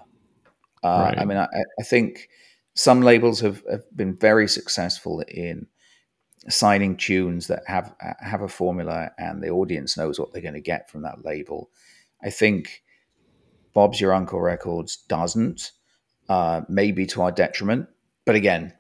Uh, 0.84 1.13
I 1.15 1.24
mean, 1.24 1.38
I, 1.38 1.47
I 1.80 1.84
think 1.84 2.28
some 2.74 3.01
labels 3.01 3.39
have, 3.41 3.63
have 3.69 3.84
been 3.95 4.17
very 4.17 4.47
successful 4.47 5.24
in 5.28 5.67
signing 6.49 6.97
tunes 6.97 7.47
that 7.47 7.61
have 7.67 7.93
have 8.19 8.41
a 8.41 8.49
formula 8.49 9.11
and 9.19 9.41
the 9.41 9.49
audience 9.49 9.95
knows 9.95 10.19
what 10.19 10.34
they're 10.34 10.41
going 10.41 10.55
to 10.55 10.59
get 10.59 10.89
from 10.89 11.03
that 11.03 11.24
label. 11.24 11.69
I 12.24 12.32
think 12.32 12.82
Bob's 13.74 14.01
Your 14.01 14.13
Uncle 14.13 14.41
Records 14.41 14.97
doesn't, 15.07 15.71
uh, 16.28 16.61
maybe 16.67 17.05
to 17.07 17.21
our 17.21 17.32
detriment, 17.32 17.88
but 18.26 18.36
again, 18.36 18.74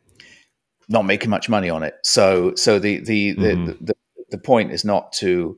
not 0.89 1.05
making 1.05 1.29
much 1.29 1.49
money 1.49 1.69
on 1.69 1.83
it. 1.83 1.95
So 2.03 2.53
so 2.55 2.79
the 2.79 2.99
the 2.99 3.31
the, 3.33 3.55
Mhm. 3.55 3.85
the, 3.85 3.93
the 4.31 4.37
point 4.37 4.71
is 4.71 4.83
not 4.83 5.13
to 5.13 5.57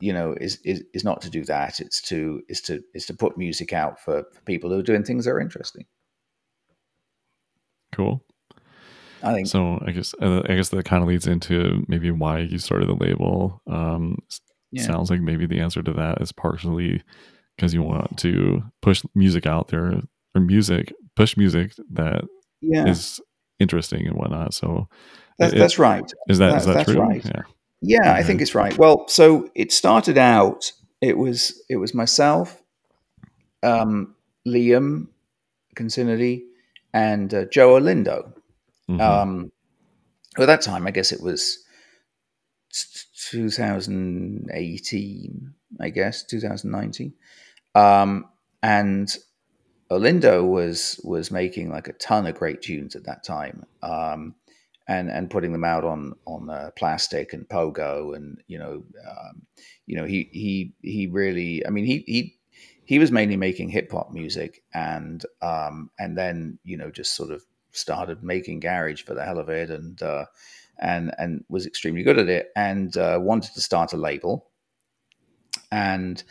you 0.00 0.12
know 0.12 0.34
is, 0.40 0.58
is 0.64 0.82
is 0.94 1.04
not 1.04 1.20
to 1.22 1.30
do 1.30 1.44
that. 1.44 1.80
It's 1.80 2.00
to 2.02 2.42
is 2.48 2.60
to 2.62 2.82
is 2.94 3.06
to 3.06 3.14
put 3.14 3.36
music 3.36 3.72
out 3.72 4.00
for, 4.00 4.24
for 4.32 4.40
people 4.42 4.70
who 4.70 4.78
are 4.78 4.82
doing 4.82 5.02
things 5.04 5.24
that 5.24 5.32
are 5.32 5.40
interesting. 5.40 5.84
Cool. 7.92 8.22
I 9.22 9.32
think 9.34 9.46
So 9.48 9.80
I 9.86 9.92
guess 9.92 10.14
uh, 10.20 10.42
I 10.48 10.54
guess 10.56 10.68
that 10.70 10.84
kind 10.84 11.02
of 11.02 11.08
leads 11.08 11.26
into 11.26 11.84
maybe 11.88 12.10
why 12.10 12.40
you 12.40 12.58
started 12.58 12.88
the 12.88 12.94
label. 13.04 13.62
Um, 13.66 14.18
Yeah. 14.72 14.82
Sounds 14.82 15.10
like 15.10 15.20
maybe 15.20 15.46
the 15.46 15.60
answer 15.60 15.82
to 15.82 15.92
that 15.94 16.20
is 16.20 16.32
partially 16.32 17.02
because 17.56 17.72
you 17.72 17.82
want 17.82 18.18
to 18.18 18.62
push 18.82 19.02
music 19.14 19.46
out 19.46 19.68
there 19.68 20.02
or 20.34 20.40
music 20.40 20.92
push 21.14 21.36
music 21.36 21.72
that 21.92 22.24
is 22.62 23.20
yeah, 23.20 23.24
interesting 23.58 24.06
and 24.06 24.16
whatnot. 24.16 24.54
So 24.54 24.88
that's, 25.38 25.52
it- 25.52 25.58
that's 25.58 25.78
right. 25.78 26.04
is 26.28 26.38
that 26.38 26.50
That- 26.50 26.56
is 26.58 26.66
that 26.66 26.74
that's 26.74 26.92
true? 26.92 27.00
right. 27.00 27.24
Yeah. 27.24 27.42
Yeah, 27.82 28.14
I 28.14 28.22
think 28.22 28.40
it's 28.40 28.54
right. 28.54 28.76
Well, 28.78 29.06
so 29.06 29.50
it 29.54 29.70
started 29.70 30.16
out. 30.18 30.72
It 31.02 31.18
was 31.18 31.62
it 31.68 31.76
was 31.76 31.94
myself, 31.94 32.62
um, 33.62 34.14
Liam 34.48 35.08
Consinity, 35.76 36.40
and 36.94 37.32
uh, 37.34 37.44
Joe 37.52 37.78
Olindo. 37.78 38.32
Mhm. 38.88 39.00
Um, 39.00 39.52
at 40.38 40.46
that 40.46 40.62
time, 40.62 40.86
I 40.86 40.90
guess 40.90 41.12
it 41.12 41.20
was 41.20 41.58
2018. 43.30 45.54
I 45.80 45.90
guess 45.90 46.22
2019. 46.24 47.12
Um, 47.74 48.24
and 48.62 49.14
Olindo 49.90 50.44
was 50.48 51.00
was 51.04 51.30
making 51.30 51.70
like 51.70 51.88
a 51.88 51.92
ton 51.94 52.26
of 52.26 52.34
great 52.34 52.62
tunes 52.62 52.96
at 52.96 53.04
that 53.04 53.22
time, 53.22 53.64
um, 53.82 54.34
and 54.88 55.08
and 55.08 55.30
putting 55.30 55.52
them 55.52 55.64
out 55.64 55.84
on 55.84 56.14
on 56.26 56.50
uh, 56.50 56.70
plastic 56.76 57.32
and 57.32 57.48
pogo, 57.48 58.14
and 58.16 58.42
you 58.48 58.58
know, 58.58 58.84
um, 59.08 59.46
you 59.86 59.96
know, 59.96 60.04
he 60.04 60.28
he 60.32 60.74
he 60.82 61.06
really, 61.06 61.64
I 61.64 61.70
mean, 61.70 61.84
he 61.84 62.04
he 62.06 62.36
he 62.84 62.98
was 62.98 63.12
mainly 63.12 63.36
making 63.36 63.68
hip 63.68 63.92
hop 63.92 64.12
music, 64.12 64.62
and 64.74 65.24
um, 65.40 65.90
and 65.98 66.18
then 66.18 66.58
you 66.64 66.76
know 66.76 66.90
just 66.90 67.14
sort 67.14 67.30
of 67.30 67.44
started 67.70 68.22
making 68.24 68.60
garage 68.60 69.02
for 69.02 69.14
the 69.14 69.24
hell 69.24 69.38
of 69.38 69.48
it, 69.48 69.70
and 69.70 70.02
uh, 70.02 70.24
and 70.80 71.14
and 71.18 71.44
was 71.48 71.66
extremely 71.66 72.02
good 72.02 72.18
at 72.18 72.28
it, 72.28 72.50
and 72.56 72.96
uh, 72.96 73.18
wanted 73.20 73.54
to 73.54 73.60
start 73.60 73.92
a 73.92 73.96
label, 73.96 74.50
and 75.70 76.24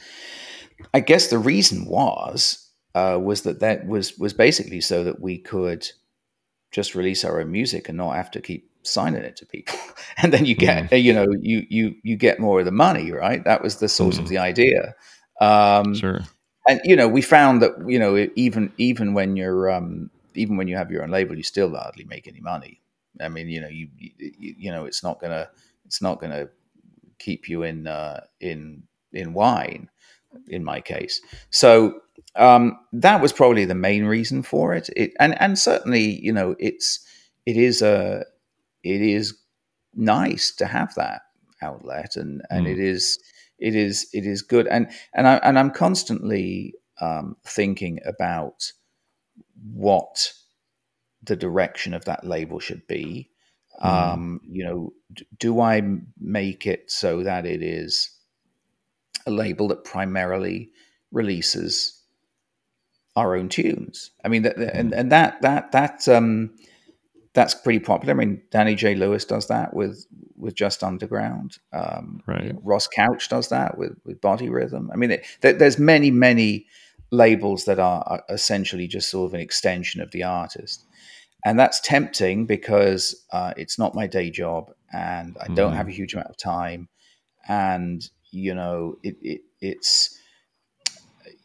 I 0.93 0.99
guess 0.99 1.29
the 1.29 1.37
reason 1.37 1.85
was 1.85 2.64
uh, 2.95 3.19
was 3.21 3.43
that 3.43 3.59
that 3.59 3.85
was 3.87 4.17
was 4.17 4.33
basically 4.33 4.81
so 4.81 5.03
that 5.03 5.19
we 5.21 5.37
could 5.37 5.87
just 6.71 6.95
release 6.95 7.23
our 7.23 7.39
own 7.41 7.51
music 7.51 7.89
and 7.89 7.97
not 7.97 8.15
have 8.15 8.31
to 8.31 8.41
keep 8.41 8.69
signing 8.83 9.23
it 9.23 9.35
to 9.37 9.45
people, 9.45 9.77
and 10.17 10.33
then 10.33 10.45
you 10.45 10.55
get 10.55 10.91
you 10.93 11.13
know 11.13 11.27
you 11.41 11.65
you 11.69 11.95
you 12.03 12.15
get 12.17 12.39
more 12.39 12.59
of 12.59 12.65
the 12.65 12.71
money, 12.71 13.11
right? 13.11 13.43
That 13.45 13.61
was 13.63 13.77
the 13.77 13.87
sort 13.89 14.19
of 14.19 14.25
Mhm. 14.25 14.29
the 14.29 14.37
idea. 14.39 14.95
Um, 15.41 15.93
Sure. 15.95 16.21
and 16.67 16.79
you 16.83 16.95
know 16.95 17.07
we 17.07 17.21
found 17.21 17.61
that 17.61 17.73
you 17.87 17.99
know 17.99 18.27
even 18.35 18.71
even 18.77 19.13
when 19.13 19.35
you're 19.35 19.69
um, 19.71 20.09
even 20.35 20.57
when 20.57 20.67
you 20.67 20.77
have 20.77 20.91
your 20.91 21.03
own 21.03 21.11
label, 21.11 21.37
you 21.37 21.43
still 21.43 21.75
hardly 21.75 22.05
make 22.05 22.27
any 22.27 22.41
money. 22.41 22.81
I 23.21 23.29
mean, 23.29 23.47
you 23.49 23.61
know, 23.61 23.69
you 23.69 23.87
you, 23.97 24.11
you 24.57 24.71
know, 24.71 24.85
it's 24.85 25.03
not 25.03 25.19
gonna 25.21 25.49
it's 25.85 26.01
not 26.01 26.19
gonna 26.19 26.47
keep 27.19 27.47
you 27.49 27.63
in 27.63 27.87
uh, 27.87 28.21
in 28.41 28.83
in 29.13 29.33
wine 29.33 29.89
in 30.47 30.63
my 30.63 30.81
case. 30.81 31.21
So 31.49 31.99
um, 32.35 32.77
that 32.93 33.21
was 33.21 33.33
probably 33.33 33.65
the 33.65 33.75
main 33.75 34.05
reason 34.05 34.43
for 34.43 34.73
it. 34.73 34.89
It 34.95 35.13
and 35.19 35.39
and 35.41 35.57
certainly 35.57 36.19
you 36.21 36.33
know 36.33 36.55
it's 36.59 37.05
it 37.45 37.57
is 37.57 37.81
a 37.81 38.25
it 38.83 39.01
is 39.01 39.37
nice 39.95 40.53
to 40.55 40.65
have 40.65 40.93
that 40.95 41.21
outlet 41.61 42.15
and 42.15 42.41
and 42.49 42.65
Mm. 42.65 42.71
it 42.71 42.79
is 42.79 43.17
it 43.59 43.75
is 43.75 44.07
it 44.13 44.25
is 44.25 44.41
good 44.41 44.67
and 44.67 44.89
and 45.13 45.27
I 45.27 45.35
and 45.37 45.57
I'm 45.57 45.71
constantly 45.71 46.73
um, 47.01 47.35
thinking 47.45 47.99
about 48.05 48.71
what 49.73 50.31
the 51.23 51.35
direction 51.35 51.93
of 51.93 52.05
that 52.05 52.25
label 52.25 52.59
should 52.59 52.85
be. 52.87 53.29
Mm. 53.83 54.13
Um, 54.13 54.41
you 54.47 54.63
know, 54.63 54.93
d- 55.13 55.25
do 55.37 55.59
I 55.59 55.81
make 56.19 56.65
it 56.67 56.89
so 56.91 57.23
that 57.23 57.45
it 57.45 57.61
is 57.63 58.09
a 59.25 59.31
label 59.31 59.67
that 59.69 59.83
primarily 59.83 60.71
releases 61.11 62.01
our 63.15 63.35
own 63.35 63.49
tunes? 63.49 64.11
I 64.23 64.27
mean, 64.27 64.43
that, 64.43 64.57
and 64.57 64.93
and 64.93 65.11
that 65.11 65.41
that 65.41 65.71
that 65.71 66.07
um, 66.07 66.51
that's 67.33 67.53
pretty 67.53 67.79
popular. 67.79 68.13
I 68.13 68.17
mean, 68.17 68.41
Danny 68.51 68.75
J. 68.75 68.95
Lewis 68.95 69.25
does 69.25 69.47
that 69.47 69.73
with 69.73 70.05
with 70.37 70.55
Just 70.55 70.83
Underground. 70.83 71.57
Um, 71.73 72.21
Right. 72.27 72.43
you 72.43 72.53
know, 72.53 72.61
Ross 72.63 72.87
Couch 72.87 73.29
does 73.29 73.49
that 73.49 73.77
with 73.77 73.97
with 74.05 74.21
Body 74.21 74.49
Rhythm. 74.49 74.89
I 74.91 74.97
mean, 74.97 75.11
it, 75.11 75.25
there, 75.41 75.53
there's 75.53 75.79
many 75.79 76.11
many 76.11 76.65
labels 77.11 77.65
that 77.65 77.79
are 77.79 78.23
essentially 78.29 78.87
just 78.87 79.09
sort 79.09 79.29
of 79.29 79.33
an 79.33 79.39
extension 79.39 80.01
of 80.01 80.11
the 80.11 80.23
artist. 80.23 80.85
And 81.45 81.59
that's 81.59 81.79
tempting 81.79 82.47
because 82.47 83.23
uh, 83.31 83.53
it's 83.55 83.77
not 83.77 83.93
my 83.93 84.07
day 84.07 84.31
job 84.31 84.71
and 84.91 85.37
I 85.39 85.47
don't 85.47 85.73
mm. 85.73 85.75
have 85.75 85.87
a 85.87 85.91
huge 85.91 86.13
amount 86.13 86.29
of 86.29 86.37
time. 86.37 86.89
And, 87.47 88.09
you 88.35 88.53
know, 88.53 88.97
it, 89.03 89.15
it 89.21 89.41
it's, 89.61 90.17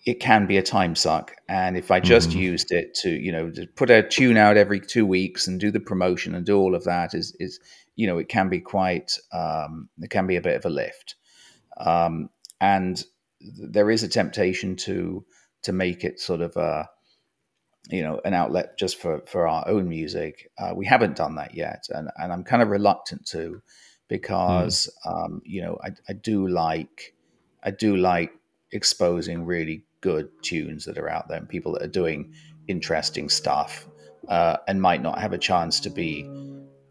it 0.07 0.21
can 0.21 0.47
be 0.47 0.57
a 0.57 0.63
time 0.63 0.97
suck. 0.97 1.35
And 1.49 1.77
if 1.77 1.91
I 1.91 2.01
just 2.01 2.31
mm. 2.31 2.37
used 2.37 2.73
it 2.73 2.95
to, 3.03 3.11
you 3.11 3.33
know, 3.33 3.51
to 3.51 3.67
put 3.67 3.91
a 3.91 4.03
tune 4.03 4.37
out 4.37 4.57
every 4.57 4.81
two 4.81 5.07
weeks 5.07 5.47
and 5.47 5.61
do 5.61 5.71
the 5.71 5.81
promotion 5.81 6.35
and 6.35 6.45
do 6.45 6.59
all 6.59 6.75
of 6.75 6.85
that 6.85 7.15
is, 7.15 7.37
is, 7.39 7.61
you 7.97 8.07
know, 8.07 8.19
it 8.19 8.29
can 8.29 8.49
be 8.49 8.61
quite, 8.61 9.13
um, 9.33 9.89
it 9.99 10.11
can 10.11 10.27
be 10.27 10.37
a 10.37 10.43
bit 10.43 10.57
of 10.57 10.65
a 10.65 10.71
lift. 10.71 11.15
Um, 11.79 12.31
and 12.61 13.03
there 13.41 13.91
is 13.91 14.03
a 14.03 14.09
temptation 14.09 14.77
to, 14.77 15.25
to 15.63 15.73
make 15.73 16.05
it 16.05 16.19
sort 16.19 16.41
of 16.41 16.57
a 16.57 16.89
you 17.89 18.03
know 18.03 18.21
an 18.25 18.35
outlet 18.35 18.79
just 18.79 18.99
for 18.99 19.23
for 19.27 19.49
our 19.49 19.67
own 19.67 19.89
music. 19.89 20.51
Uh, 20.59 20.73
we 20.75 20.87
haven't 20.87 21.17
done 21.17 21.37
that 21.37 21.55
yet, 21.55 21.85
and 21.91 22.11
and 22.17 22.33
I'm 22.33 22.45
kind 22.45 22.63
of 22.63 22.69
reluctant 22.69 23.27
to 23.29 23.63
because 24.11 24.91
mm. 25.07 25.25
um, 25.25 25.41
you 25.47 25.63
know 25.63 25.79
I, 25.83 25.93
I 26.11 26.13
do 26.13 26.47
like 26.47 27.15
I 27.63 27.71
do 27.71 27.97
like 27.97 28.33
exposing 28.73 29.47
really 29.47 29.85
good 30.03 30.29
tunes 30.43 30.85
that 30.85 30.99
are 30.99 31.09
out 31.09 31.29
there 31.29 31.39
and 31.39 31.49
people 31.49 31.73
that 31.73 31.83
are 31.83 31.89
doing 31.89 32.35
interesting 32.69 33.29
stuff 33.31 33.87
uh, 34.29 34.59
and 34.69 34.83
might 34.83 35.03
not 35.03 35.19
have 35.19 35.33
a 35.33 35.39
chance 35.39 35.81
to 35.81 35.91
be 35.91 36.29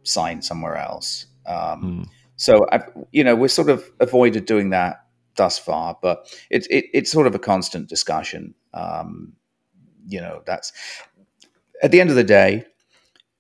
signed 0.03 0.43
somewhere 0.43 0.75
else. 0.75 1.27
Um, 1.45 2.05
mm. 2.05 2.09
So 2.35 2.65
I've, 2.71 2.89
you 3.11 3.23
know, 3.23 3.35
we're 3.35 3.49
sort 3.49 3.69
of 3.69 3.89
avoided 3.99 4.45
doing 4.45 4.69
that 4.69 5.03
thus 5.35 5.59
far, 5.59 5.97
but 6.01 6.33
it's 6.49 6.67
it, 6.67 6.85
it's 6.93 7.11
sort 7.11 7.27
of 7.27 7.35
a 7.35 7.39
constant 7.39 7.89
discussion. 7.89 8.55
Um, 8.73 9.33
you 10.07 10.21
know, 10.21 10.41
that's 10.45 10.71
at 11.83 11.91
the 11.91 11.99
end 11.99 12.09
of 12.09 12.15
the 12.15 12.23
day, 12.23 12.65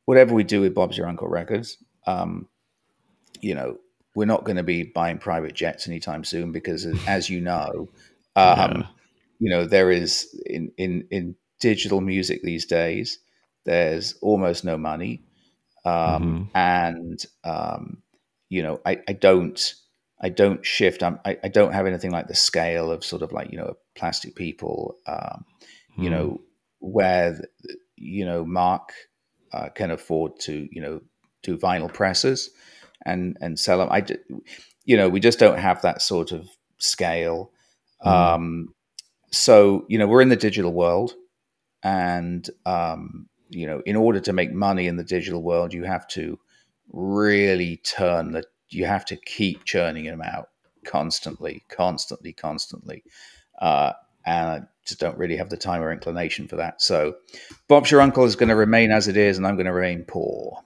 whatever 0.03 0.33
we 0.33 0.43
do 0.43 0.61
with 0.61 0.73
Bob's 0.73 0.97
Your 0.97 1.07
Uncle 1.07 1.29
Records, 1.29 1.77
um, 2.07 2.48
you 3.41 3.55
know, 3.55 3.77
we're 4.15 4.25
not 4.25 4.43
going 4.43 4.57
to 4.57 4.63
be 4.63 4.83
buying 4.83 5.17
private 5.17 5.53
jets 5.53 5.87
anytime 5.87 6.23
soon 6.23 6.51
because, 6.51 6.85
as 7.07 7.29
you 7.29 7.41
know, 7.41 7.89
um, 8.35 8.71
yeah. 8.71 8.87
you 9.39 9.49
know, 9.49 9.65
there 9.65 9.91
is 9.91 10.33
in 10.45 10.71
in 10.77 11.07
in 11.11 11.35
digital 11.59 12.01
music 12.01 12.41
these 12.43 12.65
days, 12.65 13.19
there's 13.65 14.15
almost 14.21 14.63
no 14.63 14.77
money, 14.77 15.23
um, 15.85 15.93
mm-hmm. 15.93 16.57
and 16.57 17.25
um, 17.43 18.01
you 18.49 18.63
know, 18.63 18.79
I, 18.85 18.99
I 19.07 19.13
don't 19.13 19.75
I 20.21 20.29
don't 20.29 20.65
shift. 20.65 21.03
I'm, 21.03 21.19
I, 21.23 21.37
I 21.43 21.47
don't 21.47 21.73
have 21.73 21.87
anything 21.87 22.11
like 22.11 22.27
the 22.27 22.35
scale 22.35 22.91
of 22.91 23.05
sort 23.05 23.21
of 23.21 23.31
like 23.31 23.51
you 23.51 23.57
know 23.57 23.75
plastic 23.95 24.35
people. 24.35 24.97
Um, 25.07 25.45
mm. 25.97 26.03
You 26.03 26.09
know 26.09 26.41
where 26.79 27.39
you 27.95 28.25
know 28.25 28.43
Mark 28.45 28.93
uh, 29.53 29.69
can 29.69 29.91
afford 29.91 30.39
to 30.41 30.67
you 30.71 30.81
know 30.81 31.01
do 31.43 31.57
vinyl 31.57 31.91
presses 31.91 32.49
and 33.05 33.37
and 33.41 33.59
sell 33.59 33.79
them. 33.79 33.89
I 33.91 34.05
you 34.85 34.97
know 34.97 35.09
we 35.09 35.19
just 35.19 35.39
don't 35.39 35.59
have 35.59 35.81
that 35.81 36.01
sort 36.01 36.31
of 36.31 36.49
scale. 36.77 37.51
Mm. 38.05 38.11
Um, 38.11 38.73
so 39.31 39.85
you 39.87 39.97
know 39.97 40.07
we're 40.07 40.21
in 40.21 40.29
the 40.29 40.35
digital 40.35 40.73
world, 40.73 41.13
and 41.83 42.49
um, 42.65 43.27
you 43.49 43.65
know 43.65 43.81
in 43.85 43.95
order 43.95 44.19
to 44.19 44.33
make 44.33 44.51
money 44.51 44.87
in 44.87 44.97
the 44.97 45.03
digital 45.03 45.43
world, 45.43 45.73
you 45.73 45.83
have 45.83 46.07
to 46.09 46.39
really 46.91 47.77
turn 47.77 48.31
the 48.31 48.43
you 48.69 48.85
have 48.85 49.05
to 49.05 49.15
keep 49.15 49.65
churning 49.65 50.05
them 50.05 50.21
out 50.21 50.49
constantly, 50.85 51.63
constantly, 51.69 52.33
constantly. 52.33 53.03
Uh, 53.59 53.93
and 54.25 54.49
I 54.49 54.61
just 54.85 54.99
don't 54.99 55.17
really 55.17 55.37
have 55.37 55.49
the 55.49 55.57
time 55.57 55.81
or 55.81 55.91
inclination 55.91 56.47
for 56.47 56.57
that. 56.57 56.81
So, 56.81 57.15
Bob's 57.67 57.91
your 57.91 58.01
uncle 58.01 58.25
is 58.25 58.35
going 58.35 58.49
to 58.49 58.55
remain 58.55 58.91
as 58.91 59.07
it 59.07 59.17
is, 59.17 59.37
and 59.37 59.47
I'm 59.47 59.55
going 59.55 59.65
to 59.65 59.73
remain 59.73 60.03
poor. 60.07 60.61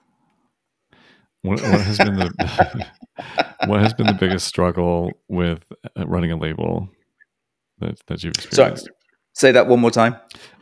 What, 1.43 1.61
what 1.61 1.81
has 1.81 1.97
been 1.97 2.15
the 2.15 2.87
what 3.67 3.81
has 3.81 3.93
been 3.93 4.07
the 4.07 4.13
biggest 4.13 4.47
struggle 4.47 5.11
with 5.27 5.61
uh, 5.97 6.07
running 6.07 6.31
a 6.31 6.37
label 6.37 6.89
that 7.79 7.99
that 8.07 8.23
you've 8.23 8.35
experienced? 8.35 8.85
Sorry, 8.85 8.95
say 9.33 9.51
that 9.51 9.67
one 9.67 9.81
more 9.81 9.91
time. 9.91 10.15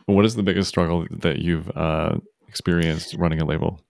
What 0.06 0.24
is 0.24 0.34
the 0.34 0.42
biggest 0.42 0.68
struggle 0.68 1.06
that 1.10 1.38
you've 1.38 1.70
uh, 1.76 2.16
experienced 2.48 3.14
running 3.14 3.40
a 3.40 3.44
label? 3.44 3.80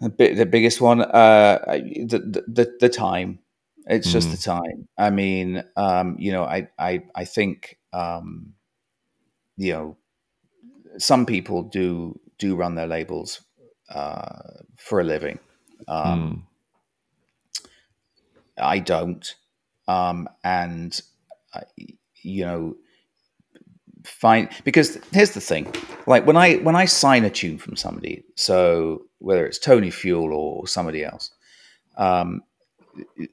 The, 0.00 0.08
bit, 0.08 0.36
the 0.36 0.46
biggest 0.46 0.80
one, 0.80 1.02
uh, 1.02 1.58
the, 1.66 2.44
the 2.48 2.74
the 2.80 2.88
time. 2.88 3.40
It's 3.86 4.10
just 4.10 4.28
mm. 4.28 4.32
the 4.32 4.38
time. 4.38 4.88
I 4.98 5.10
mean, 5.10 5.62
um, 5.76 6.16
you 6.18 6.32
know, 6.32 6.44
I 6.44 6.68
I 6.78 7.02
I 7.14 7.24
think 7.26 7.78
um, 7.92 8.54
you 9.58 9.72
know 9.72 9.96
some 10.96 11.26
people 11.26 11.62
do 11.62 12.18
do 12.38 12.56
run 12.56 12.74
their 12.74 12.86
labels 12.86 13.42
uh, 13.90 14.62
for 14.78 15.00
a 15.00 15.04
living. 15.04 15.40
Um, 15.86 16.46
mm. 17.62 17.68
I 18.60 18.80
don't, 18.80 19.34
um, 19.86 20.28
and 20.42 21.00
I, 21.54 21.62
you 22.22 22.44
know, 22.44 22.76
find 24.04 24.48
because 24.64 24.98
here's 25.12 25.32
the 25.32 25.40
thing. 25.40 25.72
Like 26.06 26.26
when 26.26 26.36
i 26.36 26.54
when 26.56 26.74
i 26.74 26.86
sign 26.86 27.24
a 27.24 27.30
tune 27.30 27.58
from 27.58 27.76
somebody 27.76 28.24
so 28.34 29.02
whether 29.18 29.44
it's 29.44 29.58
tony 29.58 29.90
fuel 29.90 30.32
or 30.32 30.66
somebody 30.66 31.04
else 31.04 31.32
um, 31.98 32.42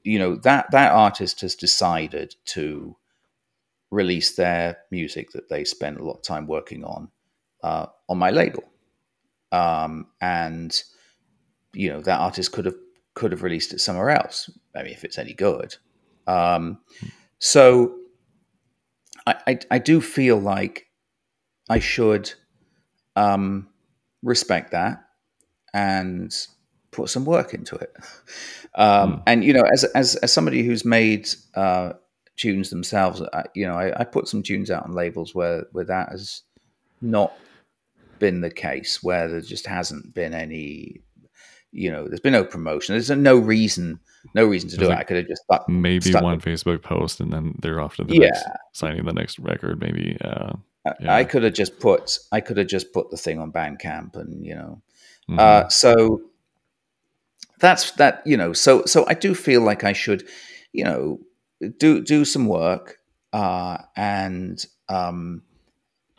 you 0.04 0.20
know 0.20 0.36
that 0.36 0.70
that 0.72 0.92
artist 0.92 1.40
has 1.40 1.56
decided 1.56 2.36
to 2.46 2.98
release 3.92 4.36
their 4.36 4.78
music 4.92 5.32
that 5.32 5.50
they 5.50 5.64
spend 5.64 5.98
a 5.98 6.04
lot 6.04 6.18
of 6.18 6.22
time 6.24 6.48
working 6.48 6.84
on 6.84 7.10
uh, 7.64 7.88
on 8.10 8.18
my 8.18 8.32
label. 8.32 8.64
Um, 9.52 10.08
and 10.22 10.84
you 11.76 11.90
know 11.92 12.02
that 12.02 12.20
artist 12.20 12.52
could 12.52 12.66
have 12.66 12.76
could 13.14 13.32
have 13.32 13.44
released 13.44 13.74
it 13.74 13.80
somewhere 13.80 14.10
else 14.10 14.50
maybe 14.74 14.92
if 14.92 15.04
it's 15.04 15.18
any 15.18 15.34
good 15.34 15.76
um, 16.28 16.80
so 17.38 17.96
I, 19.28 19.36
I, 19.48 19.60
I 19.72 19.78
do 19.78 20.02
feel 20.02 20.38
like 20.38 20.88
I 21.70 21.80
should 21.80 22.34
um, 23.16 23.68
respect 24.24 24.72
that 24.72 25.04
and 25.74 26.36
put 26.92 27.10
some 27.10 27.26
work 27.26 27.54
into 27.54 27.76
it. 27.76 27.96
Um, 28.78 29.14
mm. 29.14 29.24
And 29.26 29.46
you 29.46 29.54
know, 29.54 29.64
as, 29.72 29.86
as 29.86 30.16
as 30.18 30.34
somebody 30.34 30.62
who's 30.62 30.84
made 30.84 31.30
uh, 31.56 31.94
tunes 32.36 32.72
themselves, 32.72 33.22
I, 33.22 33.46
you 33.54 33.66
know, 33.66 33.76
I, 33.78 34.02
I, 34.02 34.04
put 34.04 34.28
some 34.28 34.44
tunes 34.44 34.70
out 34.70 34.84
on 34.84 34.92
labels 34.92 35.34
where 35.34 35.66
where 35.72 35.86
that 35.86 36.10
has 36.10 36.42
not 37.02 37.32
been 38.20 38.42
the 38.42 38.50
case, 38.50 39.02
where 39.02 39.30
there 39.30 39.40
just 39.40 39.66
hasn't 39.66 40.14
been 40.14 40.34
any. 40.34 41.00
You 41.76 41.92
know, 41.92 42.08
there's 42.08 42.22
been 42.22 42.34
no 42.34 42.46
promotion. 42.46 42.94
There's 42.94 43.10
no 43.10 43.38
reason 43.38 44.00
no 44.34 44.46
reason 44.46 44.70
to 44.70 44.78
do 44.78 44.88
like 44.88 44.98
it. 44.98 45.00
I 45.00 45.04
could 45.04 45.18
have 45.18 45.28
just 45.28 45.44
stuck, 45.44 45.70
maybe 45.70 46.10
stuck 46.10 46.24
one 46.24 46.42
Facebook 46.42 46.82
post 46.82 47.20
and 47.20 47.32
then 47.32 47.56
they're 47.62 47.80
off 47.80 47.98
to 47.98 48.04
the 48.04 48.16
yeah. 48.16 48.22
next 48.22 48.44
signing 48.72 49.06
the 49.06 49.14
next 49.14 49.38
record. 49.40 49.80
Maybe 49.80 50.18
uh, 50.22 50.54
yeah. 51.00 51.16
I 51.16 51.24
could 51.24 51.44
have 51.44 51.54
just 51.54 51.80
put 51.80 52.18
I 52.32 52.42
could 52.42 52.58
have 52.58 52.68
just 52.68 52.92
put 52.94 53.12
the 53.12 53.18
thing 53.18 53.40
on 53.40 53.52
Bandcamp 53.52 54.16
and 54.16 54.44
you 54.46 54.56
know, 54.56 54.82
mm-hmm. 55.30 55.40
uh, 55.40 55.70
so 55.70 56.22
that's 57.60 57.92
that 57.92 58.26
you 58.26 58.38
know. 58.38 58.54
So 58.54 58.86
so 58.86 59.06
I 59.08 59.14
do 59.14 59.36
feel 59.36 59.62
like 59.62 59.84
I 59.84 59.94
should 59.94 60.28
you 60.74 60.84
know 60.84 61.20
do 61.78 62.02
do 62.02 62.26
some 62.26 62.48
work 62.48 63.00
uh, 63.34 63.78
and 63.96 64.66
um, 64.90 65.44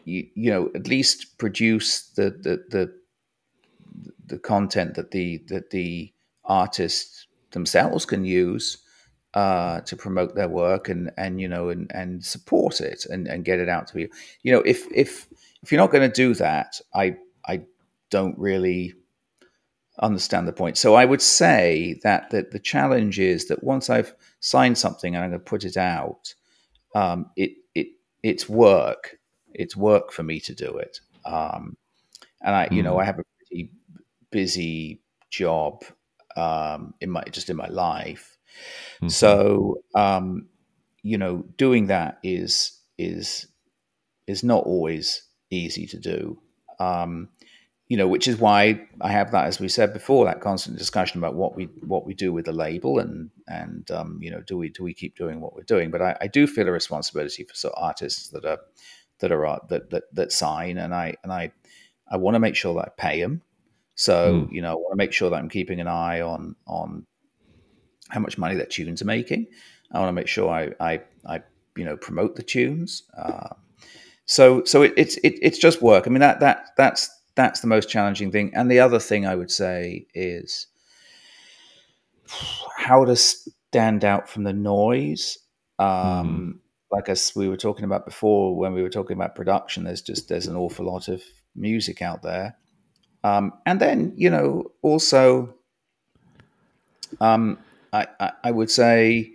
you, 0.05 0.27
you 0.35 0.51
know 0.51 0.71
at 0.75 0.89
least 0.89 1.39
produce 1.39 2.09
the 2.11 2.31
the 2.31 2.65
the 2.71 2.95
the 4.27 4.39
content 4.39 4.95
that 4.95 5.11
the 5.11 5.43
that 5.49 5.71
the 5.71 6.13
artist 6.45 7.27
themselves 7.51 8.05
can 8.05 8.25
use 8.25 8.79
uh, 9.35 9.81
to 9.83 9.97
promote 9.97 10.35
their 10.35 10.49
work 10.49 10.89
and 10.89 11.11
and 11.17 11.41
you 11.41 11.49
know 11.49 11.69
and 11.69 11.91
and 11.95 12.25
support 12.25 12.81
it 12.81 13.07
and 13.07 13.27
and 13.29 13.45
get 13.45 13.59
it 13.59 13.69
out 13.69 13.87
to 13.87 13.95
people. 13.95 14.17
You 14.43 14.53
know, 14.53 14.61
if 14.61 14.87
if 14.93 15.29
if 15.63 15.71
you're 15.71 15.81
not 15.81 15.93
going 15.93 16.09
to 16.09 16.15
do 16.15 16.35
that, 16.35 16.81
I 16.95 17.17
I 17.47 17.63
don't 18.11 18.39
really 18.39 18.95
understand 20.01 20.47
the 20.47 20.53
point. 20.53 20.77
So 20.77 20.95
I 20.95 21.05
would 21.05 21.23
say 21.23 21.99
that 22.03 22.31
that 22.31 22.51
the 22.51 22.59
challenge 22.59 23.19
is 23.19 23.49
that 23.49 23.65
once 23.65 23.91
I've 23.91 24.15
signed 24.41 24.79
something 24.79 25.15
and 25.15 25.25
I'm 25.25 25.31
going 25.31 25.41
to 25.41 25.45
put 25.45 25.65
it 25.65 25.77
out, 25.77 26.35
um, 26.95 27.31
it 27.37 27.53
it 27.75 27.89
it's 28.23 28.49
work. 28.49 29.19
It's 29.53 29.77
work 29.77 30.13
for 30.13 30.23
me 30.23 30.41
to 30.41 30.55
do 30.55 30.77
it. 30.77 31.01
Um, 31.25 31.77
and 32.43 32.55
I, 32.55 32.69
you 32.71 32.83
know, 32.83 32.95
hmm. 32.95 33.01
I 33.01 33.05
have 33.05 33.19
a 33.19 33.25
pretty 33.39 33.71
busy 34.37 35.01
job 35.31 35.83
um, 36.37 36.93
in 37.01 37.11
my 37.11 37.25
just 37.31 37.49
in 37.49 37.57
my 37.57 37.69
life. 37.69 38.37
Mm-hmm. 38.97 39.09
So 39.09 39.79
um, 39.95 40.49
you 41.03 41.17
know, 41.17 41.45
doing 41.57 41.87
that 41.87 42.19
is 42.23 42.79
is 42.99 43.47
is 44.27 44.45
not 44.45 44.65
always 44.65 45.23
easy 45.51 45.87
to 45.87 45.99
do. 45.99 46.39
Um, 46.79 47.31
you 47.89 47.97
know, 47.97 48.09
which 48.09 48.29
is 48.29 48.37
why 48.37 48.87
I 49.01 49.11
have 49.11 49.31
that, 49.31 49.47
as 49.47 49.59
we 49.59 49.69
said 49.69 49.95
before, 49.95 50.27
that 50.27 50.43
constant 50.43 50.77
discussion 50.77 51.19
about 51.19 51.35
what 51.35 51.57
we 51.57 51.65
what 51.87 52.05
we 52.05 52.13
do 52.13 52.31
with 52.31 52.45
the 52.45 52.53
label 52.53 52.99
and 52.99 53.31
and 53.49 53.91
um, 53.91 54.19
you 54.21 54.31
know, 54.31 54.43
do 54.43 54.59
we 54.59 54.69
do 54.69 54.83
we 54.83 54.93
keep 54.93 55.17
doing 55.17 55.41
what 55.41 55.55
we're 55.55 55.63
doing? 55.63 55.91
But 55.91 56.03
I, 56.03 56.17
I 56.21 56.27
do 56.27 56.47
feel 56.47 56.69
a 56.69 56.73
responsibility 56.73 57.45
for 57.45 57.55
sort 57.55 57.75
of 57.75 57.83
artists 57.83 58.29
that 58.29 58.45
are 58.45 58.59
that 59.21 59.33
are 59.33 59.61
that 59.71 59.89
that, 59.91 60.03
that 60.13 60.33
sign, 60.33 60.77
and 60.77 60.95
I 60.95 61.15
and 61.23 61.33
I 61.33 61.53
I 62.11 62.19
want 62.19 62.35
to 62.35 62.41
make 62.41 62.57
sure 62.57 62.75
that 62.75 62.89
I 62.89 63.09
pay 63.09 63.21
them. 63.23 63.41
So 63.97 64.47
mm. 64.47 64.53
you 64.53 64.63
know, 64.63 64.73
I 64.73 64.75
want 64.75 64.93
to 64.93 64.97
make 64.97 65.13
sure 65.13 65.31
that 65.31 65.37
I'm 65.37 65.49
keeping 65.49 65.81
an 65.81 65.89
eye 65.89 66.21
on 66.21 66.55
on 66.67 67.05
how 68.09 68.21
much 68.21 68.39
money 68.39 68.55
that 68.55 68.71
tunes 68.71 69.03
are 69.03 69.07
making. 69.07 69.47
I 69.91 69.99
want 69.99 70.09
to 70.11 70.13
make 70.13 70.29
sure 70.29 70.49
I 70.49 70.73
I, 70.79 71.01
I 71.27 71.43
you 71.77 71.85
know 71.85 71.97
promote 71.97 72.37
the 72.37 72.43
tunes. 72.43 73.03
Uh, 73.17 73.49
so 74.27 74.63
so 74.65 74.83
it, 74.83 74.95
it's 74.97 75.17
it, 75.19 75.39
it's 75.43 75.59
just 75.59 75.83
work. 75.83 76.07
I 76.07 76.11
mean 76.11 76.21
that 76.21 76.41
that 76.41 76.71
that's 76.77 77.11
that's 77.35 77.61
the 77.61 77.67
most 77.67 77.89
challenging 77.89 78.31
thing. 78.31 78.53
And 78.55 78.71
the 78.71 78.81
other 78.81 78.99
thing 78.99 79.27
I 79.27 79.35
would 79.35 79.51
say 79.51 80.07
is 80.15 80.67
how 82.77 83.05
to 83.05 83.17
stand 83.17 84.05
out 84.05 84.29
from 84.29 84.45
the 84.45 84.53
noise. 84.53 85.39
Um, 85.79 85.89
mm. 85.89 86.59
Like 86.91 87.09
as 87.09 87.33
we 87.35 87.49
were 87.49 87.57
talking 87.57 87.85
about 87.85 88.05
before, 88.05 88.57
when 88.57 88.73
we 88.73 88.83
were 88.83 88.91
talking 88.91 89.17
about 89.17 89.35
production, 89.35 89.85
there's 89.85 90.03
just 90.03 90.29
there's 90.29 90.47
an 90.47 90.57
awful 90.57 90.87
lot 90.87 91.09
of 91.09 91.23
music 91.55 92.01
out 92.01 92.23
there, 92.23 92.57
um, 93.27 93.53
and 93.67 93.81
then 93.81 94.13
you 94.17 94.31
know 94.31 94.71
also, 94.83 95.55
um, 97.21 97.59
I, 97.93 98.07
I, 98.21 98.33
I 98.45 98.51
would 98.51 98.71
say, 98.71 99.33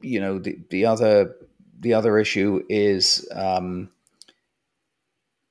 you 0.00 0.20
know 0.20 0.38
the 0.38 0.58
the 0.70 0.86
other 0.86 1.34
the 1.80 1.94
other 1.94 2.18
issue 2.18 2.62
is 2.68 3.28
um, 3.34 3.90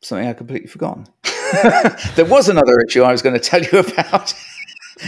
something 0.01 0.27
I 0.27 0.33
completely 0.33 0.67
forgotten. 0.67 1.07
there 2.15 2.25
was 2.25 2.49
another 2.49 2.79
issue 2.87 3.03
I 3.03 3.11
was 3.11 3.21
going 3.21 3.39
to 3.39 3.39
tell 3.39 3.61
you 3.61 3.79
about. 3.79 4.33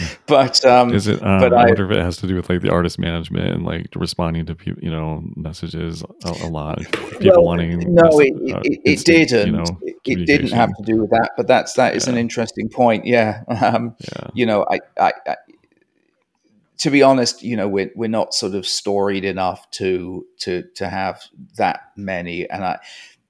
but 0.26 0.64
um, 0.64 0.92
is 0.92 1.06
it? 1.06 1.22
Um, 1.22 1.40
but 1.40 1.52
I, 1.52 1.62
I, 1.62 1.64
wonder 1.66 1.90
if 1.90 1.96
it 1.96 2.02
has 2.02 2.16
to 2.18 2.26
do 2.26 2.34
with 2.34 2.48
like 2.48 2.62
the 2.62 2.70
artist 2.70 2.98
management 2.98 3.54
and 3.54 3.64
like 3.64 3.88
responding 3.94 4.46
to 4.46 4.54
people, 4.54 4.82
you 4.82 4.90
know, 4.90 5.22
messages 5.36 6.02
a, 6.24 6.28
a 6.44 6.48
lot. 6.48 6.78
People 6.78 7.30
well, 7.30 7.44
wanting. 7.44 7.94
No, 7.94 8.20
it, 8.20 8.54
uh, 8.54 8.60
it, 8.64 8.80
it 8.84 9.04
didn't. 9.04 9.46
You 9.46 9.52
know, 9.52 9.78
it, 10.04 10.26
didn't 10.26 10.52
have 10.52 10.74
to 10.76 10.82
do 10.82 11.00
with 11.00 11.10
that. 11.10 11.30
But 11.36 11.46
that's 11.46 11.74
that 11.74 11.96
is 11.96 12.06
yeah. 12.06 12.12
an 12.12 12.18
interesting 12.18 12.68
point. 12.68 13.06
Yeah. 13.06 13.42
Um, 13.64 13.96
yeah. 14.00 14.28
You 14.34 14.44
know, 14.44 14.66
I, 14.70 14.80
I, 15.00 15.12
I, 15.26 15.36
to 16.78 16.90
be 16.90 17.02
honest, 17.02 17.42
you 17.42 17.56
know, 17.56 17.66
we're 17.66 17.90
we're 17.94 18.10
not 18.10 18.34
sort 18.34 18.54
of 18.54 18.66
storied 18.66 19.24
enough 19.24 19.70
to 19.72 20.26
to 20.40 20.64
to 20.74 20.88
have 20.88 21.22
that 21.56 21.92
many, 21.96 22.48
and 22.50 22.62
I 22.62 22.78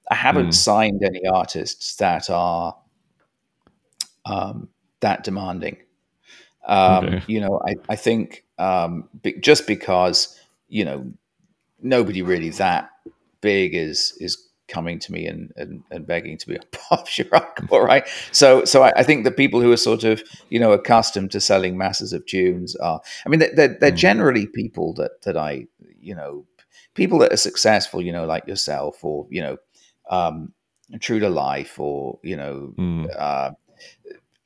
I 0.09 0.15
haven't 0.15 0.47
mm. 0.47 0.53
signed 0.53 1.03
any 1.03 1.25
artists 1.25 1.95
that 1.97 2.29
are 2.29 2.75
um, 4.25 4.69
that 4.99 5.23
demanding. 5.23 5.77
Um, 6.67 7.05
okay. 7.05 7.23
You 7.27 7.41
know, 7.41 7.61
I, 7.65 7.75
I 7.89 7.95
think 7.95 8.43
um, 8.57 9.09
be, 9.21 9.39
just 9.39 9.67
because 9.67 10.39
you 10.67 10.85
know 10.85 11.11
nobody 11.81 12.21
really 12.21 12.49
that 12.51 12.89
big 13.41 13.75
is 13.75 14.17
is 14.19 14.41
coming 14.67 14.97
to 14.97 15.11
me 15.11 15.27
and, 15.27 15.53
and, 15.55 15.83
and 15.91 16.07
begging 16.07 16.37
to 16.37 16.47
be 16.47 16.55
a 16.55 16.59
pop 16.71 17.07
uncle, 17.31 17.79
right? 17.79 18.07
So 18.31 18.65
so 18.65 18.83
I, 18.83 18.93
I, 18.97 19.03
think 19.03 19.23
the 19.23 19.31
people 19.31 19.61
who 19.61 19.71
are 19.71 19.77
sort 19.77 20.03
of 20.03 20.23
you 20.49 20.59
know 20.59 20.71
accustomed 20.71 21.31
to 21.31 21.41
selling 21.41 21.77
masses 21.77 22.13
of 22.13 22.25
tunes 22.25 22.75
are, 22.77 23.01
I 23.25 23.29
mean, 23.29 23.39
they're, 23.39 23.77
they're 23.79 23.91
mm. 23.91 23.95
generally 23.95 24.47
people 24.47 24.93
that 24.95 25.21
that 25.23 25.37
I 25.37 25.67
you 25.99 26.15
know 26.15 26.45
people 26.93 27.19
that 27.19 27.33
are 27.33 27.37
successful, 27.37 28.01
you 28.01 28.11
know, 28.11 28.25
like 28.25 28.47
yourself 28.47 29.03
or 29.03 29.27
you 29.29 29.41
know, 29.41 29.57
um, 30.09 30.53
true 30.99 31.19
to 31.19 31.29
life 31.29 31.79
or 31.79 32.19
you 32.23 32.35
know. 32.35 32.73
Mm. 32.77 33.15
Uh, 33.15 33.51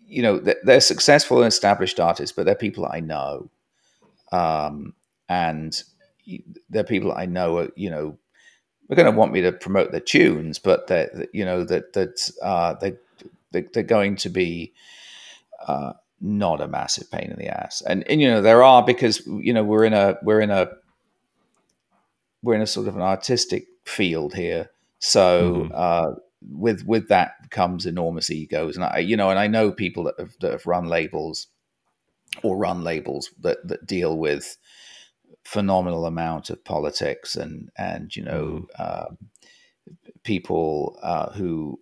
you 0.10 0.24
know 0.24 0.40
they're 0.64 0.82
successful 0.82 1.38
and 1.38 1.48
established 1.48 2.00
artists, 2.00 2.36
but 2.36 2.46
they're 2.46 2.56
people 2.56 2.88
I 2.92 3.00
know, 3.00 3.50
um, 4.32 4.94
and 5.30 5.82
they're 6.70 6.84
people 6.84 7.14
I 7.14 7.26
know. 7.26 7.60
Are, 7.60 7.70
you 7.76 7.90
know, 7.90 8.18
are 8.90 8.96
going 8.96 9.12
to 9.12 9.18
want 9.18 9.32
me 9.32 9.42
to 9.42 9.52
promote 9.52 9.92
their 9.92 10.02
tunes, 10.02 10.58
but 10.58 10.88
that 10.88 11.30
you 11.32 11.46
know 11.46 11.64
that 11.64 11.94
that 11.94 12.32
uh, 12.42 12.74
they, 12.82 12.96
they 13.52 13.62
they're 13.74 13.84
going 13.84 14.16
to 14.18 14.30
be 14.30 14.74
uh, 15.68 15.94
not 16.20 16.60
a 16.60 16.68
massive 16.68 17.10
pain 17.12 17.30
in 17.32 17.38
the 17.38 17.48
ass. 17.48 17.82
And 17.86 18.10
and 18.10 18.20
you 18.20 18.30
know 18.30 18.42
there 18.42 18.64
are 18.64 18.84
because 18.84 19.26
you 19.28 19.54
know 19.54 19.64
we're 19.64 19.86
in 19.86 19.94
a 19.94 20.18
we're 20.24 20.42
in 20.42 20.50
a 20.50 20.72
we're 22.42 22.56
in 22.56 22.62
a 22.62 22.68
sort 22.68 22.88
of 22.88 22.96
an 22.96 23.04
artistic 23.04 23.68
field 23.86 24.34
here, 24.34 24.72
so. 24.98 25.54
Mm-hmm. 25.54 25.72
Uh, 25.74 26.16
with 26.42 26.86
with 26.86 27.08
that 27.10 27.50
comes 27.50 27.86
enormous 27.86 28.30
egos, 28.30 28.76
and 28.76 28.86
I 28.86 29.00
you 29.00 29.18
know, 29.18 29.30
and 29.30 29.40
I 29.40 29.48
know 29.48 29.72
people 29.72 30.04
that 30.06 30.16
have, 30.20 30.36
that 30.42 30.52
have 30.52 30.66
run 30.66 30.88
labels 30.88 31.48
or 32.44 32.58
run 32.58 32.84
labels 32.84 33.30
that 33.42 33.68
that 33.68 33.86
deal 33.86 34.18
with 34.18 34.58
phenomenal 35.44 36.06
amount 36.06 36.50
of 36.50 36.64
politics 36.64 37.36
and 37.36 37.70
and 37.78 38.16
you 38.16 38.24
know 38.24 38.68
mm. 38.80 38.80
uh, 38.80 39.08
people 40.24 40.98
uh, 41.02 41.32
who 41.32 41.80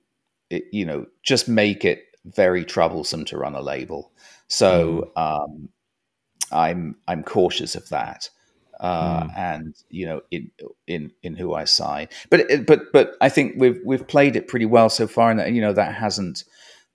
you 0.49 0.85
know 0.85 1.05
just 1.23 1.47
make 1.47 1.83
it 1.83 2.03
very 2.25 2.65
troublesome 2.65 3.25
to 3.25 3.37
run 3.37 3.55
a 3.55 3.61
label. 3.61 4.11
So 4.47 5.11
mm. 5.15 5.21
um, 5.21 5.69
I'm 6.51 6.95
I'm 7.07 7.23
cautious 7.23 7.75
of 7.75 7.89
that 7.89 8.29
uh, 8.79 9.23
mm. 9.23 9.37
and 9.37 9.75
you 9.89 10.05
know 10.05 10.21
in 10.31 10.51
in 10.87 11.11
in 11.23 11.35
who 11.35 11.53
I 11.53 11.65
sign. 11.65 12.07
But 12.29 12.65
but 12.65 12.91
but 12.93 13.15
I 13.21 13.29
think 13.29 13.55
we've 13.57 13.79
we've 13.85 14.07
played 14.07 14.35
it 14.35 14.47
pretty 14.47 14.65
well 14.65 14.89
so 14.89 15.07
far, 15.07 15.31
and 15.31 15.39
that 15.39 15.51
you 15.51 15.61
know 15.61 15.73
that 15.73 15.95
hasn't 15.95 16.43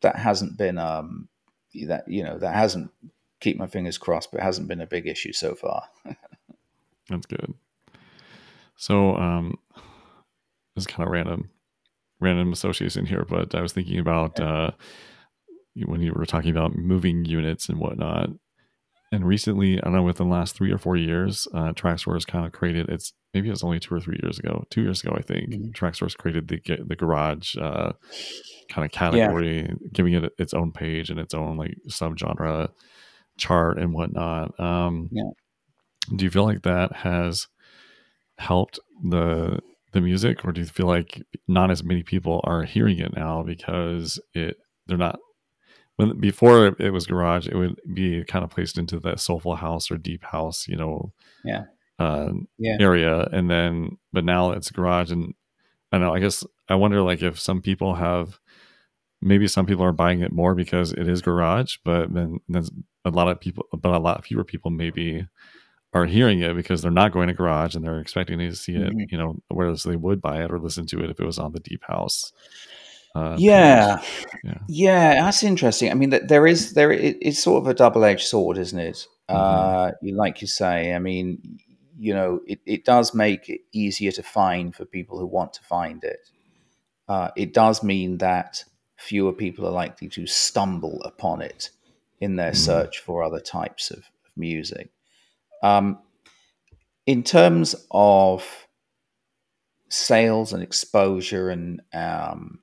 that 0.00 0.16
hasn't 0.16 0.56
been 0.56 0.78
um 0.78 1.28
that 1.86 2.06
you 2.08 2.22
know 2.22 2.38
that 2.38 2.54
hasn't 2.54 2.90
keep 3.40 3.58
my 3.58 3.66
fingers 3.66 3.98
crossed, 3.98 4.30
but 4.32 4.40
hasn't 4.40 4.68
been 4.68 4.80
a 4.80 4.86
big 4.86 5.06
issue 5.06 5.32
so 5.32 5.54
far. 5.54 5.84
That's 7.08 7.26
good. 7.26 7.54
So 8.76 9.16
um, 9.16 9.58
this 10.74 10.82
is 10.82 10.86
kind 10.86 11.06
of 11.06 11.12
random 11.12 11.50
random 12.20 12.52
association 12.52 13.06
here, 13.06 13.26
but 13.28 13.54
I 13.54 13.60
was 13.60 13.72
thinking 13.72 13.98
about 13.98 14.38
uh, 14.38 14.70
when 15.74 16.00
you 16.00 16.12
were 16.12 16.26
talking 16.26 16.50
about 16.50 16.76
moving 16.76 17.24
units 17.24 17.68
and 17.68 17.78
whatnot 17.78 18.30
and 19.12 19.26
recently, 19.26 19.78
I 19.78 19.84
don't 19.84 19.92
know, 19.92 20.02
within 20.02 20.30
the 20.30 20.34
last 20.34 20.56
three 20.56 20.72
or 20.72 20.78
four 20.78 20.96
years, 20.96 21.46
uh, 21.52 21.72
has 21.76 22.24
kind 22.24 22.46
of 22.46 22.52
created 22.52 22.88
its. 22.88 23.12
Maybe 23.34 23.50
it's 23.50 23.62
only 23.62 23.78
two 23.78 23.94
or 23.94 24.00
three 24.00 24.18
years 24.22 24.38
ago. 24.38 24.64
Two 24.70 24.82
years 24.82 25.04
ago, 25.04 25.14
I 25.16 25.20
think. 25.20 25.50
Mm-hmm. 25.50 25.70
Traxsource 25.70 26.16
created 26.16 26.48
the 26.48 26.60
the 26.88 26.96
garage 26.96 27.54
uh, 27.58 27.92
kind 28.70 28.86
of 28.86 28.90
category, 28.90 29.60
yeah. 29.60 29.74
giving 29.92 30.14
it 30.14 30.32
its 30.38 30.54
own 30.54 30.72
page 30.72 31.10
and 31.10 31.20
its 31.20 31.34
own 31.34 31.58
like 31.58 31.74
subgenre 31.88 32.70
chart 33.36 33.78
and 33.78 33.92
whatnot. 33.92 34.58
Um, 34.58 35.10
yeah. 35.12 35.30
Do 36.16 36.24
you 36.24 36.30
feel 36.30 36.44
like 36.44 36.62
that 36.62 36.96
has 36.96 37.48
helped 38.38 38.80
the 39.04 39.60
the 39.92 40.00
music, 40.00 40.42
or 40.44 40.52
do 40.52 40.62
you 40.62 40.66
feel 40.66 40.86
like 40.86 41.22
not 41.46 41.70
as 41.70 41.84
many 41.84 42.02
people 42.02 42.40
are 42.44 42.62
hearing 42.62 42.98
it 42.98 43.14
now 43.14 43.42
because 43.42 44.18
it 44.32 44.56
they're 44.86 44.96
not 44.96 45.18
when 45.96 46.18
before 46.18 46.74
it 46.78 46.90
was 46.90 47.06
garage, 47.06 47.46
it 47.46 47.56
would 47.56 47.80
be 47.92 48.24
kind 48.24 48.44
of 48.44 48.50
placed 48.50 48.78
into 48.78 48.98
the 48.98 49.16
soulful 49.16 49.56
house 49.56 49.90
or 49.90 49.98
deep 49.98 50.24
house, 50.24 50.66
you 50.66 50.76
know, 50.76 51.12
yeah, 51.44 51.64
uh, 51.98 52.32
yeah. 52.58 52.76
area, 52.80 53.28
and 53.32 53.50
then 53.50 53.98
but 54.12 54.24
now 54.24 54.52
it's 54.52 54.70
garage, 54.70 55.10
and 55.10 55.34
I 55.92 55.98
know. 55.98 56.14
I 56.14 56.20
guess 56.20 56.44
I 56.68 56.74
wonder 56.74 57.02
like 57.02 57.22
if 57.22 57.38
some 57.38 57.60
people 57.60 57.94
have 57.94 58.38
maybe 59.20 59.46
some 59.46 59.66
people 59.66 59.84
are 59.84 59.92
buying 59.92 60.20
it 60.20 60.32
more 60.32 60.54
because 60.54 60.92
it 60.92 61.08
is 61.08 61.22
garage, 61.22 61.76
but 61.84 62.12
then 62.12 62.40
there's 62.48 62.70
a 63.04 63.10
lot 63.10 63.28
of 63.28 63.40
people, 63.40 63.66
but 63.72 63.94
a 63.94 63.98
lot 63.98 64.24
fewer 64.24 64.44
people 64.44 64.70
maybe 64.70 65.26
are 65.94 66.06
hearing 66.06 66.40
it 66.40 66.56
because 66.56 66.82
they're 66.82 66.90
not 66.90 67.12
going 67.12 67.28
to 67.28 67.34
garage 67.34 67.74
and 67.74 67.84
they're 67.84 68.00
expecting 68.00 68.38
to 68.38 68.54
see 68.56 68.74
it, 68.74 68.88
mm-hmm. 68.88 69.04
you 69.10 69.18
know, 69.18 69.36
whereas 69.48 69.82
they 69.82 69.96
would 69.96 70.20
buy 70.20 70.42
it 70.42 70.50
or 70.50 70.58
listen 70.58 70.86
to 70.86 71.02
it 71.02 71.10
if 71.10 71.20
it 71.20 71.26
was 71.26 71.38
on 71.38 71.52
the 71.52 71.60
deep 71.60 71.84
house. 71.84 72.32
Uh, 73.14 73.36
yeah. 73.38 74.02
yeah, 74.42 74.58
yeah, 74.68 75.14
that's 75.24 75.42
interesting. 75.42 75.90
I 75.90 75.94
mean, 75.94 76.10
there 76.10 76.46
is 76.46 76.72
there 76.72 76.90
it's 76.90 77.42
sort 77.42 77.62
of 77.62 77.68
a 77.68 77.74
double 77.74 78.04
edged 78.04 78.26
sword, 78.26 78.56
isn't 78.56 78.78
it? 78.78 79.06
Mm-hmm. 79.28 80.06
Uh, 80.06 80.14
like 80.14 80.40
you 80.40 80.46
say, 80.46 80.94
I 80.94 80.98
mean, 80.98 81.58
you 81.98 82.14
know, 82.14 82.40
it, 82.46 82.60
it 82.64 82.84
does 82.84 83.14
make 83.14 83.48
it 83.48 83.60
easier 83.72 84.12
to 84.12 84.22
find 84.22 84.74
for 84.74 84.84
people 84.84 85.18
who 85.18 85.26
want 85.26 85.52
to 85.54 85.62
find 85.62 86.02
it. 86.04 86.30
Uh, 87.08 87.30
it 87.36 87.52
does 87.52 87.82
mean 87.82 88.18
that 88.18 88.64
fewer 88.96 89.32
people 89.32 89.66
are 89.66 89.72
likely 89.72 90.08
to 90.08 90.26
stumble 90.26 91.02
upon 91.02 91.42
it 91.42 91.70
in 92.20 92.36
their 92.36 92.52
mm. 92.52 92.56
search 92.56 93.00
for 93.00 93.22
other 93.22 93.40
types 93.40 93.90
of, 93.90 93.98
of 93.98 94.36
music. 94.36 94.90
Um, 95.62 95.98
in 97.06 97.22
terms 97.22 97.74
of 97.90 98.66
sales 99.88 100.52
and 100.52 100.62
exposure 100.62 101.50
and 101.50 101.82
um, 101.92 102.60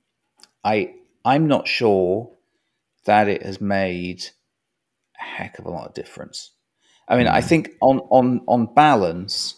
I 0.70 0.93
I'm 1.26 1.47
not 1.47 1.67
sure 1.67 2.32
that 3.05 3.28
it 3.28 3.43
has 3.43 3.59
made 3.59 4.26
a 5.20 5.24
heck 5.24 5.57
of 5.57 5.65
a 5.65 5.72
lot 5.72 5.88
of 5.88 5.93
difference. 5.95 6.51
I 7.07 7.17
mean, 7.17 7.26
mm. 7.26 7.32
I 7.32 7.41
think 7.41 7.72
on 7.82 7.99
on 8.11 8.41
on 8.47 8.74
balance, 8.74 9.55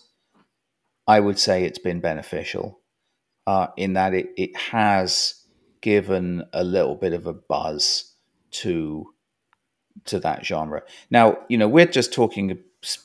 I 1.08 1.20
would 1.20 1.38
say 1.38 1.66
it's 1.66 1.80
been 1.80 2.00
beneficial 2.00 2.80
uh, 3.46 3.68
in 3.76 3.94
that 3.94 4.14
it 4.14 4.30
it 4.38 4.56
has 4.56 5.46
given 5.82 6.46
a 6.54 6.64
little 6.64 6.96
bit 6.96 7.14
of 7.14 7.28
a 7.28 7.34
buzz 7.34 8.14
to 8.52 9.14
to 10.06 10.20
that 10.20 10.46
genre. 10.46 10.82
Now, 11.10 11.40
you 11.50 11.58
know, 11.58 11.68
we're 11.68 11.88
just 11.88 12.14
talking 12.14 12.58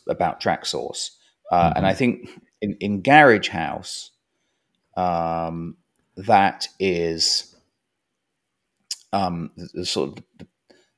about 0.09 0.41
Traxsource, 0.41 1.11
uh, 1.51 1.71
mm-hmm. 1.71 1.79
and 1.79 1.87
I 1.87 1.95
think 1.95 2.31
in 2.63 2.77
in 2.79 3.03
Garage 3.03 3.49
House, 3.49 4.13
um, 4.97 5.77
that 6.17 6.69
is 6.79 7.56
um, 9.17 9.51
the, 9.57 9.69
the 9.75 9.87
sort 9.87 10.11
of 10.11 10.25
the, 10.39 10.47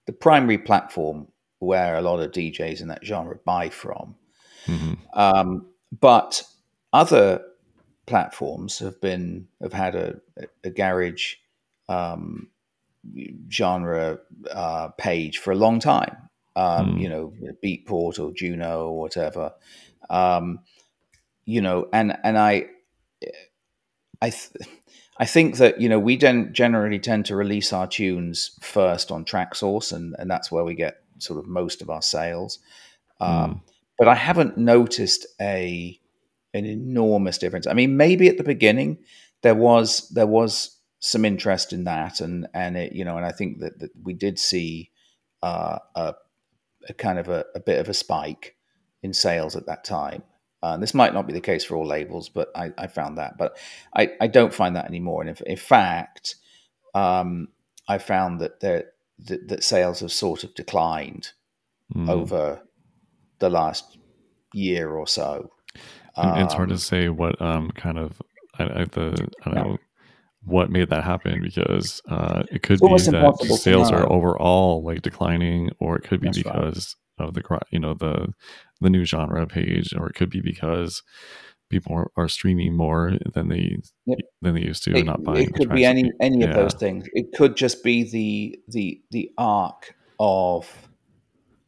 the, 0.06 0.12
primary 0.12 0.58
platform 0.58 1.28
where 1.60 1.96
a 1.96 2.00
lot 2.00 2.20
of 2.20 2.32
DJs 2.32 2.80
in 2.80 2.88
that 2.88 3.04
genre 3.04 3.38
buy 3.44 3.68
from. 3.68 4.16
Mm-hmm. 4.66 4.94
Um, 5.14 5.66
but 6.00 6.42
other 6.92 7.42
platforms 8.06 8.78
have 8.80 9.00
been 9.00 9.48
have 9.62 9.72
had 9.72 9.94
a, 9.94 10.20
a 10.64 10.70
garage 10.70 11.34
um, 11.88 12.48
genre 13.50 14.18
uh, 14.50 14.88
page 14.98 15.38
for 15.38 15.52
a 15.52 15.56
long 15.56 15.78
time. 15.78 16.16
Um, 16.56 16.96
mm. 16.96 17.00
You 17.00 17.08
know, 17.08 17.32
Beatport 17.64 18.18
or 18.18 18.32
Juno 18.32 18.88
or 18.88 18.98
whatever. 18.98 19.52
Um, 20.10 20.60
you 21.44 21.60
know, 21.60 21.88
and 21.92 22.18
and 22.24 22.36
I, 22.36 22.66
I, 24.20 24.30
th- 24.30 24.68
I 25.18 25.26
think 25.26 25.56
that 25.56 25.80
you 25.80 25.88
know 25.88 25.98
we 25.98 26.16
generally 26.16 26.98
tend 26.98 27.26
to 27.26 27.36
release 27.36 27.72
our 27.72 27.86
tunes 27.86 28.52
first 28.60 29.10
on 29.10 29.24
Traxsource, 29.24 29.92
and 29.92 30.14
and 30.18 30.30
that's 30.30 30.52
where 30.52 30.64
we 30.64 30.74
get 30.74 31.02
sort 31.18 31.38
of 31.38 31.46
most 31.46 31.82
of 31.82 31.90
our 31.90 32.02
sales. 32.02 32.58
Um, 33.20 33.30
mm. 33.30 33.60
But 33.98 34.08
I 34.08 34.14
haven't 34.14 34.56
noticed 34.56 35.26
a 35.40 35.98
an 36.54 36.64
enormous 36.64 37.38
difference. 37.38 37.66
I 37.66 37.74
mean, 37.74 37.96
maybe 37.96 38.28
at 38.28 38.38
the 38.38 38.44
beginning 38.44 38.98
there 39.42 39.54
was 39.54 40.08
there 40.10 40.26
was 40.26 40.76
some 41.00 41.24
interest 41.24 41.72
in 41.72 41.84
that, 41.84 42.20
and 42.20 42.46
and 42.54 42.76
it 42.76 42.92
you 42.92 43.04
know, 43.04 43.16
and 43.16 43.26
I 43.26 43.32
think 43.32 43.60
that, 43.60 43.78
that 43.80 43.90
we 44.02 44.14
did 44.14 44.38
see 44.38 44.90
uh, 45.42 45.78
a, 45.94 46.14
a, 46.88 46.94
kind 46.94 47.18
of 47.18 47.28
a, 47.28 47.44
a, 47.54 47.60
bit 47.60 47.78
of 47.78 47.88
a 47.88 47.94
spike 47.94 48.56
in 49.04 49.12
sales 49.12 49.54
at 49.54 49.66
that 49.66 49.84
time. 49.84 50.24
Uh, 50.62 50.76
this 50.76 50.94
might 50.94 51.14
not 51.14 51.26
be 51.26 51.32
the 51.32 51.40
case 51.40 51.64
for 51.64 51.76
all 51.76 51.86
labels, 51.86 52.28
but 52.28 52.50
I, 52.54 52.72
I 52.76 52.86
found 52.88 53.18
that. 53.18 53.38
But 53.38 53.56
I, 53.94 54.10
I, 54.20 54.26
don't 54.26 54.52
find 54.52 54.74
that 54.74 54.86
anymore. 54.86 55.20
And 55.20 55.30
if, 55.30 55.40
in 55.42 55.56
fact, 55.56 56.34
um, 56.94 57.48
I 57.86 57.98
found 57.98 58.40
that, 58.40 58.58
there, 58.58 58.86
that, 59.26 59.48
that 59.48 59.62
sales 59.62 60.00
have 60.00 60.10
sort 60.10 60.42
of 60.42 60.54
declined 60.56 61.30
mm. 61.94 62.10
over 62.10 62.60
the 63.38 63.50
last 63.50 63.98
year 64.52 64.90
or 64.90 65.06
so. 65.06 65.50
Um, 66.16 66.38
it's 66.40 66.54
hard 66.54 66.70
to 66.70 66.74
um, 66.74 66.78
say 66.78 67.08
what 67.08 67.40
um, 67.40 67.70
kind 67.70 67.98
of 67.98 68.20
I, 68.58 68.64
I, 68.64 68.84
the 68.84 69.28
I 69.44 69.50
don't 69.50 69.54
know 69.54 69.78
what 70.44 70.70
made 70.70 70.90
that 70.90 71.04
happen 71.04 71.40
because 71.42 72.00
uh, 72.08 72.42
it 72.50 72.62
could 72.62 72.80
be 72.80 72.88
that 72.88 73.58
sales 73.60 73.90
are 73.90 74.10
overall 74.10 74.82
like 74.82 75.02
declining, 75.02 75.70
or 75.78 75.96
it 75.96 76.04
could 76.04 76.20
be 76.20 76.28
That's 76.28 76.38
because. 76.38 76.96
Of 77.20 77.34
the 77.34 77.42
you 77.70 77.78
know 77.78 77.94
the 77.94 78.32
the 78.80 78.90
new 78.90 79.04
genre 79.04 79.46
page, 79.46 79.94
or 79.94 80.08
it 80.08 80.14
could 80.14 80.30
be 80.30 80.40
because 80.40 81.02
people 81.70 81.94
are, 81.94 82.10
are 82.16 82.28
streaming 82.28 82.74
more 82.74 83.12
than 83.34 83.48
they 83.48 83.78
yep. 84.06 84.18
than 84.40 84.54
they 84.54 84.62
used 84.62 84.84
to, 84.84 84.96
it, 84.96 85.04
not 85.04 85.22
buying. 85.22 85.48
It 85.48 85.54
could 85.54 85.70
be 85.70 85.84
any 85.84 86.10
any 86.20 86.40
yeah. 86.40 86.48
of 86.48 86.54
those 86.54 86.74
things. 86.74 87.06
It 87.12 87.32
could 87.36 87.56
just 87.56 87.82
be 87.82 88.04
the 88.04 88.58
the 88.68 89.00
the 89.10 89.30
arc 89.38 89.94
of 90.18 90.70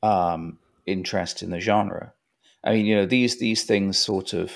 um, 0.03 0.59
interest 0.87 1.43
in 1.43 1.51
the 1.51 1.61
genre. 1.61 2.13
I 2.63 2.75
mean, 2.75 2.87
you 2.87 2.97
know, 2.97 3.07
these 3.07 3.39
these 3.39 3.65
things 3.65 3.99
sort 3.99 4.33
of 4.33 4.53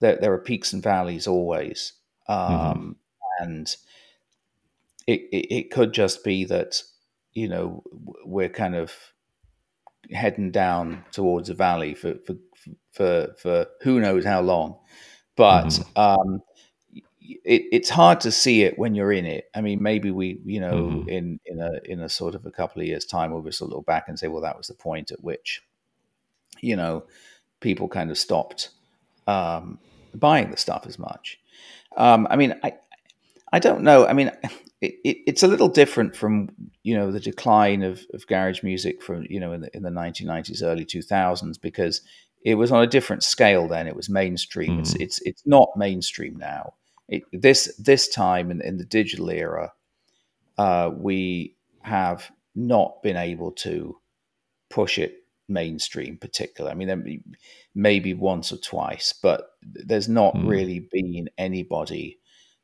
there, 0.00 0.16
there 0.16 0.32
are 0.32 0.38
peaks 0.38 0.72
and 0.72 0.82
valleys 0.82 1.26
always. 1.26 1.94
Mm-hmm. 2.28 2.54
Um, 2.54 2.74
mm-hmm 2.74 2.92
and 3.38 3.76
it, 5.06 5.20
it, 5.32 5.54
it 5.54 5.70
could 5.70 5.92
just 5.92 6.24
be 6.24 6.44
that 6.44 6.82
you 7.32 7.48
know 7.48 7.82
we're 8.24 8.48
kind 8.48 8.74
of 8.74 8.92
heading 10.12 10.50
down 10.50 11.04
towards 11.12 11.50
a 11.50 11.54
valley 11.54 11.94
for 11.94 12.14
for 12.26 12.36
for, 12.92 13.34
for 13.38 13.66
who 13.82 14.00
knows 14.00 14.24
how 14.24 14.40
long, 14.40 14.78
but 15.36 15.68
mm-hmm. 15.68 15.98
um, 15.98 16.42
it, 17.20 17.62
it's 17.72 17.88
hard 17.88 18.20
to 18.20 18.30
see 18.30 18.62
it 18.62 18.78
when 18.78 18.94
you're 18.94 19.12
in 19.12 19.26
it. 19.26 19.46
I 19.54 19.60
mean, 19.60 19.82
maybe 19.82 20.10
we, 20.10 20.40
you 20.44 20.60
know, 20.60 20.72
mm-hmm. 20.72 21.08
in 21.08 21.40
in 21.46 21.60
a 21.60 21.70
in 21.84 22.00
a 22.00 22.08
sort 22.08 22.34
of 22.34 22.46
a 22.46 22.50
couple 22.50 22.82
of 22.82 22.88
years' 22.88 23.06
time, 23.06 23.32
we'll 23.32 23.42
just 23.42 23.62
look 23.62 23.86
back 23.86 24.08
and 24.08 24.18
say, 24.18 24.28
well, 24.28 24.42
that 24.42 24.56
was 24.56 24.68
the 24.68 24.74
point 24.74 25.10
at 25.10 25.22
which, 25.22 25.62
you 26.60 26.76
know, 26.76 27.04
people 27.60 27.88
kind 27.88 28.10
of 28.10 28.18
stopped 28.18 28.70
um, 29.26 29.78
buying 30.14 30.50
the 30.50 30.56
stuff 30.56 30.86
as 30.86 30.98
much. 30.98 31.38
Um, 31.96 32.26
I 32.30 32.36
mean, 32.36 32.58
I, 32.62 32.74
I 33.52 33.58
don't 33.58 33.82
know. 33.82 34.06
I 34.06 34.12
mean, 34.12 34.30
it, 34.82 34.96
it, 35.04 35.18
it's 35.28 35.42
a 35.44 35.48
little 35.48 35.68
different 35.68 36.14
from 36.14 36.50
you 36.82 36.94
know 36.94 37.10
the 37.10 37.20
decline 37.20 37.82
of, 37.82 38.04
of 38.12 38.26
garage 38.26 38.62
music 38.62 39.00
from 39.00 39.24
you 39.30 39.38
know 39.40 39.52
in 39.52 39.62
the 39.62 39.74
in 39.74 39.84
the 39.84 39.90
1990s, 39.90 40.62
early 40.62 40.84
2000s 40.84 41.60
because 41.60 42.02
it 42.44 42.56
was 42.56 42.72
on 42.72 42.82
a 42.82 42.88
different 42.88 43.22
scale 43.22 43.68
then. 43.68 43.86
It 43.86 43.94
was 43.94 44.10
mainstream. 44.10 44.76
Mm. 44.76 44.80
It's 44.80 44.94
it's 44.96 45.22
it's 45.22 45.46
not 45.46 45.70
mainstream 45.76 46.36
now. 46.36 46.74
It, 47.08 47.22
this 47.32 47.72
this 47.78 48.08
time 48.08 48.50
in, 48.50 48.60
in 48.60 48.76
the 48.76 48.84
digital 48.84 49.30
era, 49.30 49.72
uh, 50.58 50.90
we 50.94 51.56
have 51.82 52.30
not 52.56 53.02
been 53.02 53.16
able 53.16 53.52
to 53.52 53.96
push 54.68 54.98
it 54.98 55.18
mainstream 55.48 56.16
particularly. 56.16 56.72
I 56.72 56.74
mean, 56.74 57.22
maybe 57.74 58.14
once 58.14 58.52
or 58.52 58.56
twice, 58.56 59.12
but 59.12 59.50
there's 59.62 60.08
not 60.08 60.34
mm. 60.34 60.48
really 60.48 60.88
been 60.90 61.28
anybody 61.38 62.18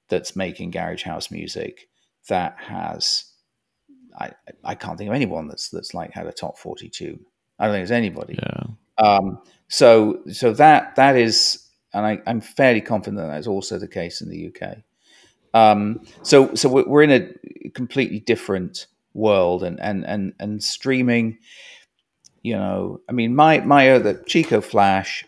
that's 0.09 0.35
making 0.35 0.71
garage 0.71 1.05
house 1.05 1.31
music 1.31 1.88
that 2.29 2.57
has 2.59 3.25
I, 4.19 4.33
I 4.65 4.75
can't 4.75 4.99
think 4.99 5.09
of 5.09 5.15
anyone 5.15 5.49
that's 5.49 5.69
that's 5.69 5.95
like 5.95 6.13
had 6.13 6.27
a 6.27 6.33
top 6.33 6.59
40 6.59 6.89
tune. 6.89 7.21
I 7.59 7.67
don't 7.67 7.75
think 7.75 7.89
there's 7.89 7.97
anybody. 7.97 8.39
Yeah. 8.41 8.65
Um, 8.99 9.41
so 9.69 10.21
so 10.33 10.53
that 10.55 10.97
that 10.97 11.17
is 11.17 11.69
and 11.93 12.05
I, 12.05 12.19
am 12.27 12.41
fairly 12.41 12.81
confident 12.81 13.19
that 13.19 13.29
that's 13.29 13.47
also 13.47 13.79
the 13.79 13.89
case 13.89 14.21
in 14.21 14.29
the 14.29 14.49
UK. 14.49 14.79
Um, 15.55 16.01
so 16.23 16.55
so 16.55 16.69
we're 16.69 17.03
in 17.03 17.11
a 17.11 17.71
completely 17.71 18.21
different 18.21 18.87
world 19.15 19.65
and 19.65 19.81
and 19.81 20.05
and 20.07 20.33
and 20.39 20.63
streaming 20.63 21.39
you 22.43 22.55
know 22.55 23.01
i 23.09 23.13
mean 23.13 23.35
my 23.35 23.59
my 23.61 23.91
other 23.91 24.23
chico 24.27 24.61
flash 24.61 25.25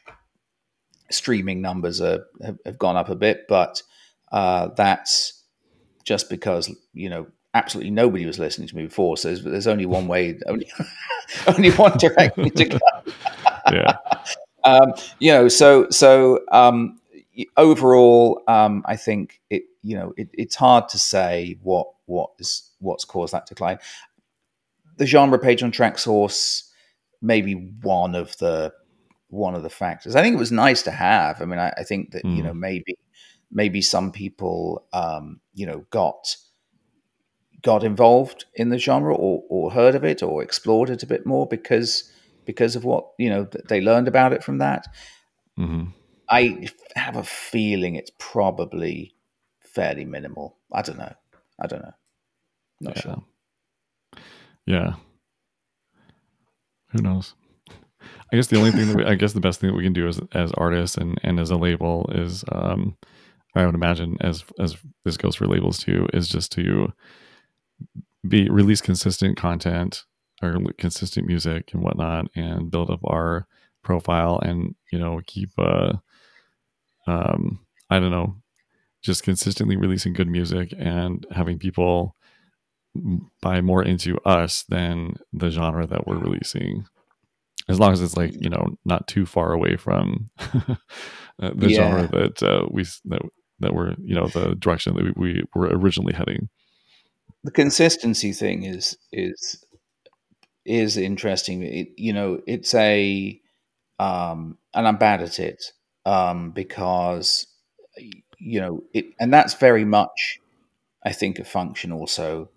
streaming 1.11 1.61
numbers 1.61 2.01
are 2.01 2.25
have, 2.43 2.59
have 2.65 2.79
gone 2.79 2.97
up 2.97 3.09
a 3.09 3.17
bit 3.17 3.47
but 3.49 3.83
uh, 4.31 4.69
that's 4.77 5.40
just 6.11 6.29
because 6.29 6.69
you 6.93 7.09
know 7.09 7.25
absolutely 7.55 7.93
nobody 7.93 8.27
was 8.27 8.37
listening 8.37 8.67
to 8.67 8.75
me 8.75 8.83
before. 8.83 9.17
So 9.17 9.29
there's, 9.29 9.45
there's 9.45 9.67
only 9.69 9.87
one 9.87 10.09
way, 10.09 10.41
only, 10.49 10.69
only 11.47 11.71
one 11.71 11.97
direction 11.99 12.51
to 12.51 12.65
go. 12.65 12.79
yeah. 13.73 13.97
Um, 14.65 14.93
you 15.21 15.31
know, 15.31 15.47
so 15.47 15.89
so 15.91 16.41
um, 16.51 16.99
overall, 17.57 18.43
um, 18.49 18.83
I 18.87 18.97
think 18.97 19.41
it. 19.51 19.63
You 19.83 19.97
know, 19.97 20.13
it, 20.19 20.29
it's 20.35 20.57
hard 20.57 20.91
to 20.91 20.99
say 20.99 21.57
what 21.63 21.87
what 22.07 22.33
is 22.39 22.71
what's 22.81 23.07
caused 23.07 23.33
that 23.33 23.47
decline. 23.47 23.79
The 24.99 25.07
genre 25.07 25.39
page 25.39 25.63
on 25.63 25.73
Traxsource, 25.73 26.65
maybe 27.23 27.55
one 27.81 28.15
of 28.15 28.37
the 28.39 28.75
one 29.29 29.55
of 29.55 29.63
the 29.63 29.71
factors. 29.71 30.17
I 30.17 30.23
think 30.23 30.35
it 30.35 30.39
was 30.39 30.53
nice 30.53 30.83
to 30.83 30.91
have. 30.91 31.41
I 31.41 31.47
mean, 31.47 31.61
I, 31.61 31.73
I 31.79 31.85
think 31.85 32.11
that 32.11 32.25
mm. 32.25 32.37
you 32.37 32.43
know 32.43 32.53
hmm. 32.53 32.61
maybe 32.61 32.99
maybe 33.51 33.83
some 33.83 34.13
people, 34.13 34.87
um, 34.93 35.41
you 35.55 35.67
know, 35.67 35.85
got 35.91 36.37
got 37.63 37.85
involved 37.85 38.47
in 38.55 38.71
the 38.71 38.79
genre 38.79 39.15
or, 39.15 39.43
or 39.49 39.71
heard 39.71 39.95
of 39.95 40.05
it 40.05 40.23
or 40.23 40.43
explored 40.43 40.89
it 40.89 41.03
a 41.03 41.07
bit 41.07 41.27
more 41.27 41.47
because 41.47 42.11
because 42.47 42.75
of 42.75 42.85
what 42.85 43.07
you 43.19 43.29
know 43.29 43.47
they 43.69 43.81
learned 43.81 44.09
about 44.09 44.33
it 44.33 44.43
from 44.43 44.59
that. 44.59 44.87
Mm-hmm. 45.59 45.91
I 46.29 46.69
have 46.95 47.17
a 47.17 47.25
feeling 47.25 47.97
it's 47.97 48.13
probably 48.19 49.15
fairly 49.61 50.05
minimal. 50.05 50.57
I 50.73 50.83
don't 50.83 50.99
know. 50.99 51.13
I 51.61 51.67
don't 51.67 51.83
know. 51.83 51.95
Not 52.81 52.97
yeah. 52.97 53.03
sure. 53.03 53.23
Yeah. 54.67 54.95
Who 56.93 57.03
knows? 57.03 57.35
I 58.33 58.37
guess 58.37 58.47
the 58.47 58.59
only 58.59 58.71
thing 58.71 58.89
that 58.89 58.97
we, 58.97 59.05
I 59.05 59.15
guess 59.17 59.33
the 59.33 59.41
best 59.41 59.61
thing 59.61 59.71
that 59.71 59.77
we 59.77 59.83
can 59.83 59.93
do 59.93 60.09
as 60.09 60.21
as 60.33 60.53
artists 60.53 60.97
and 60.97 61.19
and 61.23 61.39
as 61.39 61.51
a 61.51 61.57
label 61.57 62.11
is 62.15 62.45
um, 62.53 62.97
I 63.55 63.67
would 63.67 63.75
imagine 63.75 64.17
as 64.21 64.45
as 64.59 64.77
this 65.05 65.17
goes 65.17 65.37
for 65.37 65.47
labels 65.47 65.79
too, 65.79 66.09
is 66.13 66.29
just 66.29 66.53
to 66.53 66.93
be 68.27 68.49
release 68.49 68.81
consistent 68.81 69.37
content 69.37 70.05
or 70.43 70.57
consistent 70.79 71.27
music 71.27 71.71
and 71.73 71.83
whatnot, 71.83 72.27
and 72.35 72.71
build 72.71 72.91
up 72.91 73.01
our 73.05 73.47
profile, 73.83 74.39
and 74.43 74.75
you 74.93 74.99
know 74.99 75.21
keep 75.27 75.51
uh, 75.59 75.95
um, 77.07 77.61
I 77.89 77.99
don't 77.99 78.13
know, 78.13 78.37
just 79.03 79.23
consistently 79.23 79.77
releasing 79.77 80.13
good 80.13 80.29
music 80.29 80.73
and 80.79 81.27
having 81.31 81.59
people 81.59 82.17
buy 83.41 83.61
more 83.61 83.85
into 83.85 84.19
us 84.21 84.65
than 84.65 85.15
the 85.33 85.51
genre 85.51 85.87
that 85.87 86.07
we're 86.07 86.19
releasing 86.19 86.85
as 87.71 87.79
long 87.79 87.93
as 87.93 88.03
it's 88.03 88.17
like 88.17 88.33
you 88.43 88.51
know 88.51 88.77
not 88.85 89.07
too 89.07 89.25
far 89.25 89.53
away 89.53 89.77
from 89.77 90.29
the 91.39 91.69
yeah. 91.69 91.77
genre 91.77 92.09
that 92.09 92.43
uh, 92.43 92.67
we 92.71 92.85
that 93.05 93.23
that 93.61 93.75
we're 93.75 93.95
you 94.03 94.15
know 94.15 94.27
the 94.29 94.55
direction 94.57 94.95
that 94.95 95.05
we, 95.05 95.13
we 95.17 95.43
were 95.55 95.69
originally 95.69 96.13
heading 96.13 96.49
the 97.45 97.51
consistency 97.51 98.33
thing 98.33 98.65
is 98.65 98.97
is 99.13 99.65
is 100.65 100.97
interesting 100.97 101.63
it, 101.63 101.89
you 101.97 102.13
know 102.13 102.41
it's 102.47 102.75
a 102.75 103.41
um 103.99 104.59
and 104.75 104.87
i'm 104.87 104.97
bad 104.97 105.23
at 105.23 105.39
it 105.39 105.73
um 106.05 106.51
because 106.51 107.47
you 108.41 108.61
know, 108.61 108.83
it, 108.93 109.13
and 109.21 109.33
that's 109.33 109.55
very 109.55 109.85
much, 109.85 110.41
I 111.05 111.13
think, 111.13 111.39
a 111.39 111.45
function 111.45 111.93
also 111.93 112.51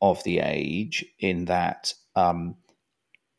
of 0.00 0.22
the 0.22 0.40
age 0.40 1.04
in 1.18 1.46
that, 1.46 1.94
um, 2.14 2.56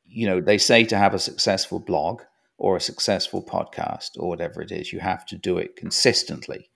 you 0.05 0.27
know, 0.27 0.41
they 0.41 0.57
say 0.57 0.83
to 0.85 0.97
have 0.97 1.13
a 1.13 1.19
successful 1.19 1.79
blog 1.79 2.23
or 2.57 2.75
a 2.75 2.81
successful 2.81 3.43
podcast 3.43 4.09
or 4.17 4.27
whatever 4.27 4.61
it 4.61 4.71
is, 4.71 4.91
you 4.91 4.99
have 4.99 5.25
to 5.27 5.37
do 5.37 5.57
it 5.57 5.75
consistently. 5.75 6.69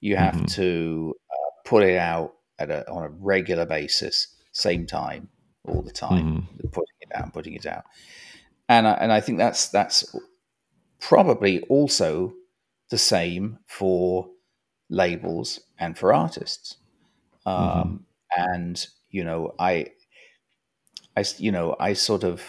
You 0.00 0.16
have 0.16 0.34
mm-hmm. 0.34 0.44
to 0.44 1.14
uh, 1.30 1.50
put 1.64 1.82
it 1.82 1.98
out 1.98 2.34
at 2.58 2.70
a, 2.70 2.88
on 2.90 3.04
a 3.04 3.08
regular 3.08 3.66
basis, 3.66 4.28
same 4.52 4.86
time, 4.86 5.28
all 5.64 5.82
the 5.82 5.92
time, 5.92 6.48
mm-hmm. 6.48 6.68
putting 6.68 6.96
it 7.00 7.08
out, 7.14 7.32
putting 7.32 7.54
it 7.54 7.66
out, 7.66 7.84
and 8.68 8.86
I, 8.86 8.92
and 8.92 9.12
I 9.12 9.20
think 9.20 9.38
that's 9.38 9.68
that's 9.68 10.14
probably 11.00 11.60
also 11.62 12.34
the 12.90 12.98
same 12.98 13.58
for 13.66 14.28
labels 14.88 15.60
and 15.78 15.96
for 15.96 16.12
artists. 16.12 16.76
Mm-hmm. 17.46 17.78
Um, 17.78 18.06
mm-hmm. 18.36 18.52
And 18.60 18.86
you 19.10 19.24
know, 19.24 19.54
I, 19.58 19.86
I, 21.16 21.24
you 21.38 21.52
know, 21.52 21.76
I 21.78 21.94
sort 21.94 22.24
of 22.24 22.42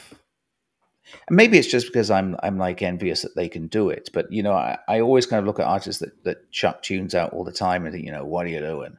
maybe 1.30 1.58
it's 1.58 1.68
just 1.68 1.88
because 1.88 2.12
I'm 2.12 2.36
I'm 2.44 2.58
like 2.58 2.82
envious 2.82 3.22
that 3.22 3.36
they 3.36 3.50
can 3.50 3.68
do 3.68 3.90
it. 3.90 4.10
But 4.14 4.32
you 4.32 4.44
know, 4.44 4.54
I, 4.54 4.78
I 4.88 5.02
always 5.02 5.26
kind 5.26 5.40
of 5.40 5.46
look 5.46 5.60
at 5.60 5.66
artists 5.66 6.02
that, 6.02 6.24
that 6.24 6.52
chuck 6.52 6.82
tunes 6.82 7.16
out 7.16 7.34
all 7.34 7.44
the 7.44 7.52
time 7.52 7.86
and 7.86 7.94
think, 7.94 8.06
you 8.06 8.12
know, 8.12 8.26
what 8.26 8.46
are 8.46 8.50
you 8.50 8.60
doing? 8.60 8.98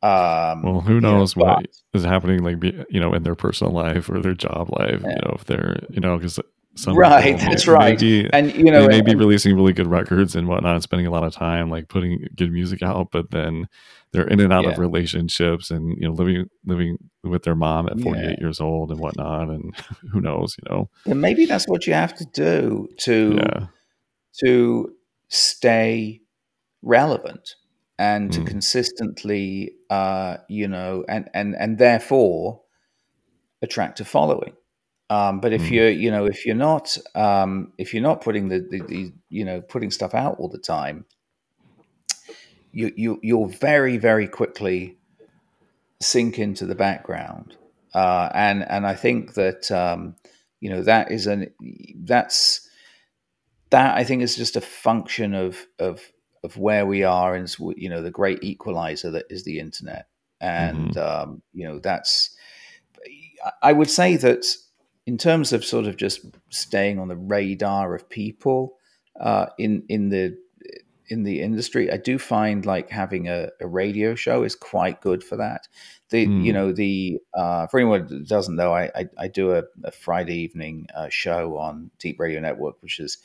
Um, 0.00 0.62
well, 0.62 0.80
who 0.80 1.00
knows 1.00 1.34
you 1.34 1.42
know, 1.42 1.46
what 1.46 1.66
but, 1.92 1.98
is 1.98 2.04
happening, 2.04 2.42
like 2.42 2.62
you 2.62 3.00
know, 3.00 3.12
in 3.12 3.22
their 3.22 3.34
personal 3.34 3.72
life 3.84 4.08
or 4.08 4.20
their 4.20 4.34
job 4.34 4.70
life. 4.78 5.00
Yeah. 5.02 5.10
You 5.10 5.16
know, 5.16 5.32
if 5.34 5.44
they're 5.44 5.80
you 5.90 6.00
know, 6.00 6.16
because 6.16 6.38
some 6.78 6.96
right, 6.96 7.36
that's 7.38 7.66
may, 7.66 7.72
right. 7.72 8.00
Maybe, 8.00 8.30
and 8.32 8.54
you 8.54 8.70
know, 8.70 8.82
they 8.82 8.88
may 8.88 9.00
be 9.00 9.14
releasing 9.14 9.56
really 9.56 9.72
good 9.72 9.88
records 9.88 10.36
and 10.36 10.46
whatnot, 10.46 10.82
spending 10.82 11.06
a 11.06 11.10
lot 11.10 11.24
of 11.24 11.32
time 11.32 11.70
like 11.70 11.88
putting 11.88 12.28
good 12.36 12.52
music 12.52 12.82
out, 12.82 13.08
but 13.10 13.30
then 13.32 13.68
they're 14.12 14.28
in 14.28 14.40
and 14.40 14.52
out 14.52 14.64
yeah. 14.64 14.70
of 14.70 14.78
relationships 14.78 15.70
and 15.70 15.96
you 16.00 16.08
know 16.08 16.12
living 16.14 16.48
living 16.64 16.98
with 17.24 17.42
their 17.42 17.56
mom 17.56 17.88
at 17.88 17.98
48 17.98 18.22
yeah. 18.22 18.34
years 18.38 18.60
old 18.60 18.90
and 18.90 19.00
whatnot, 19.00 19.48
and 19.50 19.74
who 20.12 20.20
knows, 20.20 20.56
you 20.56 20.70
know. 20.70 20.88
And 21.04 21.20
maybe 21.20 21.46
that's 21.46 21.66
what 21.66 21.86
you 21.86 21.94
have 21.94 22.14
to 22.14 22.24
do 22.26 22.88
to 22.98 23.38
yeah. 23.42 23.66
to 24.44 24.94
stay 25.28 26.20
relevant 26.82 27.56
and 27.98 28.32
to 28.32 28.40
mm. 28.40 28.46
consistently, 28.46 29.72
uh, 29.90 30.36
you 30.48 30.68
know, 30.68 31.04
and 31.08 31.28
and 31.34 31.56
and 31.56 31.78
therefore 31.78 32.62
attract 33.62 33.98
a 33.98 34.04
following. 34.04 34.52
Um, 35.10 35.40
but 35.40 35.52
if 35.52 35.62
mm. 35.62 35.70
you're, 35.70 35.90
you 35.90 36.10
know, 36.10 36.26
if 36.26 36.44
you're 36.44 36.54
not, 36.54 36.96
um, 37.14 37.72
if 37.78 37.94
you're 37.94 38.02
not 38.02 38.20
putting 38.20 38.48
the, 38.48 38.60
the, 38.60 38.82
the, 38.82 39.12
you 39.30 39.44
know, 39.44 39.60
putting 39.62 39.90
stuff 39.90 40.14
out 40.14 40.36
all 40.38 40.48
the 40.48 40.58
time, 40.58 41.06
you 42.72 42.92
you 42.96 43.18
you'll 43.22 43.48
very 43.48 43.96
very 43.96 44.28
quickly 44.28 44.98
sink 46.00 46.38
into 46.38 46.66
the 46.66 46.74
background, 46.74 47.56
uh, 47.94 48.28
and 48.34 48.68
and 48.68 48.86
I 48.86 48.94
think 48.94 49.34
that 49.34 49.70
um, 49.70 50.16
you 50.60 50.70
know 50.70 50.82
that 50.82 51.10
is 51.10 51.26
an 51.26 51.52
that's 52.04 52.68
that 53.70 53.96
I 53.96 54.04
think 54.04 54.22
is 54.22 54.36
just 54.36 54.56
a 54.56 54.60
function 54.60 55.34
of 55.34 55.66
of 55.78 56.02
of 56.44 56.56
where 56.56 56.86
we 56.86 57.02
are, 57.02 57.34
and 57.34 57.52
you 57.76 57.88
know 57.88 58.02
the 58.02 58.10
great 58.10 58.44
equalizer 58.44 59.10
that 59.12 59.24
is 59.30 59.44
the 59.44 59.58
internet, 59.58 60.06
and 60.40 60.90
mm-hmm. 60.90 61.30
um, 61.30 61.42
you 61.52 61.66
know 61.66 61.78
that's 61.78 62.36
I 63.62 63.72
would 63.72 63.90
say 63.90 64.16
that 64.16 64.44
in 65.08 65.16
terms 65.16 65.54
of 65.54 65.64
sort 65.64 65.86
of 65.86 65.96
just 65.96 66.20
staying 66.50 66.98
on 66.98 67.08
the 67.08 67.16
radar 67.16 67.94
of 67.94 68.10
people 68.10 68.76
uh, 69.18 69.46
in 69.56 69.82
in 69.88 70.10
the 70.10 70.36
in 71.08 71.22
the 71.22 71.40
industry, 71.40 71.90
I 71.90 71.96
do 71.96 72.18
find 72.18 72.66
like 72.66 72.90
having 72.90 73.26
a, 73.26 73.48
a 73.58 73.66
radio 73.66 74.14
show 74.14 74.42
is 74.42 74.54
quite 74.54 75.00
good 75.00 75.24
for 75.24 75.36
that. 75.36 75.66
The 76.10 76.26
mm. 76.26 76.44
you 76.44 76.52
know 76.52 76.72
the 76.72 77.20
uh, 77.32 77.68
for 77.68 77.80
anyone 77.80 78.06
that 78.06 78.28
doesn't 78.28 78.54
know, 78.54 78.74
I 78.74 78.90
I, 78.94 79.08
I 79.16 79.28
do 79.28 79.54
a, 79.54 79.62
a, 79.82 79.90
Friday 79.90 80.36
evening 80.42 80.88
uh, 80.94 81.08
show 81.08 81.56
on 81.56 81.90
Deep 81.98 82.20
Radio 82.20 82.40
Network, 82.40 82.76
which 82.82 83.00
is 83.00 83.16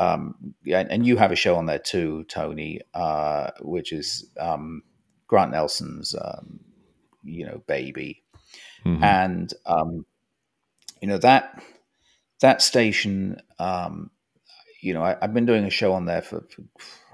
um, 0.00 0.34
yeah, 0.64 0.84
and 0.90 1.06
you 1.06 1.16
have 1.18 1.30
a 1.30 1.36
show 1.36 1.54
on 1.54 1.66
there 1.66 1.78
too, 1.78 2.24
Tony, 2.24 2.80
uh, 2.94 3.52
which 3.60 3.92
is 3.92 4.28
um, 4.40 4.82
Grant 5.28 5.52
Nelson's 5.52 6.16
um, 6.20 6.58
you 7.22 7.46
know 7.46 7.62
baby, 7.68 8.24
mm-hmm. 8.84 9.04
and 9.04 9.54
um, 9.66 10.04
you 11.06 11.12
know 11.12 11.18
that 11.18 11.62
that 12.40 12.60
station. 12.60 13.40
Um, 13.60 14.10
you 14.80 14.92
know, 14.92 15.04
I, 15.04 15.16
have 15.20 15.32
been 15.32 15.46
doing 15.46 15.64
a 15.64 15.70
show 15.70 15.92
on 15.92 16.04
there 16.04 16.20
for, 16.20 16.44
for 16.50 16.62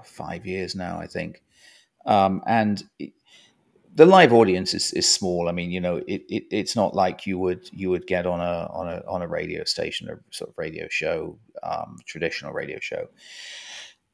five 0.03 0.47
years 0.47 0.75
now, 0.75 0.99
I 0.99 1.05
think, 1.05 1.43
um, 2.07 2.41
and 2.47 2.83
it, 2.97 3.13
the 3.93 4.07
live 4.07 4.33
audience 4.33 4.73
is, 4.73 4.91
is 4.93 5.07
small. 5.07 5.47
I 5.47 5.51
mean, 5.51 5.69
you 5.69 5.79
know, 5.79 5.97
it, 5.97 6.23
it, 6.27 6.43
it's 6.49 6.75
not 6.75 6.95
like 6.95 7.27
you 7.27 7.37
would 7.37 7.69
you 7.71 7.91
would 7.91 8.07
get 8.07 8.25
on 8.25 8.39
a 8.39 8.67
on 8.71 8.89
a 8.89 9.03
on 9.07 9.21
a 9.21 9.27
radio 9.27 9.63
station 9.63 10.09
or 10.09 10.23
sort 10.31 10.49
of 10.49 10.57
radio 10.57 10.87
show, 10.89 11.37
um, 11.61 11.99
traditional 12.07 12.51
radio 12.51 12.79
show. 12.79 13.09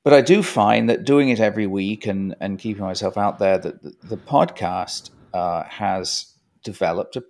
But 0.03 0.13
I 0.13 0.19
do 0.19 0.43
find 0.43 0.89
that 0.89 1.05
doing 1.05 1.29
it 1.29 1.39
every 1.39 1.67
week 1.67 2.05
and 2.05 2.35
and 2.41 2.59
keeping 2.59 2.83
myself 2.83 3.17
out 3.17 3.39
there, 3.39 3.57
that 3.57 3.81
the, 3.81 3.95
the 4.03 4.17
podcast 4.17 5.11
uh, 5.33 5.63
has 5.63 6.33
developed 6.65 7.15
a 7.15 7.23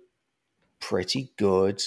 pretty 0.80 1.30
good 1.36 1.80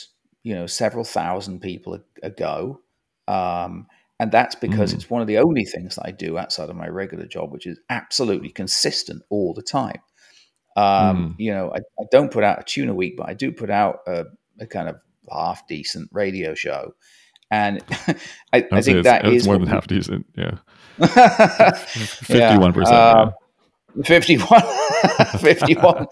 you 0.43 0.53
know 0.53 0.67
several 0.67 1.03
thousand 1.03 1.61
people 1.61 1.99
ago 2.21 2.79
um, 3.27 3.87
and 4.19 4.31
that's 4.31 4.55
because 4.55 4.91
mm. 4.91 4.95
it's 4.95 5.09
one 5.09 5.21
of 5.21 5.27
the 5.27 5.37
only 5.37 5.65
things 5.65 5.95
that 5.95 6.05
i 6.05 6.11
do 6.11 6.37
outside 6.37 6.69
of 6.69 6.75
my 6.75 6.87
regular 6.87 7.25
job 7.25 7.51
which 7.51 7.65
is 7.65 7.79
absolutely 7.89 8.49
consistent 8.49 9.23
all 9.29 9.53
the 9.53 9.61
time 9.61 10.01
um, 10.75 10.83
mm. 10.83 11.35
you 11.37 11.51
know 11.51 11.71
I, 11.73 11.79
I, 11.99 12.05
don't 12.11 12.31
put 12.31 12.43
out 12.43 12.59
a 12.59 12.63
tune 12.63 12.89
a 12.89 12.95
week 12.95 13.15
but 13.17 13.29
i 13.29 13.33
do 13.33 13.51
put 13.51 13.69
out 13.69 13.99
a, 14.07 14.25
a 14.59 14.67
kind 14.67 14.89
of 14.89 15.01
half 15.31 15.67
decent 15.67 16.09
radio 16.11 16.53
show 16.53 16.93
and 17.49 17.81
I, 18.53 18.67
I, 18.71 18.81
think 18.81 19.03
that 19.03 19.25
is 19.25 19.45
more 19.45 19.57
than 19.57 19.67
half 19.67 19.87
decent 19.87 20.25
yeah 20.35 20.57
51% 20.99 22.85
yeah. 22.85 22.91
Uh, 22.91 23.31
51 24.03 24.61
51 25.39 26.07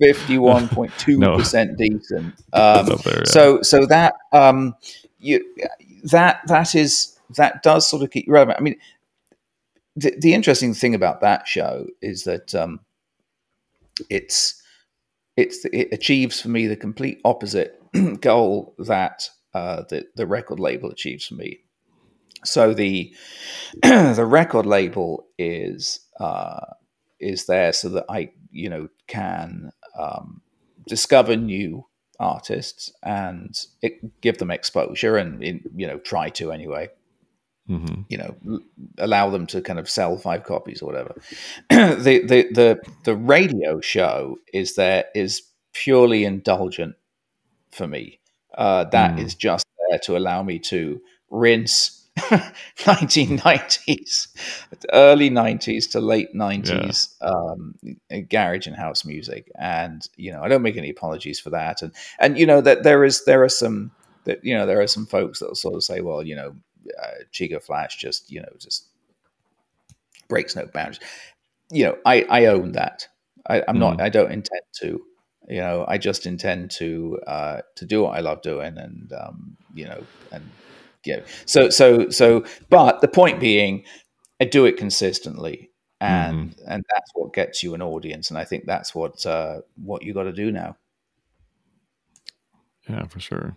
fifty-one 0.00 0.68
point 0.68 0.92
two 0.98 1.18
percent 1.36 1.76
decent. 1.78 2.34
Um, 2.52 2.86
there, 2.86 3.18
yeah. 3.18 3.24
So 3.24 3.62
so 3.62 3.86
that 3.86 4.14
um, 4.32 4.74
you 5.18 5.44
that 6.04 6.40
that 6.46 6.74
is 6.74 7.18
that 7.36 7.62
does 7.62 7.88
sort 7.88 8.02
of 8.02 8.10
keep 8.10 8.26
you 8.26 8.32
relevant. 8.32 8.58
I 8.58 8.62
mean, 8.62 8.76
the, 9.96 10.14
the 10.18 10.34
interesting 10.34 10.74
thing 10.74 10.94
about 10.94 11.20
that 11.20 11.48
show 11.48 11.86
is 12.00 12.24
that 12.24 12.54
um, 12.54 12.80
it's 14.08 14.62
it's 15.36 15.64
it 15.66 15.88
achieves 15.92 16.40
for 16.40 16.48
me 16.48 16.66
the 16.66 16.76
complete 16.76 17.20
opposite 17.24 17.80
goal 18.20 18.74
that 18.78 19.28
uh, 19.54 19.82
the 19.88 20.06
the 20.16 20.26
record 20.26 20.60
label 20.60 20.90
achieves 20.90 21.26
for 21.26 21.34
me. 21.34 21.60
So 22.44 22.74
the 22.74 23.14
the 23.82 24.26
record 24.26 24.66
label 24.66 25.26
is 25.38 26.00
uh, 26.20 26.66
is 27.18 27.46
there 27.46 27.72
so 27.72 27.88
that 27.90 28.04
I 28.08 28.30
you 28.50 28.68
know 28.68 28.88
can 29.06 29.70
um, 29.98 30.42
discover 30.86 31.36
new 31.36 31.86
artists 32.18 32.92
and 33.02 33.66
it, 33.82 34.20
give 34.20 34.38
them 34.38 34.50
exposure 34.50 35.16
and 35.16 35.42
you 35.74 35.86
know 35.86 35.98
try 35.98 36.30
to 36.30 36.50
anyway 36.50 36.88
mm-hmm. 37.68 38.02
you 38.08 38.16
know 38.16 38.60
allow 38.98 39.28
them 39.28 39.46
to 39.46 39.60
kind 39.60 39.78
of 39.78 39.88
sell 39.88 40.16
five 40.16 40.44
copies 40.44 40.80
or 40.80 40.86
whatever 40.86 41.14
the, 41.70 42.22
the 42.26 42.48
the 42.54 42.80
the 43.04 43.14
radio 43.14 43.80
show 43.80 44.38
is 44.52 44.76
there 44.76 45.04
is 45.14 45.42
purely 45.74 46.24
indulgent 46.24 46.94
for 47.70 47.86
me 47.86 48.18
uh, 48.56 48.84
that 48.84 49.16
mm. 49.16 49.22
is 49.22 49.34
just 49.34 49.66
there 49.90 49.98
to 49.98 50.16
allow 50.16 50.42
me 50.42 50.58
to 50.58 51.00
rinse 51.30 52.05
1990s, 52.78 54.28
early 54.92 55.28
90s 55.28 55.90
to 55.90 56.00
late 56.00 56.32
90s 56.34 57.14
yeah. 57.20 57.28
um, 57.28 57.74
garage 58.30 58.66
and 58.66 58.74
house 58.74 59.04
music, 59.04 59.52
and 59.58 60.08
you 60.16 60.32
know 60.32 60.42
I 60.42 60.48
don't 60.48 60.62
make 60.62 60.78
any 60.78 60.88
apologies 60.88 61.38
for 61.38 61.50
that, 61.50 61.82
and 61.82 61.92
and 62.18 62.38
you 62.38 62.46
know 62.46 62.62
that 62.62 62.84
there 62.84 63.04
is 63.04 63.24
there 63.26 63.42
are 63.42 63.50
some 63.50 63.90
that 64.24 64.42
you 64.42 64.54
know 64.56 64.64
there 64.64 64.80
are 64.80 64.86
some 64.86 65.04
folks 65.04 65.40
that 65.40 65.48
will 65.48 65.54
sort 65.54 65.74
of 65.74 65.84
say, 65.84 66.00
well, 66.00 66.22
you 66.22 66.34
know, 66.34 66.56
uh, 67.02 67.22
Chico 67.32 67.60
Flash 67.60 67.96
just 67.96 68.30
you 68.30 68.40
know 68.40 68.52
just 68.58 68.86
breaks 70.28 70.56
no 70.56 70.66
boundaries. 70.66 71.00
You 71.70 71.84
know, 71.84 71.98
I 72.06 72.22
I 72.30 72.46
own 72.46 72.72
that. 72.72 73.08
I, 73.46 73.58
am 73.68 73.76
mm. 73.76 73.80
not. 73.80 74.00
I 74.00 74.08
don't 74.08 74.32
intend 74.32 74.62
to. 74.80 75.02
You 75.48 75.60
know, 75.60 75.84
I 75.86 75.98
just 75.98 76.26
intend 76.26 76.70
to 76.72 77.20
uh, 77.26 77.60
to 77.76 77.84
do 77.84 78.02
what 78.02 78.16
I 78.16 78.20
love 78.20 78.42
doing, 78.42 78.78
and 78.78 79.12
um, 79.12 79.56
you 79.74 79.84
know, 79.84 80.02
and 80.32 80.50
yeah. 81.06 81.20
So 81.44 81.70
so 81.70 82.10
so, 82.10 82.44
but 82.68 83.00
the 83.00 83.08
point 83.08 83.40
being, 83.40 83.84
I 84.40 84.44
do 84.44 84.64
it 84.66 84.76
consistently, 84.76 85.70
and 86.00 86.50
mm-hmm. 86.50 86.70
and 86.70 86.84
that's 86.92 87.10
what 87.14 87.32
gets 87.32 87.62
you 87.62 87.74
an 87.74 87.82
audience, 87.82 88.30
and 88.30 88.38
I 88.38 88.44
think 88.44 88.64
that's 88.66 88.94
what 88.94 89.24
uh, 89.26 89.60
what 89.82 90.02
you 90.02 90.12
got 90.14 90.24
to 90.24 90.32
do 90.32 90.50
now. 90.50 90.76
Yeah, 92.88 93.06
for 93.06 93.20
sure. 93.20 93.56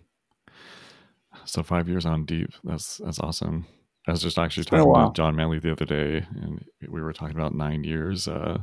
So 1.44 1.62
five 1.62 1.88
years 1.88 2.06
on 2.06 2.24
deep, 2.24 2.50
that's 2.64 2.98
that's 2.98 3.20
awesome. 3.20 3.66
I 4.06 4.12
was 4.12 4.22
just 4.22 4.38
actually 4.38 4.64
talking 4.64 4.92
to 4.92 5.12
John 5.14 5.36
Manley 5.36 5.58
the 5.58 5.72
other 5.72 5.84
day, 5.84 6.26
and 6.42 6.64
we 6.88 7.00
were 7.00 7.12
talking 7.12 7.36
about 7.36 7.54
nine 7.54 7.84
years. 7.84 8.26
Uh, 8.26 8.58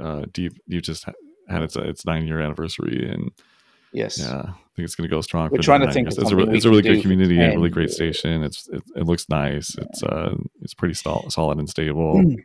uh, 0.00 0.22
Deep, 0.32 0.52
you 0.66 0.80
just 0.80 1.04
had 1.48 1.62
its 1.62 1.76
its 1.76 2.06
nine 2.06 2.26
year 2.26 2.40
anniversary, 2.40 3.10
and 3.10 3.32
yes, 3.94 4.18
yeah, 4.18 4.40
I 4.40 4.76
think 4.76 4.84
it's 4.84 4.94
going 4.94 5.08
to 5.08 5.14
go 5.14 5.20
strong. 5.20 5.50
We're 5.50 5.58
trying 5.58 5.80
to 5.80 5.92
think. 5.92 6.08
It's 6.08 6.18
a, 6.18 6.38
it's 6.50 6.64
a 6.64 6.70
really 6.70 6.82
good 6.82 7.02
community 7.02 7.38
and 7.38 7.52
a 7.52 7.56
really 7.56 7.70
great 7.70 7.90
station. 7.90 8.42
It's 8.42 8.68
it, 8.68 8.82
it 8.96 9.06
looks 9.06 9.28
nice. 9.28 9.74
Yeah. 9.76 9.84
It's 9.84 10.02
uh 10.02 10.36
it's 10.62 10.74
pretty 10.74 10.94
sol- 10.94 11.30
solid 11.30 11.58
and 11.58 11.68
stable. 11.68 12.16
Mm. 12.16 12.44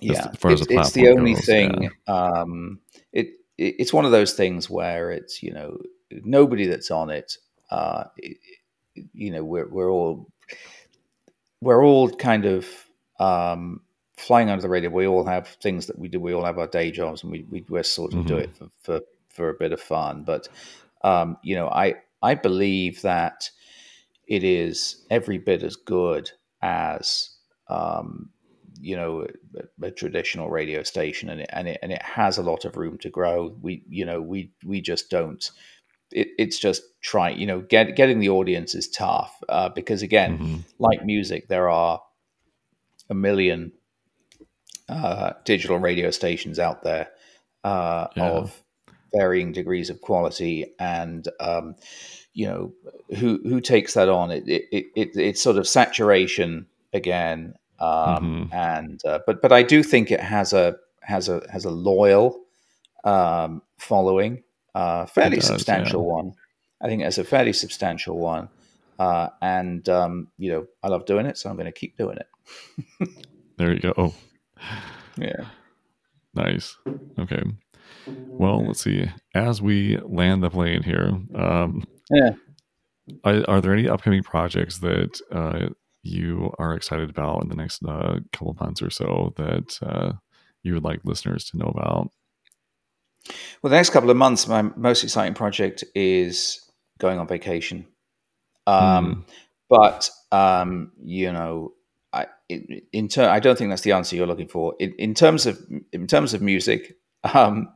Yeah, 0.00 0.12
as, 0.12 0.44
as 0.44 0.60
it's, 0.62 0.70
it's, 0.70 0.92
the 0.92 1.08
only 1.08 1.34
goes, 1.34 1.44
thing. 1.44 1.90
Yeah. 2.08 2.14
Um, 2.14 2.80
it, 3.12 3.28
it 3.58 3.76
it's 3.78 3.92
one 3.92 4.04
of 4.04 4.10
those 4.10 4.32
things 4.34 4.68
where 4.68 5.10
it's 5.10 5.42
you 5.42 5.52
know 5.52 5.78
nobody 6.10 6.66
that's 6.66 6.90
on 6.90 7.10
it. 7.10 7.36
Uh, 7.70 8.04
it, 8.16 8.38
you 9.12 9.30
know 9.30 9.44
we're 9.44 9.68
we're 9.68 9.90
all 9.90 10.28
we're 11.60 11.84
all 11.84 12.10
kind 12.10 12.44
of 12.44 12.66
um, 13.18 13.80
flying 14.16 14.50
under 14.50 14.62
the 14.62 14.68
radar. 14.68 14.90
We 14.90 15.06
all 15.06 15.24
have 15.24 15.48
things 15.62 15.86
that 15.86 15.98
we 15.98 16.08
do. 16.08 16.20
We 16.20 16.34
all 16.34 16.44
have 16.44 16.58
our 16.58 16.66
day 16.66 16.90
jobs, 16.90 17.22
and 17.22 17.32
we 17.32 17.46
we 17.50 17.64
we 17.68 17.82
sort 17.82 18.12
of 18.12 18.20
mm-hmm. 18.20 18.28
do 18.28 18.36
it 18.38 18.56
for, 18.56 18.68
for 18.82 19.00
for 19.32 19.48
a 19.48 19.54
bit 19.54 19.72
of 19.72 19.80
fun. 19.80 20.24
But 20.24 20.48
um, 21.02 21.36
you 21.42 21.54
know, 21.56 21.68
I 21.68 21.96
I 22.22 22.34
believe 22.34 23.02
that 23.02 23.50
it 24.26 24.44
is 24.44 25.04
every 25.10 25.38
bit 25.38 25.62
as 25.62 25.76
good 25.76 26.30
as 26.62 27.30
um, 27.68 28.30
you 28.80 28.96
know 28.96 29.26
a, 29.56 29.86
a, 29.86 29.90
traditional 29.90 30.50
radio 30.50 30.82
station, 30.82 31.28
and 31.28 31.40
it, 31.40 31.50
and 31.52 31.68
it 31.68 31.78
and 31.82 31.92
it 31.92 32.02
has 32.02 32.38
a 32.38 32.42
lot 32.42 32.64
of 32.64 32.76
room 32.76 32.98
to 32.98 33.10
grow. 33.10 33.54
We 33.60 33.82
you 33.88 34.04
know 34.04 34.20
we 34.20 34.52
we 34.64 34.80
just 34.80 35.10
don't. 35.10 35.50
It, 36.12 36.28
it's 36.38 36.58
just 36.58 36.82
trying. 37.00 37.38
you 37.38 37.46
know 37.46 37.60
get, 37.60 37.96
getting 37.96 38.20
the 38.20 38.28
audience 38.28 38.74
is 38.74 38.88
tough 38.88 39.34
uh, 39.48 39.70
because 39.70 40.02
again 40.02 40.38
mm-hmm. 40.38 40.56
like 40.78 41.04
music 41.04 41.48
there 41.48 41.70
are 41.70 42.02
a 43.08 43.14
million 43.14 43.72
uh, 44.88 45.32
digital 45.44 45.78
radio 45.78 46.10
stations 46.10 46.58
out 46.58 46.82
there 46.82 47.08
uh, 47.64 48.08
yeah. 48.14 48.28
of 48.28 48.62
varying 49.12 49.52
degrees 49.52 49.90
of 49.90 50.00
quality, 50.00 50.72
and 50.78 51.28
um, 51.40 51.76
you 52.34 52.46
know 52.46 52.72
who 53.18 53.40
who 53.44 53.60
takes 53.60 53.94
that 53.94 54.08
on? 54.08 54.30
It, 54.30 54.44
it, 54.46 54.86
it 54.94 55.16
it's 55.16 55.42
sort 55.42 55.56
of 55.56 55.66
saturation 55.66 56.66
again, 56.92 57.54
um, 57.78 58.48
mm-hmm. 58.48 58.54
and 58.54 59.00
uh, 59.04 59.20
but 59.26 59.42
but 59.42 59.52
I 59.52 59.62
do 59.62 59.82
think 59.82 60.10
it 60.10 60.20
has 60.20 60.52
a 60.52 60.76
has 61.02 61.28
a 61.28 61.42
has 61.50 61.64
a 61.64 61.70
loyal 61.70 62.40
um, 63.04 63.62
following, 63.78 64.42
uh, 64.74 65.06
fairly 65.06 65.36
does, 65.36 65.46
substantial 65.46 66.02
yeah. 66.02 66.12
one. 66.12 66.32
I 66.80 66.88
think 66.88 67.02
it's 67.02 67.18
a 67.18 67.24
fairly 67.24 67.52
substantial 67.52 68.18
one. 68.18 68.48
Uh, 68.98 69.28
and 69.40 69.88
um, 69.88 70.28
you 70.38 70.52
know, 70.52 70.66
I 70.82 70.88
love 70.88 71.06
doing 71.06 71.26
it, 71.26 71.38
so 71.38 71.50
I'm 71.50 71.56
going 71.56 71.66
to 71.66 71.72
keep 71.72 71.96
doing 71.96 72.18
it. 72.18 73.08
there 73.56 73.72
you 73.72 73.80
go. 73.80 73.94
Oh, 73.96 74.14
yeah. 75.16 75.46
Nice. 76.34 76.76
Okay. 77.18 77.42
Well, 78.06 78.66
let's 78.66 78.82
see. 78.82 79.06
As 79.34 79.62
we 79.62 79.98
land 79.98 80.42
the 80.42 80.50
plane 80.50 80.82
here, 80.82 81.18
um, 81.34 81.84
yeah. 82.10 82.32
Are, 83.24 83.42
are, 83.48 83.60
there 83.60 83.72
any 83.72 83.88
upcoming 83.88 84.22
projects 84.22 84.78
that 84.78 85.20
uh, 85.32 85.70
you 86.02 86.52
are 86.58 86.74
excited 86.74 87.10
about 87.10 87.42
in 87.42 87.48
the 87.48 87.56
next 87.56 87.84
uh, 87.84 88.20
couple 88.32 88.56
months 88.60 88.80
or 88.80 88.90
so 88.90 89.32
that 89.36 89.78
uh, 89.82 90.12
you 90.62 90.74
would 90.74 90.84
like 90.84 91.00
listeners 91.04 91.44
to 91.46 91.58
know 91.58 91.66
about? 91.66 92.10
Well, 93.60 93.70
the 93.70 93.76
next 93.76 93.90
couple 93.90 94.10
of 94.10 94.16
months, 94.16 94.46
my 94.48 94.62
most 94.62 95.02
exciting 95.04 95.34
project 95.34 95.84
is 95.94 96.60
going 96.98 97.18
on 97.18 97.26
vacation. 97.26 97.86
Um, 98.66 99.24
mm. 99.26 99.32
But 99.68 100.10
um, 100.30 100.92
you 101.02 101.32
know, 101.32 101.72
I 102.12 102.26
in, 102.48 102.82
in 102.92 103.08
ter- 103.08 103.28
I 103.28 103.40
don't 103.40 103.56
think 103.56 103.70
that's 103.70 103.82
the 103.82 103.92
answer 103.92 104.16
you're 104.16 104.26
looking 104.26 104.48
for. 104.48 104.74
In, 104.78 104.92
in 104.98 105.14
terms 105.14 105.46
of 105.46 105.60
in 105.92 106.06
terms 106.06 106.34
of 106.34 106.42
music, 106.42 106.96
um, 107.34 107.72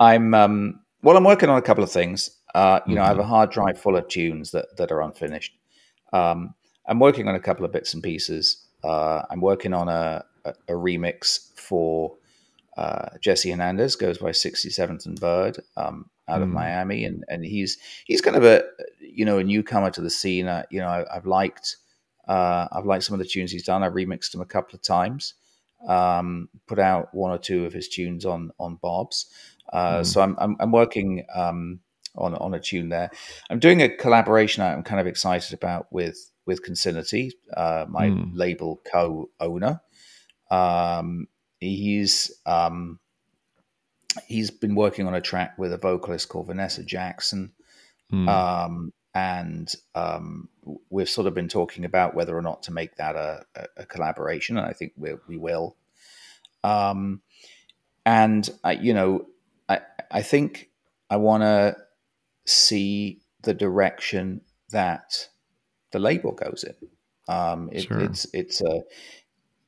I'm 0.00 0.34
um, 0.34 0.80
well. 1.02 1.16
I'm 1.16 1.24
working 1.24 1.48
on 1.48 1.58
a 1.58 1.62
couple 1.62 1.84
of 1.84 1.90
things. 1.90 2.30
Uh, 2.54 2.80
you 2.86 2.90
mm-hmm. 2.90 2.94
know, 2.94 3.02
I 3.02 3.08
have 3.08 3.18
a 3.18 3.22
mm-hmm. 3.22 3.30
hard 3.30 3.50
drive 3.50 3.78
full 3.78 3.96
of 3.96 4.08
tunes 4.08 4.52
that 4.52 4.76
that 4.76 4.92
are 4.92 5.02
unfinished. 5.02 5.54
Um, 6.12 6.54
I'm 6.86 6.98
working 6.98 7.28
on 7.28 7.34
a 7.34 7.40
couple 7.40 7.64
of 7.64 7.72
bits 7.72 7.94
and 7.94 8.02
pieces. 8.02 8.64
Uh, 8.82 9.22
I'm 9.30 9.40
working 9.40 9.74
on 9.74 9.88
a, 9.88 10.24
a, 10.44 10.50
a 10.68 10.72
remix 10.72 11.52
for 11.58 12.16
uh, 12.78 13.10
Jesse 13.20 13.50
Hernandez, 13.50 13.96
goes 13.96 14.18
by 14.18 14.30
67th 14.30 15.04
and 15.04 15.20
Bird 15.20 15.58
um, 15.76 16.08
out 16.28 16.40
mm. 16.40 16.44
of 16.44 16.48
Miami, 16.48 17.04
and 17.04 17.24
and 17.28 17.44
he's 17.44 17.76
he's 18.06 18.20
kind 18.20 18.36
of 18.36 18.44
a 18.44 18.62
you 19.00 19.24
know 19.24 19.38
a 19.38 19.44
newcomer 19.44 19.90
to 19.90 20.00
the 20.00 20.10
scene. 20.10 20.46
Uh, 20.46 20.62
you 20.70 20.80
know, 20.80 20.88
I, 20.88 21.04
have 21.12 21.26
liked 21.26 21.76
uh, 22.28 22.68
I've 22.70 22.86
liked 22.86 23.04
some 23.04 23.14
of 23.14 23.18
the 23.18 23.24
tunes 23.24 23.50
he's 23.50 23.64
done. 23.64 23.82
I've 23.82 23.94
remixed 23.94 24.32
them 24.32 24.40
a 24.40 24.46
couple 24.46 24.76
of 24.76 24.82
times. 24.82 25.34
Um, 25.86 26.48
put 26.66 26.78
out 26.78 27.14
one 27.14 27.30
or 27.30 27.38
two 27.38 27.64
of 27.64 27.72
his 27.72 27.88
tunes 27.88 28.24
on 28.24 28.50
on 28.58 28.76
Bob's. 28.76 29.26
Uh, 29.72 30.00
mm. 30.00 30.06
So 30.06 30.20
I'm, 30.20 30.36
I'm, 30.38 30.56
I'm 30.60 30.72
working 30.72 31.24
um, 31.34 31.80
on 32.16 32.34
on 32.34 32.54
a 32.54 32.60
tune 32.60 32.88
there. 32.88 33.10
I'm 33.50 33.58
doing 33.58 33.82
a 33.82 33.88
collaboration 33.88 34.62
I'm 34.62 34.82
kind 34.82 35.00
of 35.00 35.06
excited 35.06 35.54
about 35.54 35.92
with 35.92 36.30
with 36.46 36.64
Consinity, 36.64 37.32
uh, 37.56 37.84
my 37.88 38.06
mm. 38.08 38.30
label 38.32 38.80
co-owner. 38.90 39.80
Um, 40.50 41.28
he's 41.60 42.32
um, 42.46 42.98
he's 44.26 44.50
been 44.50 44.74
working 44.74 45.06
on 45.06 45.14
a 45.14 45.20
track 45.20 45.58
with 45.58 45.72
a 45.72 45.78
vocalist 45.78 46.28
called 46.28 46.46
Vanessa 46.46 46.82
Jackson. 46.82 47.52
Mm. 48.12 48.90
And 49.18 49.74
um, 49.96 50.48
we've 50.90 51.08
sort 51.08 51.26
of 51.26 51.34
been 51.34 51.48
talking 51.48 51.84
about 51.84 52.14
whether 52.14 52.36
or 52.36 52.42
not 52.42 52.62
to 52.64 52.72
make 52.72 52.94
that 52.96 53.16
a, 53.16 53.44
a, 53.56 53.64
a 53.78 53.86
collaboration, 53.86 54.56
and 54.56 54.64
I 54.64 54.72
think 54.72 54.92
we, 54.96 55.14
we 55.26 55.36
will. 55.36 55.74
Um, 56.62 57.20
and 58.06 58.48
I, 58.62 58.72
you 58.72 58.94
know, 58.94 59.26
I 59.68 59.80
I 60.08 60.22
think 60.22 60.70
I 61.10 61.16
want 61.16 61.42
to 61.42 61.76
see 62.44 63.20
the 63.42 63.54
direction 63.54 64.42
that 64.70 65.28
the 65.90 65.98
label 65.98 66.30
goes 66.30 66.64
in. 66.64 66.88
Um, 67.34 67.70
it, 67.72 67.82
sure. 67.82 67.98
It's 67.98 68.26
it's 68.32 68.60
a 68.60 68.82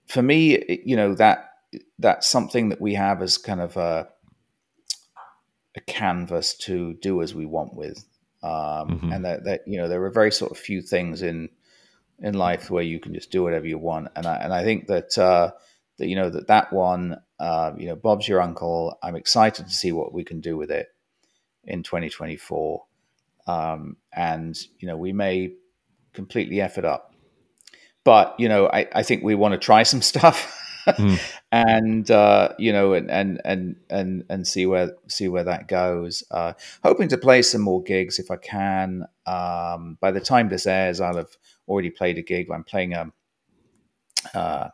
for 0.06 0.22
me, 0.22 0.54
it, 0.54 0.82
you 0.84 0.94
know 0.94 1.14
that 1.16 1.50
that's 1.98 2.28
something 2.28 2.68
that 2.68 2.80
we 2.80 2.94
have 2.94 3.20
as 3.20 3.36
kind 3.36 3.60
of 3.60 3.76
a 3.76 4.08
a 5.76 5.80
canvas 5.80 6.54
to 6.54 6.94
do 6.94 7.20
as 7.20 7.34
we 7.34 7.46
want 7.46 7.74
with 7.74 8.04
um, 8.42 8.50
mm-hmm. 8.50 9.12
and 9.12 9.24
that, 9.24 9.44
that 9.44 9.60
you 9.66 9.78
know 9.78 9.88
there 9.88 10.02
are 10.04 10.10
very 10.10 10.32
sort 10.32 10.50
of 10.50 10.58
few 10.58 10.82
things 10.82 11.22
in 11.22 11.48
in 12.18 12.34
life 12.34 12.70
where 12.70 12.82
you 12.82 13.00
can 13.00 13.14
just 13.14 13.30
do 13.30 13.42
whatever 13.42 13.66
you 13.66 13.78
want, 13.78 14.08
and 14.16 14.26
I 14.26 14.36
and 14.36 14.52
I 14.52 14.64
think 14.64 14.86
that 14.88 15.16
uh, 15.18 15.52
that 15.98 16.08
you 16.08 16.16
know 16.16 16.30
that 16.30 16.48
that 16.48 16.72
one, 16.72 17.20
uh, 17.38 17.72
you 17.76 17.86
know, 17.86 17.96
Bob's 17.96 18.28
your 18.28 18.40
uncle. 18.40 18.98
I'm 19.02 19.16
excited 19.16 19.66
to 19.66 19.72
see 19.72 19.92
what 19.92 20.12
we 20.12 20.24
can 20.24 20.40
do 20.40 20.56
with 20.56 20.70
it 20.70 20.88
in 21.64 21.82
2024, 21.82 22.84
um, 23.46 23.96
and 24.12 24.58
you 24.78 24.88
know 24.88 24.96
we 24.96 25.12
may 25.12 25.54
completely 26.12 26.60
f 26.60 26.78
it 26.78 26.84
up, 26.84 27.14
but 28.04 28.34
you 28.38 28.48
know 28.48 28.68
I, 28.68 28.88
I 28.94 29.02
think 29.02 29.22
we 29.22 29.34
want 29.34 29.52
to 29.52 29.58
try 29.58 29.82
some 29.82 30.02
stuff 30.12 30.59
mm. 30.86 31.20
and 31.52 32.10
uh, 32.10 32.50
you 32.58 32.72
know, 32.72 32.92
and, 32.92 33.10
and 33.10 33.40
and 33.44 33.76
and 33.88 34.24
and 34.28 34.46
see 34.46 34.66
where 34.66 34.96
see 35.08 35.28
where 35.28 35.44
that 35.44 35.68
goes. 35.68 36.22
Uh, 36.30 36.54
hoping 36.82 37.08
to 37.08 37.18
play 37.18 37.42
some 37.42 37.62
more 37.62 37.82
gigs 37.82 38.18
if 38.18 38.30
I 38.30 38.36
can. 38.36 39.06
Um, 39.26 39.98
by 40.00 40.10
the 40.10 40.20
time 40.20 40.48
this 40.48 40.66
airs, 40.66 41.00
I'll 41.00 41.16
have 41.16 41.36
already 41.68 41.90
played 41.90 42.18
a 42.18 42.22
gig. 42.22 42.48
I'm 42.50 42.64
playing 42.64 42.94
a, 42.94 43.12
uh, 44.34 44.68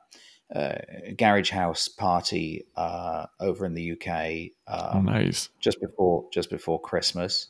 a 0.55 1.15
garage 1.17 1.51
house 1.51 1.89
party 1.89 2.67
uh, 2.77 3.27
over 3.41 3.67
in 3.67 3.75
the 3.75 3.93
UK. 3.93 4.53
Um, 4.67 5.09
oh, 5.09 5.13
nice. 5.13 5.49
Just 5.61 5.81
before 5.81 6.27
just 6.33 6.51
before 6.51 6.81
Christmas. 6.81 7.49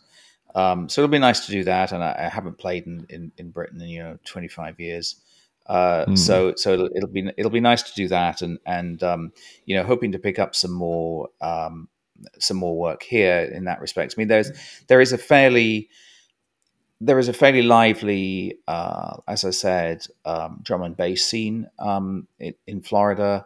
Um, 0.55 0.89
so 0.89 1.03
it'll 1.03 1.13
be 1.13 1.19
nice 1.19 1.45
to 1.47 1.53
do 1.53 1.65
that, 1.65 1.93
and 1.93 2.03
I, 2.03 2.17
I 2.19 2.29
haven't 2.31 2.57
played 2.57 2.87
in, 2.87 3.07
in, 3.11 3.33
in, 3.37 3.51
Britain 3.51 3.81
in 3.81 3.89
you 3.89 4.03
know 4.03 4.19
25 4.25 4.81
years. 4.81 5.17
Uh, 5.69 6.07
mm. 6.07 6.19
So 6.19 6.55
so 6.57 6.73
it'll, 6.75 6.91
it'll, 6.95 7.09
be 7.09 7.31
it'll 7.37 7.51
be 7.51 7.61
nice 7.61 7.83
to 7.83 7.95
do 7.95 8.09
that, 8.09 8.43
and 8.43 8.59
and 8.67 9.03
um, 9.03 9.33
you 9.65 9.77
know 9.77 9.83
hoping 9.83 10.13
to 10.13 10.19
pick 10.19 10.39
up 10.39 10.55
some 10.55 10.73
more 10.73 11.29
um, 11.41 11.89
some 12.39 12.57
more 12.57 12.77
work 12.77 13.03
here 13.03 13.41
in 13.41 13.65
that 13.65 13.81
respect. 13.81 14.15
I 14.17 14.21
mean, 14.21 14.29
there's 14.29 14.51
there 14.89 15.01
is 15.01 15.13
a 15.13 15.19
fairly 15.19 15.89
there 17.01 17.19
is 17.19 17.29
a 17.29 17.33
fairly 17.33 17.63
lively, 17.63 18.59
uh, 18.67 19.19
as 19.29 19.45
I 19.45 19.51
said, 19.51 20.07
um, 20.25 20.61
drum 20.63 20.83
and 20.83 20.97
bass 20.97 21.27
scene 21.27 21.69
um, 21.79 22.27
in, 22.39 22.55
in, 22.67 22.81
Florida. 22.81 23.45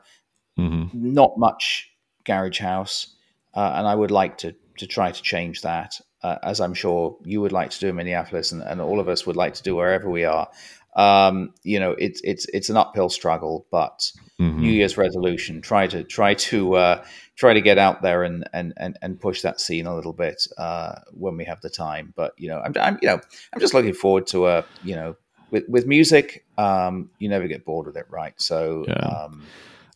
Mm-hmm. 0.57 1.14
Not 1.14 1.37
much 1.37 1.91
garage 2.25 2.61
house, 2.61 3.09
uh, 3.55 3.73
and 3.75 3.87
I 3.89 3.95
would 3.95 4.11
like 4.11 4.39
to 4.39 4.55
to 4.79 4.87
try 4.87 5.11
to 5.11 5.23
change 5.23 5.62
that, 5.62 6.01
uh, 6.23 6.37
as 6.43 6.61
I'm 6.61 6.75
sure 6.75 7.16
you 7.25 7.41
would 7.41 7.53
like 7.53 7.71
to 7.71 7.81
do 7.81 7.89
in 7.89 7.97
Minneapolis, 7.97 8.53
and, 8.53 8.62
and 8.62 8.81
all 8.81 9.01
of 9.01 9.09
us 9.09 9.27
would 9.27 9.37
like 9.37 9.55
to 9.55 9.62
do 9.62 9.77
wherever 9.77 10.09
we 10.09 10.25
are 10.25 10.49
um, 10.97 11.55
you 11.62 11.78
know, 11.78 11.93
it's 11.93 12.20
it's 12.22 12.47
it's 12.47 12.68
an 12.68 12.76
uphill 12.76 13.09
struggle, 13.09 13.66
but 13.70 14.11
mm-hmm. 14.41 14.61
New 14.61 14.72
Year's 14.72 14.97
resolution 14.97 15.61
try 15.61 15.86
to 15.86 16.03
try 16.05 16.34
to 16.34 16.74
uh, 16.74 17.05
try 17.36 17.55
to 17.55 17.61
get 17.61 17.78
out 17.78 18.03
there 18.03 18.24
and 18.24 18.49
and 18.53 18.72
and, 18.76 18.99
and 19.01 19.20
push 19.20 19.43
that 19.43 19.61
scene 19.61 19.86
a 19.86 19.95
little 19.95 20.12
bit 20.12 20.47
uh, 20.59 20.97
when 21.12 21.36
we 21.36 21.45
have 21.45 21.61
the 21.61 21.70
time. 21.70 22.12
But 22.16 22.34
you 22.38 22.49
know, 22.49 22.61
I'm, 22.61 22.72
I'm 22.80 22.99
you 23.03 23.09
know 23.09 23.20
I'm 23.53 23.61
just 23.61 23.74
looking 23.74 23.95
forward 23.95 24.26
to 24.28 24.49
a 24.49 24.64
you 24.82 24.95
know 24.97 25.16
with 25.51 25.68
with 25.68 25.86
music, 25.86 26.45
um, 26.59 27.11
you 27.18 27.28
never 27.28 27.47
get 27.47 27.64
bored 27.64 27.86
with 27.86 27.97
it, 27.97 28.07
right? 28.09 28.34
So 28.41 28.84
Yeah. 28.88 28.95
um, 28.95 29.45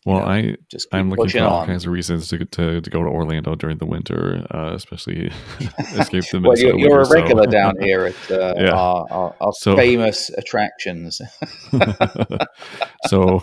Well, 0.07 0.19
know, 0.21 0.27
I 0.27 0.57
just 0.71 0.87
I'm 0.93 1.09
looking 1.11 1.29
for 1.31 1.41
all 1.41 1.61
on. 1.61 1.67
kinds 1.67 1.87
of 1.87 1.93
reasons 1.93 2.29
to, 2.29 2.45
to 2.45 2.81
to 2.83 2.91
go 2.91 3.03
to 3.03 3.09
Orlando 3.09 3.55
during 3.55 3.79
the 3.79 3.87
winter, 3.87 4.47
uh, 4.53 4.73
especially 4.75 5.33
escape 5.79 6.25
the 6.31 6.41
Well, 6.45 6.59
you're, 6.59 6.79
you're 6.79 6.97
a 6.97 6.99
winter, 6.99 7.05
so- 7.07 7.15
regular 7.15 7.47
down 7.59 7.75
here 7.81 8.05
at 8.07 8.31
uh, 8.31 8.55
Yeah. 8.59 8.71
our, 8.73 9.07
our, 9.11 9.37
our 9.41 9.53
So- 9.55 9.77
famous 9.77 10.31
attractions. 10.37 11.21
so 13.07 13.43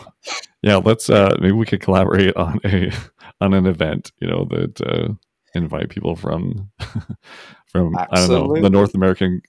yeah 0.61 0.75
let's 0.77 1.09
uh 1.09 1.35
maybe 1.39 1.51
we 1.53 1.65
could 1.65 1.81
collaborate 1.81 2.35
on 2.35 2.59
a 2.65 2.91
on 3.39 3.53
an 3.53 3.65
event 3.65 4.11
you 4.19 4.27
know 4.27 4.45
that 4.49 4.81
uh 4.81 5.13
invite 5.53 5.89
people 5.89 6.15
from 6.15 6.71
from 7.67 7.95
i 7.97 8.07
don't 8.13 8.29
know 8.29 8.61
the 8.61 8.69
north 8.69 8.95
american 8.95 9.41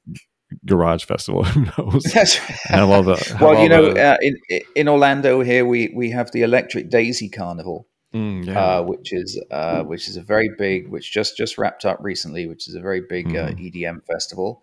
garage 0.67 1.05
festival 1.05 1.45
who 1.53 1.67
knows 1.79 2.03
That's 2.15 2.35
have 2.69 2.89
all 2.91 3.03
the 3.03 3.17
have 3.17 3.41
well, 3.41 3.63
you 3.63 3.69
know, 3.69 3.87
uh, 3.89 4.17
in 4.21 4.37
in 4.75 4.89
Orlando 4.89 5.41
here 5.43 5.65
we 5.65 5.91
we 5.95 6.11
have 6.11 6.31
the 6.33 6.43
Electric 6.43 6.89
Daisy 6.91 7.29
Carnival, 7.29 7.87
Mm, 8.15 8.45
yeah 8.47 8.61
uh, 8.79 8.83
which 8.83 9.13
is 9.13 9.41
uh, 9.51 9.83
which 9.85 10.07
is 10.09 10.17
a 10.17 10.23
very 10.23 10.51
big, 10.59 10.89
which 10.89 11.11
just 11.13 11.37
just 11.37 11.57
wrapped 11.59 11.85
up 11.87 11.99
recently, 12.01 12.47
which 12.47 12.69
is 12.69 12.75
a 12.75 12.81
very 12.81 13.01
big 13.01 13.27
uh, 13.35 13.49
Mhm. 13.49 13.59
EDM 13.73 14.03
festival. 14.07 14.63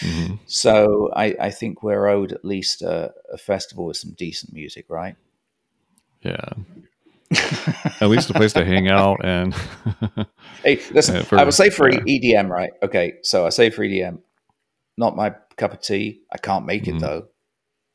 Mhm. 0.00 0.38
So 0.46 1.10
I, 1.16 1.34
I 1.40 1.50
think 1.50 1.82
we're 1.82 2.06
owed 2.08 2.32
at 2.32 2.44
least 2.44 2.82
a, 2.82 3.12
a 3.32 3.38
festival 3.38 3.86
with 3.86 3.96
some 3.96 4.12
decent 4.18 4.52
music, 4.52 4.86
right? 4.88 5.16
yeah 6.22 6.52
at 8.00 8.08
least 8.10 8.28
a 8.30 8.34
place 8.34 8.52
to 8.52 8.64
hang 8.64 8.88
out 8.90 9.24
and 9.24 9.54
Hey, 10.64 10.80
listen, 10.90 11.24
for- 11.24 11.38
I 11.38 11.44
will 11.44 11.52
say 11.52 11.70
for 11.70 11.88
yeah. 11.90 12.00
EDM, 12.00 12.48
right? 12.50 12.72
Okay, 12.82 13.14
so 13.22 13.46
I 13.46 13.50
say 13.50 13.70
for 13.70 13.82
EDM, 13.84 14.18
not 15.00 15.16
my 15.16 15.34
cup 15.56 15.72
of 15.74 15.80
tea. 15.82 16.22
I 16.32 16.38
can't 16.38 16.66
make 16.66 16.86
it 16.88 16.96
Mhm. 16.96 17.00
though. 17.00 17.28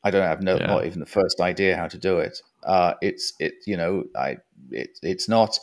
I 0.04 0.10
don't 0.12 0.22
have 0.32 0.42
no, 0.42 0.58
Yeah. 0.58 0.66
not 0.66 0.86
even 0.86 1.00
the 1.00 1.06
first 1.20 1.40
idea 1.40 1.76
how 1.76 1.88
to 1.88 1.98
do 1.98 2.20
it. 2.20 2.38
Uh, 2.64 2.94
it's 3.02 3.34
it, 3.40 3.54
you 3.66 3.76
know, 3.78 4.04
I 4.16 4.38
it, 4.70 4.98
it's 5.02 5.28
not. 5.28 5.58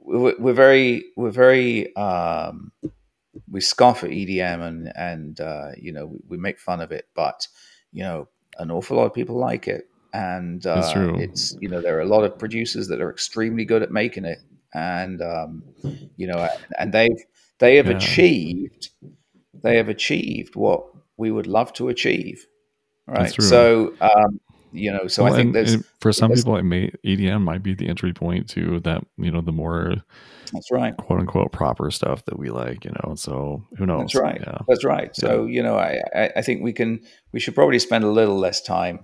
We're, 0.00 0.36
we're 0.38 0.54
very 0.66 1.04
we're 1.16 1.30
very 1.30 1.94
um, 1.96 2.72
we 3.50 3.60
scoff 3.60 4.04
at 4.04 4.10
EDM 4.10 4.60
and 4.62 4.92
and 4.96 5.40
uh, 5.40 5.70
you 5.76 5.92
know 5.92 6.06
we, 6.06 6.18
we 6.30 6.36
make 6.38 6.58
fun 6.58 6.80
of 6.80 6.92
it, 6.92 7.08
but 7.14 7.46
you 7.92 8.02
know 8.02 8.28
an 8.58 8.70
awful 8.70 8.96
lot 8.96 9.06
of 9.06 9.14
people 9.14 9.36
like 9.36 9.68
it, 9.68 9.88
and 10.12 10.66
uh, 10.66 11.08
It's 11.16 11.52
it's 11.52 11.56
you 11.60 11.68
know 11.68 11.80
there 11.82 11.96
are 11.98 12.02
a 12.02 12.06
lot 12.16 12.24
of 12.24 12.38
producers 12.38 12.88
that 12.88 13.00
are 13.00 13.10
extremely 13.10 13.64
good 13.64 13.82
at 13.82 13.90
making 13.90 14.24
it, 14.26 14.38
and 14.74 15.20
um, 15.22 15.64
you 16.16 16.26
know 16.28 16.48
and 16.78 16.92
they've 16.92 17.24
they 17.58 17.76
have 17.76 17.88
Yeah. 17.88 17.96
achieved 17.96 18.90
they 19.64 19.76
have 19.78 19.88
achieved 19.88 20.54
what 20.54 20.84
we 21.16 21.32
would 21.32 21.48
love 21.48 21.72
to 21.72 21.88
achieve, 21.88 22.46
right? 23.08 23.18
That's 23.22 23.34
true. 23.34 23.44
So 23.44 23.94
um, 24.00 24.38
you 24.72 24.92
know, 24.92 25.06
so 25.08 25.24
Well, 25.24 25.32
I 25.32 25.36
think 25.36 25.46
and- 25.46 25.54
there's 25.56 25.74
and 25.74 25.84
for 26.00 26.12
some 26.12 26.32
people 26.32 26.56
it 26.56 26.62
may 26.62 26.90
edm 27.04 27.42
might 27.42 27.62
be 27.62 27.74
the 27.74 27.88
entry 27.88 28.12
point 28.12 28.48
to 28.50 28.80
that 28.80 29.04
you 29.18 29.30
know 29.30 29.40
the 29.40 29.52
more 29.52 29.96
that's 30.52 30.70
right. 30.70 30.96
quote 30.96 31.20
unquote 31.20 31.50
proper 31.52 31.90
stuff 31.90 32.24
that 32.26 32.38
we 32.38 32.50
like 32.50 32.84
you 32.84 32.92
know 32.92 33.14
so 33.16 33.64
who 33.76 33.86
knows 33.86 34.12
That's 34.12 34.14
right. 34.16 34.40
yeah 34.40 34.58
That's 34.68 34.84
right. 34.84 35.14
So 35.16 35.46
you 35.46 35.62
know, 35.62 35.76
I, 35.76 36.30
I 36.36 36.42
think 36.42 36.62
we 36.62 36.72
can 36.72 37.00
we 37.32 37.40
should 37.40 37.54
probably 37.54 37.78
spend 37.78 38.04
a 38.04 38.08
little 38.10 38.38
less 38.38 38.60
time, 38.60 39.00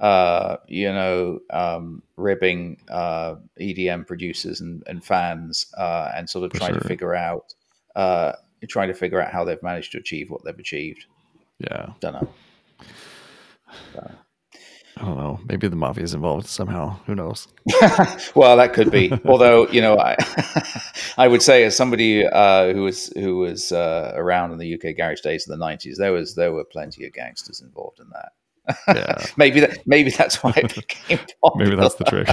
uh, 0.00 0.56
you 0.68 0.92
know, 0.92 1.40
um, 1.50 2.02
ribbing 2.16 2.78
uh, 2.88 3.36
EDM 3.60 4.06
producers 4.06 4.60
and, 4.60 4.82
and 4.86 5.04
fans, 5.04 5.66
uh, 5.76 6.10
and 6.14 6.28
sort 6.30 6.44
of 6.44 6.52
For 6.52 6.58
trying 6.58 6.74
to 6.74 6.86
figure 6.86 7.14
out, 7.14 7.54
uh, 7.96 8.32
trying 8.66 8.88
to 8.88 8.94
figure 8.94 9.20
out 9.20 9.30
how 9.32 9.44
they've 9.44 9.62
managed 9.62 9.92
to 9.92 9.98
achieve 9.98 10.30
what 10.30 10.44
they've 10.44 10.58
achieved. 10.58 11.06
yeah 11.58 11.90
Don't 12.00 12.14
know. 12.14 12.28
I 14.96 15.04
don't 15.04 15.16
know. 15.16 15.38
Maybe 15.48 15.68
the 15.68 15.76
mafia 15.76 16.02
is 16.02 16.12
involved 16.14 16.46
somehow. 16.48 16.98
Who 17.06 17.14
knows? 17.14 17.46
well, 18.34 18.56
that 18.56 18.72
could 18.74 18.90
be. 18.90 19.12
Although 19.24 19.68
you 19.68 19.80
know, 19.80 19.96
I 19.98 20.16
I 21.18 21.28
would 21.28 21.40
say 21.42 21.62
as 21.64 21.76
somebody 21.76 22.26
uh, 22.26 22.72
who 22.72 22.82
was 22.82 23.06
who 23.14 23.36
was 23.38 23.70
uh, 23.70 24.12
around 24.16 24.50
in 24.52 24.58
the 24.58 24.74
UK 24.74 24.96
garage 24.96 25.20
days 25.20 25.46
in 25.46 25.52
the 25.52 25.56
nineties, 25.64 25.98
there 25.98 26.12
was 26.12 26.34
there 26.34 26.52
were 26.52 26.64
plenty 26.64 27.06
of 27.06 27.12
gangsters 27.12 27.60
involved 27.60 28.00
in 28.00 28.06
that. 28.10 28.32
Yeah. 28.88 29.24
maybe 29.38 29.60
that 29.60 29.86
maybe 29.86 30.10
that's 30.10 30.42
why 30.42 30.52
it 30.56 30.74
became 30.74 31.18
popular. 31.44 31.70
Maybe 31.70 31.76
that's 31.80 31.94
the 31.94 32.04
trick. 32.04 32.28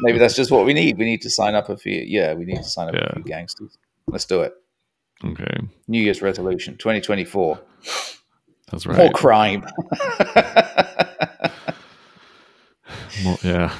Maybe 0.00 0.18
that's 0.18 0.36
just 0.36 0.50
what 0.52 0.64
we 0.64 0.74
need. 0.74 0.98
We 0.98 1.04
need 1.04 1.22
to 1.22 1.30
sign 1.30 1.54
up 1.56 1.68
a 1.68 1.76
few. 1.76 2.00
Yeah, 2.06 2.34
we 2.34 2.44
need 2.44 2.58
to 2.58 2.64
sign 2.64 2.88
up 2.88 2.94
Yeah. 2.94 3.08
a 3.10 3.14
few 3.16 3.24
gangsters. 3.24 3.76
Let's 4.06 4.24
do 4.24 4.42
it. 4.42 4.54
Okay, 5.24 5.56
New 5.88 6.02
Year's 6.02 6.22
resolution, 6.22 6.76
2024. 6.76 7.58
that's 8.70 8.86
right. 8.86 8.98
More 8.98 9.10
crime. 9.10 9.64
More, 13.24 13.38
yeah, 13.42 13.74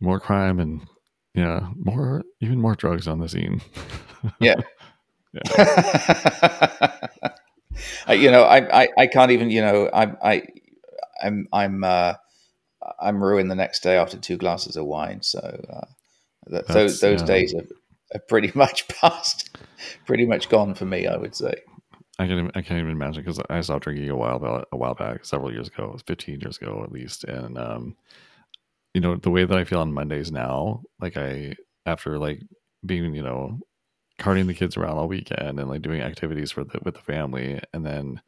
more 0.00 0.18
crime 0.18 0.60
and 0.60 0.80
yeah, 1.34 1.68
more 1.76 2.24
even 2.40 2.60
more 2.60 2.74
drugs 2.74 3.06
on 3.06 3.20
the 3.20 3.28
scene. 3.28 3.60
Yeah. 4.40 4.54
you 8.08 8.30
know, 8.30 8.42
I, 8.42 8.82
I, 8.82 8.88
I 8.98 9.06
can't 9.06 9.30
even. 9.30 9.50
You 9.50 9.60
know, 9.60 9.90
I, 9.92 10.04
I, 10.22 10.42
I'm, 11.22 11.46
I'm, 11.52 11.84
uh, 11.84 12.14
I'm 13.00 13.22
ruined 13.22 13.50
the 13.50 13.54
next 13.54 13.82
day 13.82 13.96
after 13.96 14.16
two 14.16 14.36
glasses 14.36 14.76
of 14.76 14.86
wine. 14.86 15.22
So 15.22 15.38
uh, 15.68 15.86
th- 16.50 16.66
those 16.66 17.00
those 17.00 17.20
yeah. 17.20 17.26
days 17.26 17.54
are, 17.54 17.66
are 18.14 18.20
pretty 18.28 18.52
much 18.54 18.88
past, 18.88 19.56
pretty 20.06 20.26
much 20.26 20.48
gone 20.48 20.74
for 20.74 20.84
me. 20.84 21.06
I 21.06 21.16
would 21.16 21.34
say. 21.34 21.54
I 22.18 22.26
can 22.26 22.50
I 22.54 22.62
can't 22.62 22.80
even 22.80 22.92
imagine 22.92 23.22
because 23.22 23.40
I 23.50 23.60
stopped 23.60 23.84
drinking 23.84 24.08
a 24.08 24.16
while 24.16 24.38
back, 24.38 24.64
a 24.72 24.76
while 24.76 24.94
back, 24.94 25.24
several 25.24 25.52
years 25.52 25.68
ago, 25.68 25.84
it 25.84 25.92
was 25.92 26.02
15 26.06 26.40
years 26.40 26.56
ago 26.56 26.82
at 26.82 26.92
least, 26.92 27.24
and 27.24 27.58
um, 27.58 27.96
you 28.94 29.00
know 29.00 29.16
the 29.16 29.30
way 29.30 29.44
that 29.44 29.58
I 29.58 29.64
feel 29.64 29.80
on 29.80 29.92
Mondays 29.92 30.32
now, 30.32 30.82
like 31.00 31.16
I 31.16 31.56
after 31.84 32.18
like 32.18 32.40
being 32.84 33.14
you 33.14 33.22
know 33.22 33.58
carting 34.18 34.46
the 34.46 34.54
kids 34.54 34.78
around 34.78 34.96
all 34.96 35.08
weekend 35.08 35.60
and 35.60 35.68
like 35.68 35.82
doing 35.82 36.00
activities 36.00 36.50
for 36.50 36.64
the 36.64 36.78
with 36.82 36.94
the 36.94 37.02
family, 37.02 37.60
and 37.74 37.84
then 37.84 38.22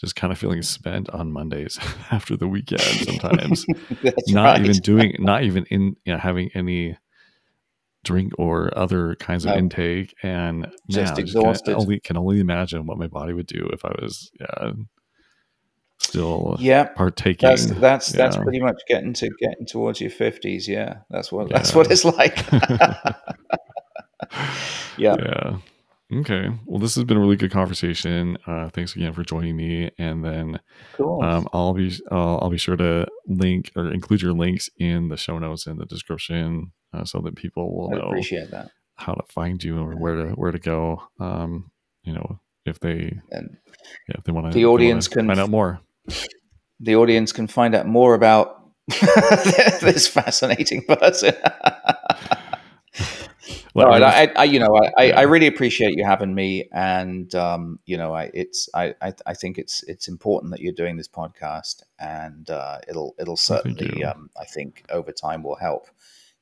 just 0.00 0.14
kind 0.14 0.32
of 0.32 0.38
feeling 0.38 0.62
spent 0.62 1.10
on 1.10 1.32
Mondays 1.32 1.78
after 2.12 2.36
the 2.36 2.46
weekend 2.46 2.80
sometimes. 2.80 3.66
Not 4.28 4.44
right. 4.44 4.64
even 4.64 4.76
doing 4.76 5.16
not 5.18 5.42
even 5.42 5.64
in 5.66 5.96
you 6.04 6.12
know, 6.12 6.18
having 6.18 6.50
any 6.54 6.96
drink 8.04 8.32
or 8.38 8.76
other 8.76 9.14
kinds 9.16 9.44
of 9.44 9.52
No. 9.52 9.58
intake 9.58 10.14
and 10.22 10.66
Just 10.90 11.14
I 11.14 11.20
exhausted. 11.20 11.72
can 11.72 11.80
only 11.80 12.00
can 12.00 12.16
only 12.16 12.40
imagine 12.40 12.86
what 12.86 12.98
my 12.98 13.06
body 13.06 13.32
would 13.32 13.46
do 13.46 13.68
if 13.72 13.84
I 13.84 13.92
was 14.00 14.30
yeah 14.40 14.72
still 16.00 16.56
Yeah, 16.58 16.84
partaking. 16.84 17.48
that's 17.48 17.66
that's 17.66 18.12
that's 18.12 18.36
pretty 18.36 18.60
much 18.60 18.76
getting 18.88 19.12
to 19.14 19.28
getting 19.40 19.66
towards 19.66 20.00
your 20.00 20.10
fifties. 20.10 20.68
Yeah, 20.68 20.98
that's 21.10 21.30
what 21.32 21.50
that's 21.50 21.74
what 21.74 21.90
it's 21.90 22.04
like. 22.04 22.44
yeah. 24.98 25.16
yeah. 25.16 25.56
Okay. 26.12 26.48
Well, 26.66 26.78
this 26.78 26.94
has 26.96 27.04
been 27.04 27.16
a 27.16 27.20
really 27.20 27.36
good 27.36 27.50
conversation. 27.50 28.36
Uh, 28.46 28.68
thanks 28.68 28.94
again 28.94 29.12
for 29.14 29.22
joining 29.22 29.56
me. 29.56 29.90
And 29.98 30.24
then 30.24 30.60
cool. 30.94 31.22
um, 31.22 31.48
I'll 31.52 31.72
be 31.72 31.90
uh, 32.10 32.36
I'll 32.36 32.50
be 32.50 32.58
sure 32.58 32.76
to 32.76 33.06
link 33.26 33.70
or 33.76 33.90
include 33.90 34.20
your 34.20 34.32
links 34.34 34.68
in 34.78 35.08
the 35.08 35.16
show 35.16 35.38
notes 35.38 35.66
and 35.66 35.80
the 35.80 35.86
description 35.86 36.72
uh, 36.92 37.04
so 37.04 37.20
that 37.20 37.36
people 37.36 37.74
will 37.74 37.94
I 37.94 37.98
know 37.98 38.06
appreciate 38.08 38.50
that. 38.50 38.70
how 38.96 39.14
to 39.14 39.22
find 39.32 39.62
you 39.64 39.78
or 39.78 39.94
where 39.96 40.14
to 40.26 40.32
where 40.32 40.50
to 40.52 40.58
go. 40.58 41.02
Um, 41.18 41.70
you 42.04 42.12
know, 42.12 42.40
if 42.66 42.78
they 42.80 43.18
And 43.30 43.56
yeah, 44.08 44.16
if 44.18 44.24
they 44.24 44.32
want 44.32 44.48
to 44.48 44.52
The 44.52 44.66
audience 44.66 45.08
can 45.08 45.26
find 45.26 45.40
out 45.40 45.48
more. 45.50 45.80
the 46.80 46.96
audience 46.96 47.32
can 47.32 47.46
find 47.46 47.74
out 47.74 47.86
more 47.86 48.14
about 48.14 48.58
this 49.80 50.06
fascinating 50.08 50.82
person. 50.84 51.34
Well, 53.74 53.98
no, 53.98 54.06
I 54.06 54.22
I, 54.22 54.32
I, 54.36 54.44
you 54.44 54.58
know, 54.58 54.76
I, 54.76 54.92
I, 54.98 55.04
Yeah. 55.06 55.18
I 55.20 55.22
really 55.22 55.46
appreciate 55.46 55.96
you 55.96 56.04
having 56.04 56.34
me, 56.34 56.68
and 56.72 57.34
um, 57.34 57.78
you 57.86 57.96
know, 57.96 58.14
I, 58.14 58.30
it's, 58.34 58.68
I, 58.74 58.94
I, 59.00 59.12
I 59.26 59.34
think 59.34 59.58
it's, 59.58 59.82
it's 59.84 60.08
important 60.08 60.52
that 60.52 60.60
you're 60.60 60.72
doing 60.72 60.96
this 60.96 61.08
podcast, 61.08 61.82
and 61.98 62.48
uh, 62.50 62.78
it'll, 62.88 63.14
it'll 63.18 63.36
certainly, 63.36 64.04
um, 64.04 64.30
I 64.40 64.44
think, 64.44 64.84
over 64.90 65.12
time 65.12 65.42
will 65.42 65.56
help, 65.56 65.88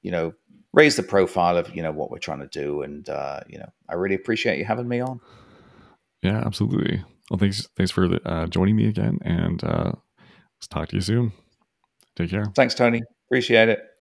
you 0.02 0.10
know, 0.10 0.32
raise 0.72 0.96
the 0.96 1.02
profile 1.02 1.56
of 1.56 1.74
you 1.74 1.82
know 1.82 1.92
what 1.92 2.10
we're 2.10 2.18
trying 2.18 2.40
to 2.40 2.46
do, 2.46 2.82
and 2.82 3.08
uh, 3.08 3.40
you 3.48 3.58
know, 3.58 3.70
I 3.88 3.94
really 3.94 4.14
appreciate 4.14 4.58
you 4.58 4.64
having 4.64 4.88
me 4.88 5.00
on. 5.00 5.20
yeah, 6.22 6.42
absolutely. 6.44 7.04
Well, 7.30 7.38
thanks 7.38 7.68
thanks 7.76 7.92
for 7.92 8.18
uh, 8.24 8.46
joining 8.46 8.76
me 8.76 8.88
again, 8.88 9.18
and 9.22 9.62
uh, 9.64 9.92
let's 10.56 10.68
talk 10.68 10.88
to 10.88 10.96
you 10.96 11.02
soon. 11.02 11.32
Take 12.16 12.30
care. 12.30 12.46
Thanks, 12.54 12.74
Tony. 12.74 13.02
Appreciate 13.28 13.68
it. 13.68 13.90